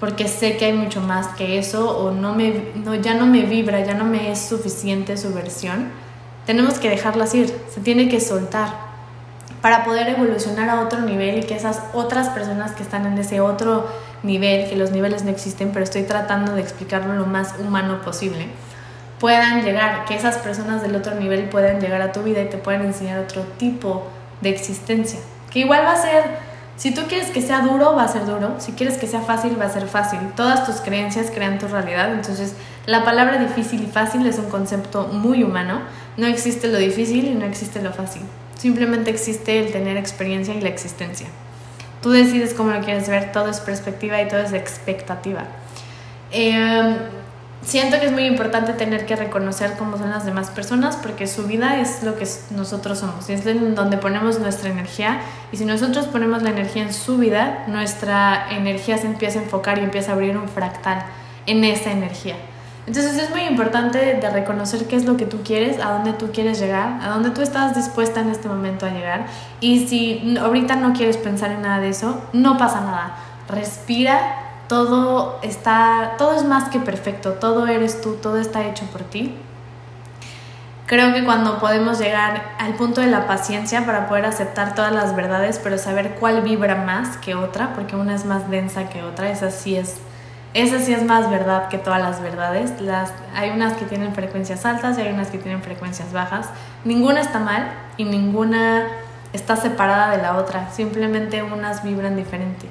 porque 0.00 0.28
sé 0.28 0.56
que 0.56 0.66
hay 0.66 0.72
mucho 0.72 1.00
más 1.00 1.28
que 1.28 1.58
eso 1.58 1.98
o 1.98 2.10
no 2.10 2.34
me, 2.34 2.72
no, 2.74 2.94
ya 2.94 3.14
no 3.14 3.26
me 3.26 3.42
vibra, 3.42 3.84
ya 3.84 3.94
no 3.94 4.04
me 4.04 4.30
es 4.30 4.40
suficiente 4.40 5.16
su 5.16 5.32
versión, 5.32 5.90
tenemos 6.44 6.78
que 6.78 6.90
dejarlas 6.90 7.34
ir, 7.34 7.52
se 7.72 7.80
tiene 7.80 8.08
que 8.08 8.20
soltar 8.20 8.86
para 9.60 9.84
poder 9.84 10.08
evolucionar 10.08 10.68
a 10.68 10.80
otro 10.80 11.00
nivel 11.00 11.38
y 11.38 11.42
que 11.42 11.56
esas 11.56 11.82
otras 11.92 12.28
personas 12.28 12.72
que 12.72 12.82
están 12.82 13.06
en 13.06 13.18
ese 13.18 13.40
otro 13.40 13.86
nivel, 14.22 14.68
que 14.68 14.76
los 14.76 14.92
niveles 14.92 15.24
no 15.24 15.30
existen, 15.30 15.70
pero 15.72 15.82
estoy 15.82 16.04
tratando 16.04 16.52
de 16.54 16.60
explicarlo 16.60 17.14
lo 17.14 17.26
más 17.26 17.54
humano 17.58 18.00
posible, 18.02 18.48
puedan 19.18 19.62
llegar, 19.64 20.04
que 20.04 20.14
esas 20.14 20.38
personas 20.38 20.82
del 20.82 20.94
otro 20.94 21.14
nivel 21.14 21.48
puedan 21.48 21.80
llegar 21.80 22.02
a 22.02 22.12
tu 22.12 22.22
vida 22.22 22.42
y 22.42 22.48
te 22.48 22.58
puedan 22.58 22.84
enseñar 22.84 23.18
otro 23.18 23.42
tipo 23.58 24.06
de 24.40 24.50
existencia. 24.50 25.18
Que 25.50 25.60
igual 25.60 25.84
va 25.84 25.92
a 25.92 25.96
ser, 25.96 26.24
si 26.76 26.92
tú 26.92 27.02
quieres 27.08 27.30
que 27.30 27.40
sea 27.40 27.60
duro, 27.60 27.94
va 27.94 28.04
a 28.04 28.08
ser 28.08 28.26
duro, 28.26 28.56
si 28.58 28.72
quieres 28.72 28.98
que 28.98 29.06
sea 29.06 29.20
fácil, 29.20 29.58
va 29.58 29.66
a 29.66 29.70
ser 29.70 29.86
fácil. 29.86 30.18
Todas 30.36 30.66
tus 30.66 30.76
creencias 30.76 31.30
crean 31.34 31.58
tu 31.58 31.68
realidad, 31.68 32.12
entonces 32.12 32.54
la 32.84 33.04
palabra 33.04 33.38
difícil 33.38 33.82
y 33.82 33.86
fácil 33.86 34.26
es 34.26 34.38
un 34.38 34.50
concepto 34.50 35.08
muy 35.08 35.42
humano, 35.42 35.80
no 36.16 36.26
existe 36.26 36.68
lo 36.68 36.78
difícil 36.78 37.26
y 37.26 37.34
no 37.34 37.46
existe 37.46 37.80
lo 37.80 37.92
fácil. 37.92 38.22
Simplemente 38.58 39.10
existe 39.10 39.58
el 39.58 39.72
tener 39.72 39.96
experiencia 39.96 40.54
y 40.54 40.60
la 40.60 40.68
existencia. 40.68 41.26
Tú 42.02 42.10
decides 42.10 42.54
cómo 42.54 42.70
lo 42.70 42.80
quieres 42.80 43.08
ver, 43.08 43.32
todo 43.32 43.48
es 43.48 43.60
perspectiva 43.60 44.20
y 44.20 44.28
todo 44.28 44.40
es 44.40 44.52
expectativa. 44.52 45.44
Em, 46.30 46.96
siento 47.66 47.98
que 47.98 48.06
es 48.06 48.12
muy 48.12 48.24
importante 48.24 48.72
tener 48.72 49.06
que 49.06 49.16
reconocer 49.16 49.74
cómo 49.76 49.98
son 49.98 50.10
las 50.10 50.24
demás 50.24 50.50
personas 50.50 50.96
porque 50.96 51.26
su 51.26 51.46
vida 51.46 51.80
es 51.80 52.04
lo 52.04 52.16
que 52.16 52.26
nosotros 52.50 53.00
somos, 53.00 53.28
es 53.28 53.44
donde 53.44 53.98
ponemos 53.98 54.38
nuestra 54.38 54.70
energía 54.70 55.20
y 55.50 55.56
si 55.56 55.64
nosotros 55.64 56.06
ponemos 56.06 56.42
la 56.42 56.50
energía 56.50 56.84
en 56.84 56.92
su 56.92 57.18
vida, 57.18 57.64
nuestra 57.66 58.46
energía 58.50 58.98
se 58.98 59.08
empieza 59.08 59.40
a 59.40 59.42
enfocar 59.42 59.78
y 59.78 59.82
empieza 59.82 60.12
a 60.12 60.14
abrir 60.14 60.36
un 60.36 60.48
fractal 60.48 61.04
en 61.46 61.64
esa 61.64 61.90
energía. 61.90 62.36
Entonces 62.86 63.20
es 63.20 63.30
muy 63.30 63.40
importante 63.40 63.98
de 63.98 64.30
reconocer 64.30 64.86
qué 64.86 64.94
es 64.94 65.04
lo 65.04 65.16
que 65.16 65.26
tú 65.26 65.38
quieres, 65.42 65.80
a 65.80 65.90
dónde 65.90 66.12
tú 66.12 66.30
quieres 66.32 66.60
llegar, 66.60 67.00
a 67.02 67.08
dónde 67.08 67.30
tú 67.30 67.42
estás 67.42 67.74
dispuesta 67.74 68.20
en 68.20 68.30
este 68.30 68.46
momento 68.46 68.86
a 68.86 68.90
llegar. 68.90 69.26
Y 69.60 69.88
si 69.88 70.36
ahorita 70.40 70.76
no 70.76 70.92
quieres 70.92 71.16
pensar 71.16 71.50
en 71.50 71.62
nada 71.62 71.80
de 71.80 71.88
eso, 71.88 72.22
no 72.32 72.56
pasa 72.58 72.82
nada. 72.82 73.16
Respira, 73.48 74.45
todo 74.68 75.38
está, 75.42 76.14
todo 76.18 76.34
es 76.34 76.44
más 76.44 76.68
que 76.70 76.80
perfecto, 76.80 77.34
todo 77.34 77.66
eres 77.66 78.00
tú, 78.00 78.14
todo 78.14 78.38
está 78.38 78.64
hecho 78.64 78.84
por 78.86 79.02
ti. 79.02 79.34
Creo 80.86 81.12
que 81.12 81.24
cuando 81.24 81.58
podemos 81.58 81.98
llegar 81.98 82.54
al 82.58 82.74
punto 82.74 83.00
de 83.00 83.08
la 83.08 83.26
paciencia 83.26 83.84
para 83.84 84.08
poder 84.08 84.24
aceptar 84.24 84.74
todas 84.76 84.92
las 84.92 85.16
verdades, 85.16 85.60
pero 85.62 85.78
saber 85.78 86.14
cuál 86.20 86.42
vibra 86.42 86.76
más 86.76 87.16
que 87.16 87.34
otra, 87.34 87.74
porque 87.74 87.96
una 87.96 88.14
es 88.14 88.24
más 88.24 88.48
densa 88.50 88.88
que 88.88 89.02
otra, 89.02 89.30
esa 89.30 89.50
sí 89.50 89.74
es, 89.74 89.96
esa 90.54 90.78
sí 90.78 90.92
es 90.92 91.04
más 91.04 91.28
verdad 91.28 91.68
que 91.68 91.78
todas 91.78 92.00
las 92.00 92.22
verdades. 92.22 92.80
Las, 92.80 93.12
hay 93.34 93.50
unas 93.50 93.72
que 93.72 93.84
tienen 93.84 94.14
frecuencias 94.14 94.64
altas 94.64 94.96
y 94.96 95.00
hay 95.00 95.12
unas 95.12 95.28
que 95.28 95.38
tienen 95.38 95.60
frecuencias 95.60 96.12
bajas. 96.12 96.48
Ninguna 96.84 97.20
está 97.20 97.40
mal 97.40 97.68
y 97.96 98.04
ninguna 98.04 98.86
está 99.32 99.56
separada 99.56 100.16
de 100.16 100.22
la 100.22 100.36
otra, 100.36 100.70
simplemente 100.70 101.42
unas 101.42 101.82
vibran 101.82 102.14
diferente 102.14 102.68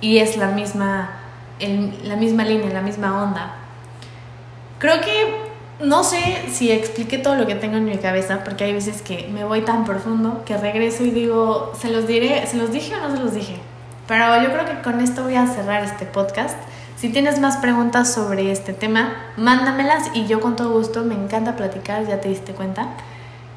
y 0.00 0.18
es 0.18 0.36
la 0.36 0.48
misma 0.48 1.10
en 1.58 1.96
la 2.04 2.16
misma 2.16 2.44
línea, 2.44 2.66
en 2.66 2.74
la 2.74 2.82
misma 2.82 3.22
onda. 3.22 3.54
Creo 4.78 5.00
que 5.00 5.48
no 5.80 6.02
sé 6.02 6.18
si 6.50 6.72
expliqué 6.72 7.18
todo 7.18 7.36
lo 7.36 7.46
que 7.46 7.54
tengo 7.54 7.76
en 7.76 7.84
mi 7.84 7.96
cabeza, 7.98 8.42
porque 8.44 8.64
hay 8.64 8.72
veces 8.72 9.02
que 9.02 9.28
me 9.32 9.44
voy 9.44 9.62
tan 9.62 9.84
profundo 9.84 10.42
que 10.44 10.56
regreso 10.56 11.04
y 11.04 11.10
digo, 11.10 11.72
¿se 11.78 11.90
los 11.90 12.06
diré? 12.06 12.46
¿Se 12.46 12.56
los 12.56 12.72
dije 12.72 12.94
o 12.96 13.00
no 13.00 13.16
se 13.16 13.22
los 13.22 13.34
dije? 13.34 13.56
Pero 14.08 14.42
yo 14.42 14.50
creo 14.52 14.64
que 14.64 14.82
con 14.82 15.00
esto 15.00 15.22
voy 15.22 15.36
a 15.36 15.46
cerrar 15.46 15.84
este 15.84 16.04
podcast. 16.04 16.56
Si 16.96 17.10
tienes 17.10 17.38
más 17.38 17.58
preguntas 17.58 18.12
sobre 18.12 18.50
este 18.50 18.72
tema, 18.72 19.12
mándamelas 19.36 20.10
y 20.14 20.26
yo 20.26 20.40
con 20.40 20.56
todo 20.56 20.72
gusto, 20.72 21.04
me 21.04 21.14
encanta 21.14 21.54
platicar, 21.54 22.06
ya 22.06 22.20
te 22.20 22.28
diste 22.28 22.54
cuenta. 22.54 22.88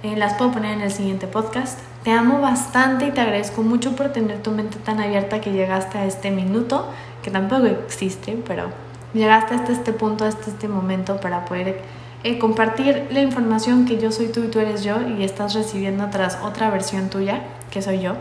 Eh, 0.04 0.16
las 0.16 0.34
puedo 0.36 0.52
poner 0.52 0.74
en 0.74 0.82
el 0.82 0.91
siguiente 0.91 1.26
podcast. 1.26 1.80
Te 2.04 2.12
amo 2.12 2.39
bastante 2.39 3.08
y 3.08 3.12
te 3.12 3.22
agradezco 3.22 3.64
mucho 3.64 3.95
por 3.95 4.10
tener 4.10 4.43
tu 4.43 4.52
mente 4.52 4.78
tan 4.78 4.99
abierta 4.99 5.41
que 5.41 5.54
llegaste 5.54 5.97
a 5.97 6.06
este 6.06 6.30
minuto 6.30 6.88
que 7.22 7.32
tampoco 7.32 7.65
existe, 7.65 8.38
pero 8.47 8.69
llegaste 9.13 9.55
hasta 9.55 9.72
este 9.72 9.93
punto, 9.93 10.26
hasta 10.26 10.49
este 10.49 10.67
momento 10.67 11.19
para 11.19 11.45
poder 11.45 11.82
eh, 12.24 12.38
compartir 12.38 13.07
la 13.11 13.22
información 13.22 13.86
que 13.86 13.97
yo 13.97 14.11
soy 14.11 14.28
tú 14.28 14.43
y 14.43 14.47
tú 14.47 14.59
eres 14.59 14.84
yo 14.84 14.97
y 15.07 15.24
estás 15.24 15.53
recibiendo 15.53 16.07
tras 16.09 16.38
otra 16.43 16.69
versión 16.69 17.09
tuya, 17.09 17.41
que 17.72 17.82
soy 17.82 17.99
yo. 17.99 18.13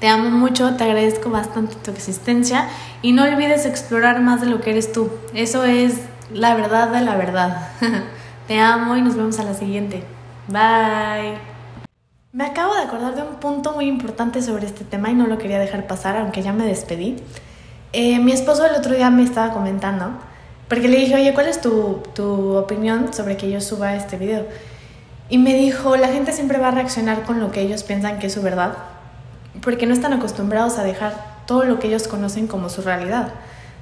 Te 0.00 0.08
amo 0.08 0.30
mucho, 0.30 0.76
te 0.76 0.84
agradezco 0.84 1.28
bastante 1.28 1.74
tu 1.74 1.90
existencia 1.90 2.68
y 3.02 3.12
no 3.12 3.24
olvides 3.24 3.66
explorar 3.66 4.20
más 4.20 4.40
de 4.40 4.46
lo 4.46 4.60
que 4.60 4.70
eres 4.70 4.92
tú. 4.92 5.10
Eso 5.34 5.64
es 5.64 6.00
la 6.32 6.54
verdad 6.54 6.90
de 6.90 7.00
la 7.00 7.16
verdad. 7.16 7.68
te 8.48 8.60
amo 8.60 8.96
y 8.96 9.02
nos 9.02 9.16
vemos 9.16 9.38
a 9.38 9.44
la 9.44 9.54
siguiente. 9.54 10.04
Bye. 10.46 11.36
Me 12.32 12.44
acabo 12.44 12.74
de 12.74 12.82
acordar 12.82 13.16
de 13.16 13.22
un 13.22 13.36
punto 13.36 13.72
muy 13.72 13.86
importante 13.86 14.40
sobre 14.40 14.66
este 14.66 14.84
tema 14.84 15.10
y 15.10 15.14
no 15.14 15.26
lo 15.26 15.38
quería 15.38 15.58
dejar 15.58 15.86
pasar, 15.86 16.16
aunque 16.16 16.42
ya 16.42 16.52
me 16.52 16.64
despedí. 16.64 17.16
Eh, 17.92 18.18
mi 18.18 18.32
esposo 18.32 18.66
el 18.66 18.74
otro 18.74 18.94
día 18.94 19.10
me 19.10 19.22
estaba 19.22 19.52
comentando, 19.52 20.10
porque 20.68 20.88
le 20.88 20.98
dije, 20.98 21.14
oye, 21.14 21.32
¿cuál 21.32 21.48
es 21.48 21.60
tu, 21.60 22.02
tu 22.14 22.56
opinión 22.56 23.12
sobre 23.14 23.36
que 23.36 23.50
yo 23.50 23.60
suba 23.60 23.94
este 23.94 24.16
video? 24.16 24.46
Y 25.30 25.38
me 25.38 25.54
dijo, 25.54 25.96
la 25.96 26.08
gente 26.08 26.32
siempre 26.32 26.58
va 26.58 26.68
a 26.68 26.72
reaccionar 26.72 27.22
con 27.22 27.40
lo 27.40 27.50
que 27.50 27.60
ellos 27.62 27.84
piensan 27.84 28.18
que 28.18 28.26
es 28.26 28.34
su 28.34 28.42
verdad, 28.42 28.74
porque 29.62 29.86
no 29.86 29.94
están 29.94 30.12
acostumbrados 30.12 30.78
a 30.78 30.84
dejar 30.84 31.38
todo 31.46 31.64
lo 31.64 31.78
que 31.78 31.88
ellos 31.88 32.08
conocen 32.08 32.46
como 32.46 32.68
su 32.68 32.82
realidad. 32.82 33.32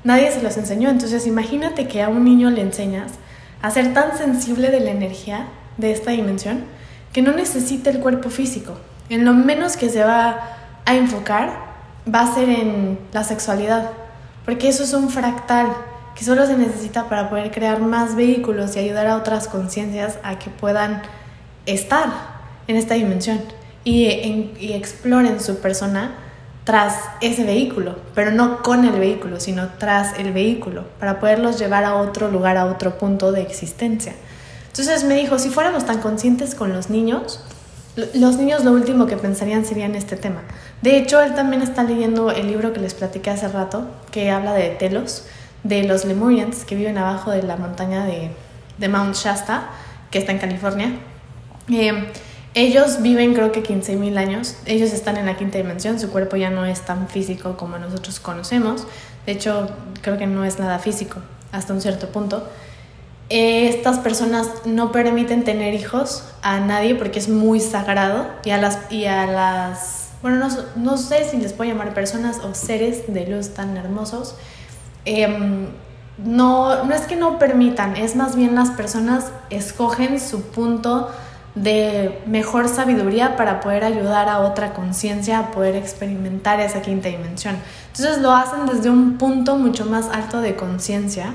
Nadie 0.05 0.31
se 0.31 0.41
los 0.41 0.57
enseñó, 0.57 0.89
entonces 0.89 1.27
imagínate 1.27 1.89
que 1.89 2.03
a 2.03 2.09
un 2.09 2.25
niño 2.25 2.51
le 2.51 2.61
enseñas 2.61 3.13
a 3.61 3.71
ser 3.71 3.93
tan 3.93 4.17
sensible 4.17 4.71
de 4.71 4.81
la 4.81 4.91
energía 4.91 5.49
de 5.79 5.91
esta 5.91 6.13
dimensión 6.13 6.65
que 7.13 7.23
no 7.23 7.33
necesita 7.33 7.91
el 7.91 7.99
cuerpo 7.99 8.31
físico. 8.31 8.79
En 9.09 9.25
lo 9.25 9.33
menos 9.33 9.77
que 9.77 9.89
se 9.89 10.05
va 10.05 10.41
a 10.85 10.95
enfocar 10.95 11.66
va 12.13 12.21
a 12.21 12.35
ser 12.35 12.49
en 12.49 12.99
la 13.13 13.25
sexualidad, 13.25 13.91
porque 14.45 14.69
eso 14.69 14.85
es 14.85 14.93
un 14.93 15.11
fractal 15.11 15.69
que 16.15 16.25
solo 16.25 16.47
se 16.47 16.57
necesita 16.57 17.09
para 17.09 17.29
poder 17.29 17.51
crear 17.51 17.81
más 17.81 18.17
vehículos 18.17 18.75
y 18.77 18.79
ayudar 18.79 19.07
a 19.07 19.17
otras 19.17 19.49
conciencias 19.49 20.19
a 20.23 20.39
que 20.39 20.51
puedan 20.51 21.03
estar 21.67 22.07
en 22.69 22.77
esta 22.77 22.95
dimensión 22.95 23.41
y, 23.85 24.05
y 24.59 24.73
exploren 24.73 25.41
su 25.41 25.59
persona 25.59 26.15
tras 26.65 26.95
ese 27.21 27.45
vehículo, 27.45 27.97
pero 28.15 28.33
no 28.33 28.63
con 28.63 28.85
el 28.85 28.99
vehículo, 28.99 29.39
sino 29.39 29.69
tras 29.79 30.19
el 30.19 30.33
vehículo, 30.33 30.85
para 30.99 31.21
poderlos 31.21 31.61
llevar 31.61 31.85
a 31.85 31.95
otro 31.95 32.29
lugar, 32.29 32.57
a 32.57 32.67
otro 32.67 32.99
punto 32.99 33.31
de 33.31 33.43
existencia. 33.43 34.15
Entonces 34.69 35.05
me 35.05 35.15
dijo, 35.15 35.39
si 35.39 35.49
fuéramos 35.49 35.87
tan 35.87 36.01
conscientes 36.01 36.57
con 36.57 36.73
los 36.73 36.91
niños, 36.91 37.41
los 38.15 38.37
niños 38.37 38.65
lo 38.65 38.73
último 38.73 39.07
que 39.07 39.17
pensarían 39.17 39.65
sería 39.65 39.87
en 39.87 39.95
este 39.95 40.17
tema. 40.17 40.43
De 40.83 40.97
hecho, 40.99 41.23
él 41.23 41.35
también 41.35 41.63
está 41.63 41.83
leyendo 41.83 42.31
el 42.31 42.47
libro 42.47 42.73
que 42.73 42.81
les 42.81 42.95
platiqué 42.95 43.31
hace 43.31 43.49
rato, 43.49 43.87
que 44.11 44.31
habla 44.31 44.53
de 44.53 44.71
Telos, 44.71 45.27
de 45.65 45.83
los 45.85 46.05
Lemurians 46.05 46.65
que 46.65 46.75
viven 46.75 46.99
abajo 46.99 47.31
de 47.31 47.43
la 47.43 47.57
montaña 47.57 48.05
de, 48.05 48.31
de 48.79 48.89
Mount 48.89 49.15
Shasta, 49.17 49.69
que 50.11 50.19
está 50.19 50.33
en 50.33 50.39
California. 50.39 50.93
Eh, 51.71 52.13
ellos 52.55 53.03
viven 53.03 53.35
creo 53.35 53.53
que 53.53 53.63
15.000 53.63 54.17
años, 54.17 54.57
ellos 54.65 54.93
están 54.93 55.17
en 55.19 55.27
la 55.27 55.37
quinta 55.37 55.59
dimensión, 55.59 56.01
su 56.01 56.11
cuerpo 56.11 56.37
ya 56.37 56.49
no 56.49 56.65
es 56.65 56.81
tan 56.83 57.09
físico 57.09 57.57
como 57.57 57.79
nosotros 57.79 58.19
conocemos, 58.19 58.87
de 59.27 59.33
hecho 59.33 59.69
creo 60.01 60.17
que 60.17 60.27
no 60.27 60.43
es 60.43 60.59
nada 60.59 60.79
físico 60.79 61.19
hasta 61.53 61.75
un 61.75 61.83
cierto 61.83 62.09
punto. 62.09 62.49
Estas 63.29 63.99
personas 63.99 64.49
no 64.65 64.93
permiten 64.93 65.45
tener 65.45 65.75
hijos 65.75 66.25
a 66.43 66.61
nadie 66.61 66.95
porque 66.95 67.19
es 67.19 67.29
muy 67.29 67.61
sagrado 67.61 68.27
y 68.45 68.51
a 68.51 68.57
las, 68.57 68.91
y 68.91 69.05
a 69.05 69.27
las 69.27 70.06
bueno, 70.23 70.39
no, 70.39 70.49
no 70.77 70.97
sé 70.97 71.29
si 71.29 71.37
les 71.37 71.53
puedo 71.53 71.71
llamar 71.71 71.95
personas 71.95 72.39
o 72.39 72.55
seres 72.55 73.13
de 73.13 73.27
luz 73.27 73.55
tan 73.55 73.77
hermosos, 73.77 74.35
em, 75.05 75.69
no, 76.19 76.85
no 76.85 76.95
es 76.95 77.03
que 77.03 77.17
no 77.17 77.39
permitan, 77.39 77.97
es 77.97 78.17
más 78.17 78.37
bien 78.37 78.55
las 78.55 78.71
personas 78.71 79.27
escogen 79.51 80.19
su 80.19 80.43
punto 80.43 81.11
de 81.55 82.23
mejor 82.27 82.69
sabiduría 82.69 83.37
para 83.37 83.61
poder 83.61 83.85
ayudar 83.85 84.29
a 84.29 84.41
otra 84.41 84.75
conciencia 84.75 85.39
a 85.39 85.51
poder 85.51 85.75
experimentar 85.75 86.61
esa 86.61 86.83
quinta 86.83 87.09
dimensión. 87.09 87.57
Entonces 87.89 88.19
lo 88.19 88.33
hacen 88.33 88.67
desde 88.67 88.91
un 88.91 89.17
punto 89.17 89.57
mucho 89.57 89.87
más 89.87 90.09
alto 90.09 90.41
de 90.41 90.55
conciencia 90.55 91.33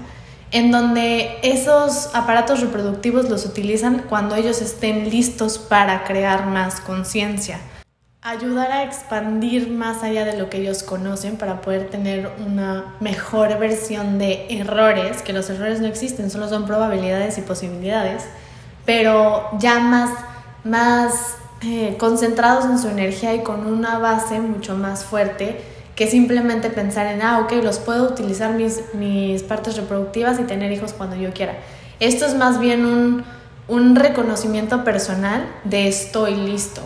en 0.52 0.72
donde 0.72 1.40
esos 1.44 2.14
aparatos 2.14 2.60
reproductivos 2.60 3.30
los 3.30 3.46
utilizan 3.46 4.04
cuando 4.10 4.36
ellos 4.36 4.62
estén 4.62 5.10
listos 5.10 5.58
para 5.58 6.04
crear 6.04 6.46
más 6.46 6.82
conciencia. 6.82 7.60
Ayudar 8.24 8.72
a 8.72 8.84
expandir 8.84 9.72
más 9.72 10.04
allá 10.04 10.26
de 10.26 10.38
lo 10.38 10.48
que 10.48 10.60
ellos 10.60 10.84
conocen 10.84 11.38
para 11.38 11.60
poder 11.62 11.90
tener 11.90 12.30
una 12.46 12.94
mejor 13.00 13.58
versión 13.58 14.20
de 14.20 14.46
errores, 14.60 15.24
que 15.24 15.34
los 15.34 15.50
errores 15.50 15.82
no 15.82 15.88
existen, 15.88 16.30
solo 16.30 16.48
son 16.48 16.68
probabilidades 16.68 17.40
y 17.40 17.42
posibilidades, 17.42 18.26
pero 18.86 19.50
ya 19.58 19.80
más, 19.80 20.12
más 20.64 21.36
eh, 21.64 21.96
concentrados 21.98 22.66
en 22.66 22.78
su 22.78 22.90
energía 22.90 23.34
y 23.34 23.42
con 23.42 23.66
una 23.66 23.98
base 23.98 24.40
mucho 24.40 24.76
más 24.76 25.04
fuerte 25.04 25.60
que 25.96 26.06
simplemente 26.06 26.70
pensar 26.70 27.08
en, 27.08 27.24
ah, 27.24 27.40
ok, 27.40 27.54
los 27.64 27.80
puedo 27.80 28.04
utilizar 28.04 28.54
mis, 28.54 28.84
mis 28.94 29.42
partes 29.42 29.78
reproductivas 29.78 30.40
y 30.40 30.44
tener 30.44 30.72
hijos 30.72 30.94
cuando 30.94 31.16
yo 31.16 31.34
quiera. 31.34 31.56
Esto 32.00 32.28
es 32.28 32.36
más 32.36 32.60
bien 32.60 32.86
un, 32.86 33.24
un 33.68 33.96
reconocimiento 33.96 34.84
personal 34.84 35.44
de 35.64 35.88
estoy 35.88 36.36
listo. 36.36 36.84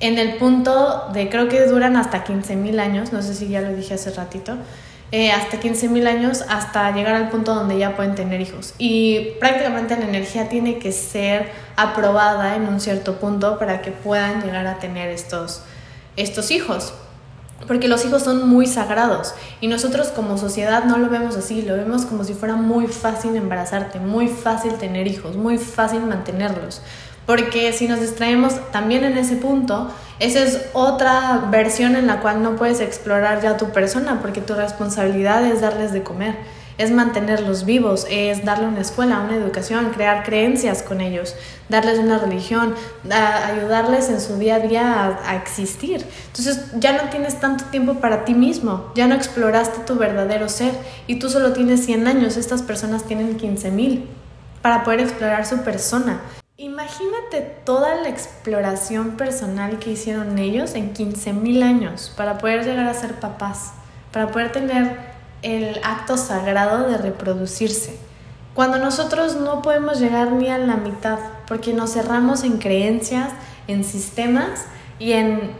En 0.00 0.18
el 0.18 0.36
punto 0.36 1.08
de, 1.12 1.28
creo 1.30 1.48
que 1.48 1.64
duran 1.66 1.96
hasta 1.96 2.24
15.000 2.24 2.78
años, 2.80 3.12
no 3.12 3.22
sé 3.22 3.34
si 3.34 3.48
ya 3.48 3.62
lo 3.62 3.74
dije 3.74 3.94
hace 3.94 4.10
ratito, 4.10 4.56
eh, 5.12 5.30
hasta 5.30 5.58
15.000 5.58 6.06
años 6.06 6.44
hasta 6.48 6.90
llegar 6.90 7.14
al 7.14 7.30
punto 7.30 7.54
donde 7.54 7.78
ya 7.78 7.96
pueden 7.96 8.14
tener 8.14 8.40
hijos. 8.40 8.74
Y 8.78 9.30
prácticamente 9.40 9.96
la 9.96 10.04
energía 10.04 10.48
tiene 10.48 10.78
que 10.78 10.92
ser 10.92 11.50
aprobada 11.76 12.56
en 12.56 12.68
un 12.68 12.80
cierto 12.80 13.16
punto 13.16 13.58
para 13.58 13.80
que 13.82 13.90
puedan 13.90 14.42
llegar 14.42 14.66
a 14.66 14.78
tener 14.78 15.08
estos, 15.08 15.62
estos 16.16 16.50
hijos 16.50 16.92
porque 17.66 17.88
los 17.88 18.04
hijos 18.04 18.22
son 18.22 18.48
muy 18.48 18.66
sagrados 18.66 19.34
y 19.60 19.68
nosotros 19.68 20.08
como 20.08 20.36
sociedad 20.36 20.84
no 20.84 20.98
lo 20.98 21.08
vemos 21.08 21.36
así, 21.36 21.62
lo 21.62 21.74
vemos 21.74 22.04
como 22.04 22.22
si 22.22 22.34
fuera 22.34 22.54
muy 22.54 22.86
fácil 22.86 23.34
embarazarte, 23.34 23.98
muy 23.98 24.28
fácil 24.28 24.74
tener 24.74 25.06
hijos, 25.06 25.36
muy 25.36 25.56
fácil 25.56 26.00
mantenerlos. 26.02 26.82
Porque 27.26 27.72
si 27.72 27.88
nos 27.88 28.00
distraemos 28.00 28.54
también 28.70 29.04
en 29.04 29.18
ese 29.18 29.36
punto, 29.36 29.90
esa 30.18 30.42
es 30.42 30.66
otra 30.72 31.48
versión 31.50 31.96
en 31.96 32.06
la 32.06 32.20
cual 32.20 32.42
no 32.42 32.56
puedes 32.56 32.80
explorar 32.80 33.42
ya 33.42 33.56
tu 33.56 33.70
persona, 33.70 34.20
porque 34.22 34.40
tu 34.40 34.54
responsabilidad 34.54 35.44
es 35.44 35.60
darles 35.60 35.92
de 35.92 36.02
comer. 36.02 36.36
es 36.78 36.90
mantenerlos 36.90 37.64
vivos, 37.64 38.06
es 38.10 38.44
darle 38.44 38.66
una 38.66 38.82
escuela, 38.82 39.20
una 39.20 39.34
educación, 39.34 39.92
crear 39.94 40.24
creencias 40.24 40.82
con 40.82 41.00
ellos, 41.00 41.34
darles 41.70 41.98
una 41.98 42.18
religión, 42.18 42.74
ayudarles 43.10 44.10
en 44.10 44.20
su 44.20 44.36
día 44.36 44.56
a 44.56 44.58
día 44.58 45.18
a, 45.24 45.36
existir. 45.36 46.04
Entonces 46.26 46.72
ya 46.78 47.02
no 47.02 47.08
tienes 47.08 47.40
tanto 47.40 47.64
tiempo 47.66 47.94
para 47.94 48.26
ti 48.26 48.34
mismo, 48.34 48.92
ya 48.94 49.06
no 49.06 49.14
exploraste 49.14 49.84
tu 49.86 49.96
verdadero 49.96 50.50
ser 50.50 50.74
y 51.06 51.18
tú 51.18 51.30
solo 51.30 51.54
tienes 51.54 51.82
100 51.86 52.08
años, 52.08 52.36
estas 52.36 52.60
personas 52.60 53.04
tienen 53.04 53.38
15 53.38 53.70
mil 53.70 54.06
para 54.60 54.84
poder 54.84 55.00
explorar 55.00 55.46
su 55.46 55.62
persona. 55.62 56.20
Imagínate 56.58 57.42
toda 57.66 57.96
la 57.96 58.08
exploración 58.08 59.18
personal 59.18 59.78
que 59.78 59.90
hicieron 59.90 60.38
ellos 60.38 60.74
en 60.74 60.94
15 60.94 61.34
mil 61.34 61.62
años 61.62 62.14
para 62.16 62.38
poder 62.38 62.64
llegar 62.64 62.86
a 62.86 62.94
ser 62.94 63.20
papás, 63.20 63.74
para 64.10 64.28
poder 64.28 64.52
tener 64.52 64.96
el 65.42 65.78
acto 65.84 66.16
sagrado 66.16 66.88
de 66.88 66.96
reproducirse. 66.96 67.98
Cuando 68.54 68.78
nosotros 68.78 69.36
no 69.36 69.60
podemos 69.60 70.00
llegar 70.00 70.32
ni 70.32 70.48
a 70.48 70.56
la 70.56 70.76
mitad, 70.76 71.18
porque 71.46 71.74
nos 71.74 71.92
cerramos 71.92 72.42
en 72.42 72.56
creencias, 72.56 73.32
en 73.68 73.84
sistemas 73.84 74.64
y 74.98 75.12
en 75.12 75.50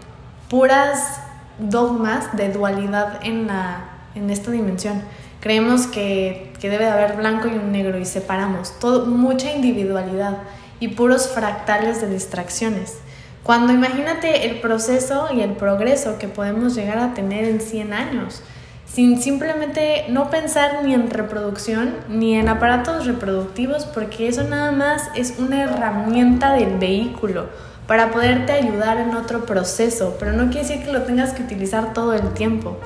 puras 0.49 1.21
dogmas 1.59 2.35
de 2.39 2.51
dualidad 2.51 3.21
en, 3.23 3.49
la, 3.49 3.99
en 4.15 4.31
esta 4.31 4.51
dimensión. 4.51 5.03
Creemos 5.41 5.89
que, 5.89 6.55
que 6.59 6.71
debe 6.71 6.87
de 6.87 6.91
haber 6.91 7.17
blanco 7.17 7.49
y 7.49 7.53
un 7.53 7.71
negro 7.71 7.99
y 7.99 8.07
separamos, 8.07 8.79
todo, 8.79 9.05
mucha 9.05 9.53
individualidad 9.53 10.39
y 10.81 10.89
puros 10.89 11.29
fractales 11.29 12.01
de 12.01 12.09
distracciones. 12.09 12.99
Cuando 13.43 13.73
imagínate 13.73 14.51
el 14.51 14.61
proceso 14.61 15.29
y 15.33 15.41
el 15.41 15.53
progreso 15.53 16.19
que 16.19 16.27
podemos 16.27 16.75
llegar 16.75 16.99
a 16.99 17.15
tener 17.15 17.45
en 17.45 17.61
100 17.61 17.93
años, 17.93 18.43
sin 18.87 19.21
simplemente 19.21 20.07
no 20.09 20.31
pensar 20.31 20.81
ni 20.83 20.95
en 20.95 21.11
reproducción 21.11 21.95
ni 22.09 22.35
en 22.35 22.49
aparatos 22.49 23.07
reproductivos, 23.07 23.85
porque 23.85 24.27
eso 24.27 24.43
nada 24.45 24.73
más 24.73 25.11
es 25.15 25.35
una 25.39 25.63
herramienta 25.63 26.55
del 26.55 26.79
vehículo 26.79 27.47
para 27.87 28.11
poderte 28.11 28.53
ayudar 28.53 28.99
en 28.99 29.15
otro 29.15 29.45
proceso, 29.47 30.17
pero 30.19 30.33
no 30.33 30.51
quiere 30.51 30.67
decir 30.67 30.85
que 30.85 30.93
lo 30.93 31.03
tengas 31.03 31.33
que 31.33 31.43
utilizar 31.43 31.93
todo 31.93 32.15
el 32.15 32.33
tiempo. 32.33 32.79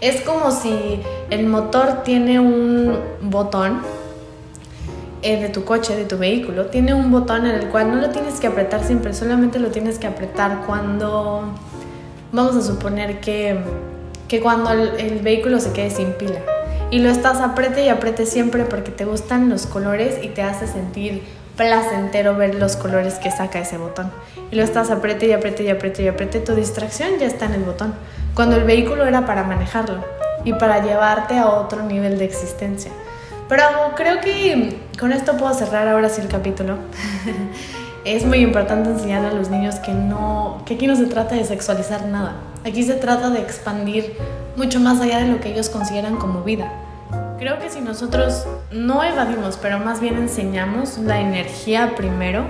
Es 0.00 0.20
como 0.22 0.50
si 0.50 1.00
el 1.30 1.46
motor 1.46 2.02
tiene 2.02 2.40
un 2.40 2.98
botón 3.22 3.80
eh, 5.22 5.40
de 5.40 5.48
tu 5.48 5.64
coche, 5.64 5.94
de 5.94 6.04
tu 6.04 6.18
vehículo, 6.18 6.66
tiene 6.66 6.94
un 6.94 7.12
botón 7.12 7.46
en 7.46 7.54
el 7.54 7.68
cual 7.68 7.90
no 7.90 7.96
lo 7.96 8.10
tienes 8.10 8.40
que 8.40 8.48
apretar 8.48 8.82
siempre, 8.82 9.14
solamente 9.14 9.60
lo 9.60 9.68
tienes 9.68 9.98
que 10.00 10.08
apretar 10.08 10.62
cuando, 10.66 11.44
vamos 12.32 12.56
a 12.56 12.62
suponer 12.62 13.20
que, 13.20 13.56
que 14.26 14.40
cuando 14.40 14.72
el, 14.72 15.20
vehículo 15.20 15.60
se 15.60 15.72
quede 15.72 15.90
sin 15.90 16.12
pila. 16.14 16.40
Y 16.90 16.98
lo 16.98 17.08
estás 17.08 17.40
apriete 17.40 17.84
y 17.84 17.88
apriete 17.88 18.26
siempre 18.26 18.64
porque 18.64 18.90
te 18.90 19.04
gustan 19.04 19.48
los 19.48 19.66
colores 19.66 20.18
y 20.22 20.28
te 20.28 20.42
hace 20.42 20.66
sentir 20.66 21.22
placentero 21.56 22.36
ver 22.36 22.56
los 22.56 22.76
colores 22.76 23.14
que 23.14 23.30
saca 23.30 23.60
ese 23.60 23.78
botón. 23.78 24.10
Y 24.50 24.56
lo 24.56 24.64
estás 24.64 24.90
apriete 24.90 25.26
y 25.26 25.32
apriete 25.32 25.62
y 25.62 25.68
apriete 25.68 26.02
y 26.02 26.08
apriete, 26.08 26.40
tu 26.40 26.54
distracción 26.54 27.18
ya 27.20 27.26
está 27.26 27.46
en 27.46 27.54
el 27.54 27.62
botón. 27.62 27.94
Cuando 28.34 28.56
el 28.56 28.64
vehículo 28.64 29.06
era 29.06 29.24
para 29.24 29.44
manejarlo 29.44 30.04
y 30.44 30.52
para 30.54 30.82
llevarte 30.82 31.38
a 31.38 31.48
otro 31.48 31.84
nivel 31.84 32.18
de 32.18 32.24
existencia. 32.24 32.90
Pero 33.52 33.64
creo 33.96 34.18
que 34.22 34.80
con 34.98 35.12
esto 35.12 35.36
puedo 35.36 35.52
cerrar 35.52 35.86
ahora 35.86 36.08
sí 36.08 36.22
el 36.22 36.28
capítulo. 36.28 36.78
es 38.06 38.24
muy 38.24 38.38
importante 38.38 38.88
enseñar 38.88 39.26
a 39.26 39.32
los 39.34 39.50
niños 39.50 39.74
que 39.74 39.92
no 39.92 40.62
que 40.64 40.76
aquí 40.76 40.86
no 40.86 40.96
se 40.96 41.04
trata 41.04 41.34
de 41.34 41.44
sexualizar 41.44 42.06
nada. 42.06 42.36
Aquí 42.64 42.82
se 42.82 42.94
trata 42.94 43.28
de 43.28 43.40
expandir 43.40 44.16
mucho 44.56 44.80
más 44.80 45.02
allá 45.02 45.18
de 45.18 45.28
lo 45.28 45.38
que 45.38 45.50
ellos 45.50 45.68
consideran 45.68 46.16
como 46.16 46.40
vida. 46.40 46.72
Creo 47.38 47.58
que 47.58 47.68
si 47.68 47.82
nosotros 47.82 48.46
no 48.70 49.04
evadimos, 49.04 49.58
pero 49.60 49.78
más 49.78 50.00
bien 50.00 50.16
enseñamos 50.16 50.96
la 50.96 51.20
energía 51.20 51.94
primero, 51.94 52.46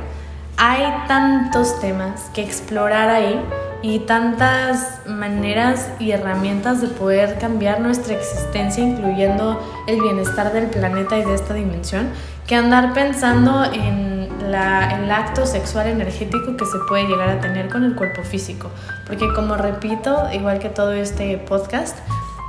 hay 0.57 0.85
tantos 1.09 1.81
temas 1.81 2.31
que 2.33 2.45
explorar 2.45 3.11
ahí 3.11 3.43
y 3.83 3.99
tantas 4.01 5.01
maneras 5.07 5.91
y 5.99 6.13
herramientas 6.13 6.81
de 6.81 6.87
poder 6.87 7.39
cambiar 7.39 7.81
nuestra 7.81 8.15
existencia, 8.15 8.85
incluyendo 8.85 9.61
el 9.89 10.01
bienestar 10.01 10.53
del 10.53 10.67
planeta 10.67 11.19
y 11.19 11.25
de 11.25 11.35
esta 11.35 11.55
dimensión, 11.55 12.09
que 12.47 12.55
andar 12.55 12.95
pensando 12.95 13.65
en 13.65 14.13
el 14.55 15.11
acto 15.11 15.47
sexual 15.47 15.89
energético 15.89 16.57
que 16.57 16.67
se 16.67 16.79
puede 16.89 17.07
llegar 17.07 17.29
a 17.29 17.41
tener 17.41 17.69
con 17.69 17.85
el 17.85 17.97
cuerpo 17.97 18.23
físico. 18.23 18.71
Porque 19.07 19.27
como 19.35 19.57
repito, 19.57 20.29
igual 20.33 20.59
que 20.59 20.69
todo 20.69 20.93
este 20.93 21.39
podcast, 21.39 21.99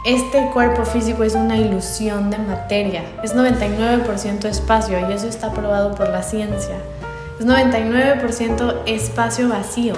este 0.05 0.49
cuerpo 0.53 0.85
físico 0.85 1.23
es 1.23 1.33
una 1.33 1.55
ilusión 1.57 2.29
de 2.29 2.37
materia, 2.37 3.03
es 3.23 3.33
99% 3.35 4.45
espacio 4.45 4.99
y 5.09 5.13
eso 5.13 5.27
está 5.27 5.51
probado 5.51 5.95
por 5.95 6.09
la 6.09 6.21
ciencia. 6.21 6.75
Es 7.39 7.47
99% 7.47 8.81
espacio 8.85 9.49
vacío 9.49 9.95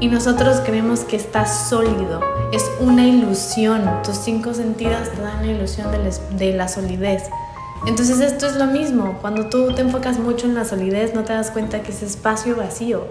y 0.00 0.08
nosotros 0.08 0.60
creemos 0.64 1.00
que 1.00 1.16
está 1.16 1.46
sólido. 1.46 2.20
Es 2.52 2.70
una 2.80 3.06
ilusión. 3.06 3.82
Tus 4.04 4.16
cinco 4.16 4.54
sentidos 4.54 5.10
te 5.14 5.22
dan 5.22 5.46
la 5.46 5.52
ilusión 5.52 5.88
de, 6.36 6.52
la 6.52 6.68
solidez. 6.68 7.24
Entonces 7.86 8.20
esto 8.20 8.46
es 8.46 8.56
lo 8.56 8.66
mismo. 8.66 9.18
Cuando 9.20 9.48
tú 9.48 9.72
te 9.74 9.82
enfocas 9.82 10.18
mucho 10.18 10.46
en 10.46 10.54
la 10.54 10.64
solidez, 10.64 11.14
no 11.14 11.24
te 11.24 11.32
das 11.32 11.50
cuenta 11.50 11.82
que 11.82 11.92
es 11.92 12.02
espacio 12.02 12.56
vacío. 12.56 13.06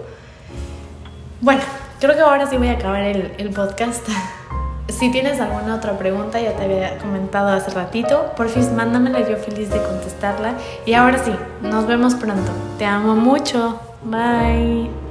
Bueno, 1.40 1.62
creo 2.00 2.14
que 2.14 2.20
ahora 2.20 2.48
sí 2.48 2.56
voy 2.56 2.68
a 2.68 2.72
acabar 2.72 3.02
el, 3.02 3.32
el 3.38 3.50
podcast. 3.50 4.06
Si 4.88 5.10
tienes 5.10 5.40
alguna 5.40 5.74
otra 5.74 5.98
pregunta, 5.98 6.40
ya 6.40 6.56
te 6.56 6.62
había 6.62 6.96
comentado 6.98 7.48
hace 7.48 7.72
ratito, 7.72 8.32
por 8.36 8.48
fin 8.48 8.76
mándamela, 8.76 9.28
yo 9.28 9.36
feliz 9.36 9.68
de 9.68 9.82
contestarla. 9.82 10.54
Y 10.86 10.94
ahora 10.94 11.18
sí, 11.18 11.32
nos 11.60 11.88
vemos 11.88 12.14
pronto. 12.14 12.52
Te 12.78 12.86
amo 12.86 13.16
mucho. 13.16 13.80
Bye. 14.04 15.05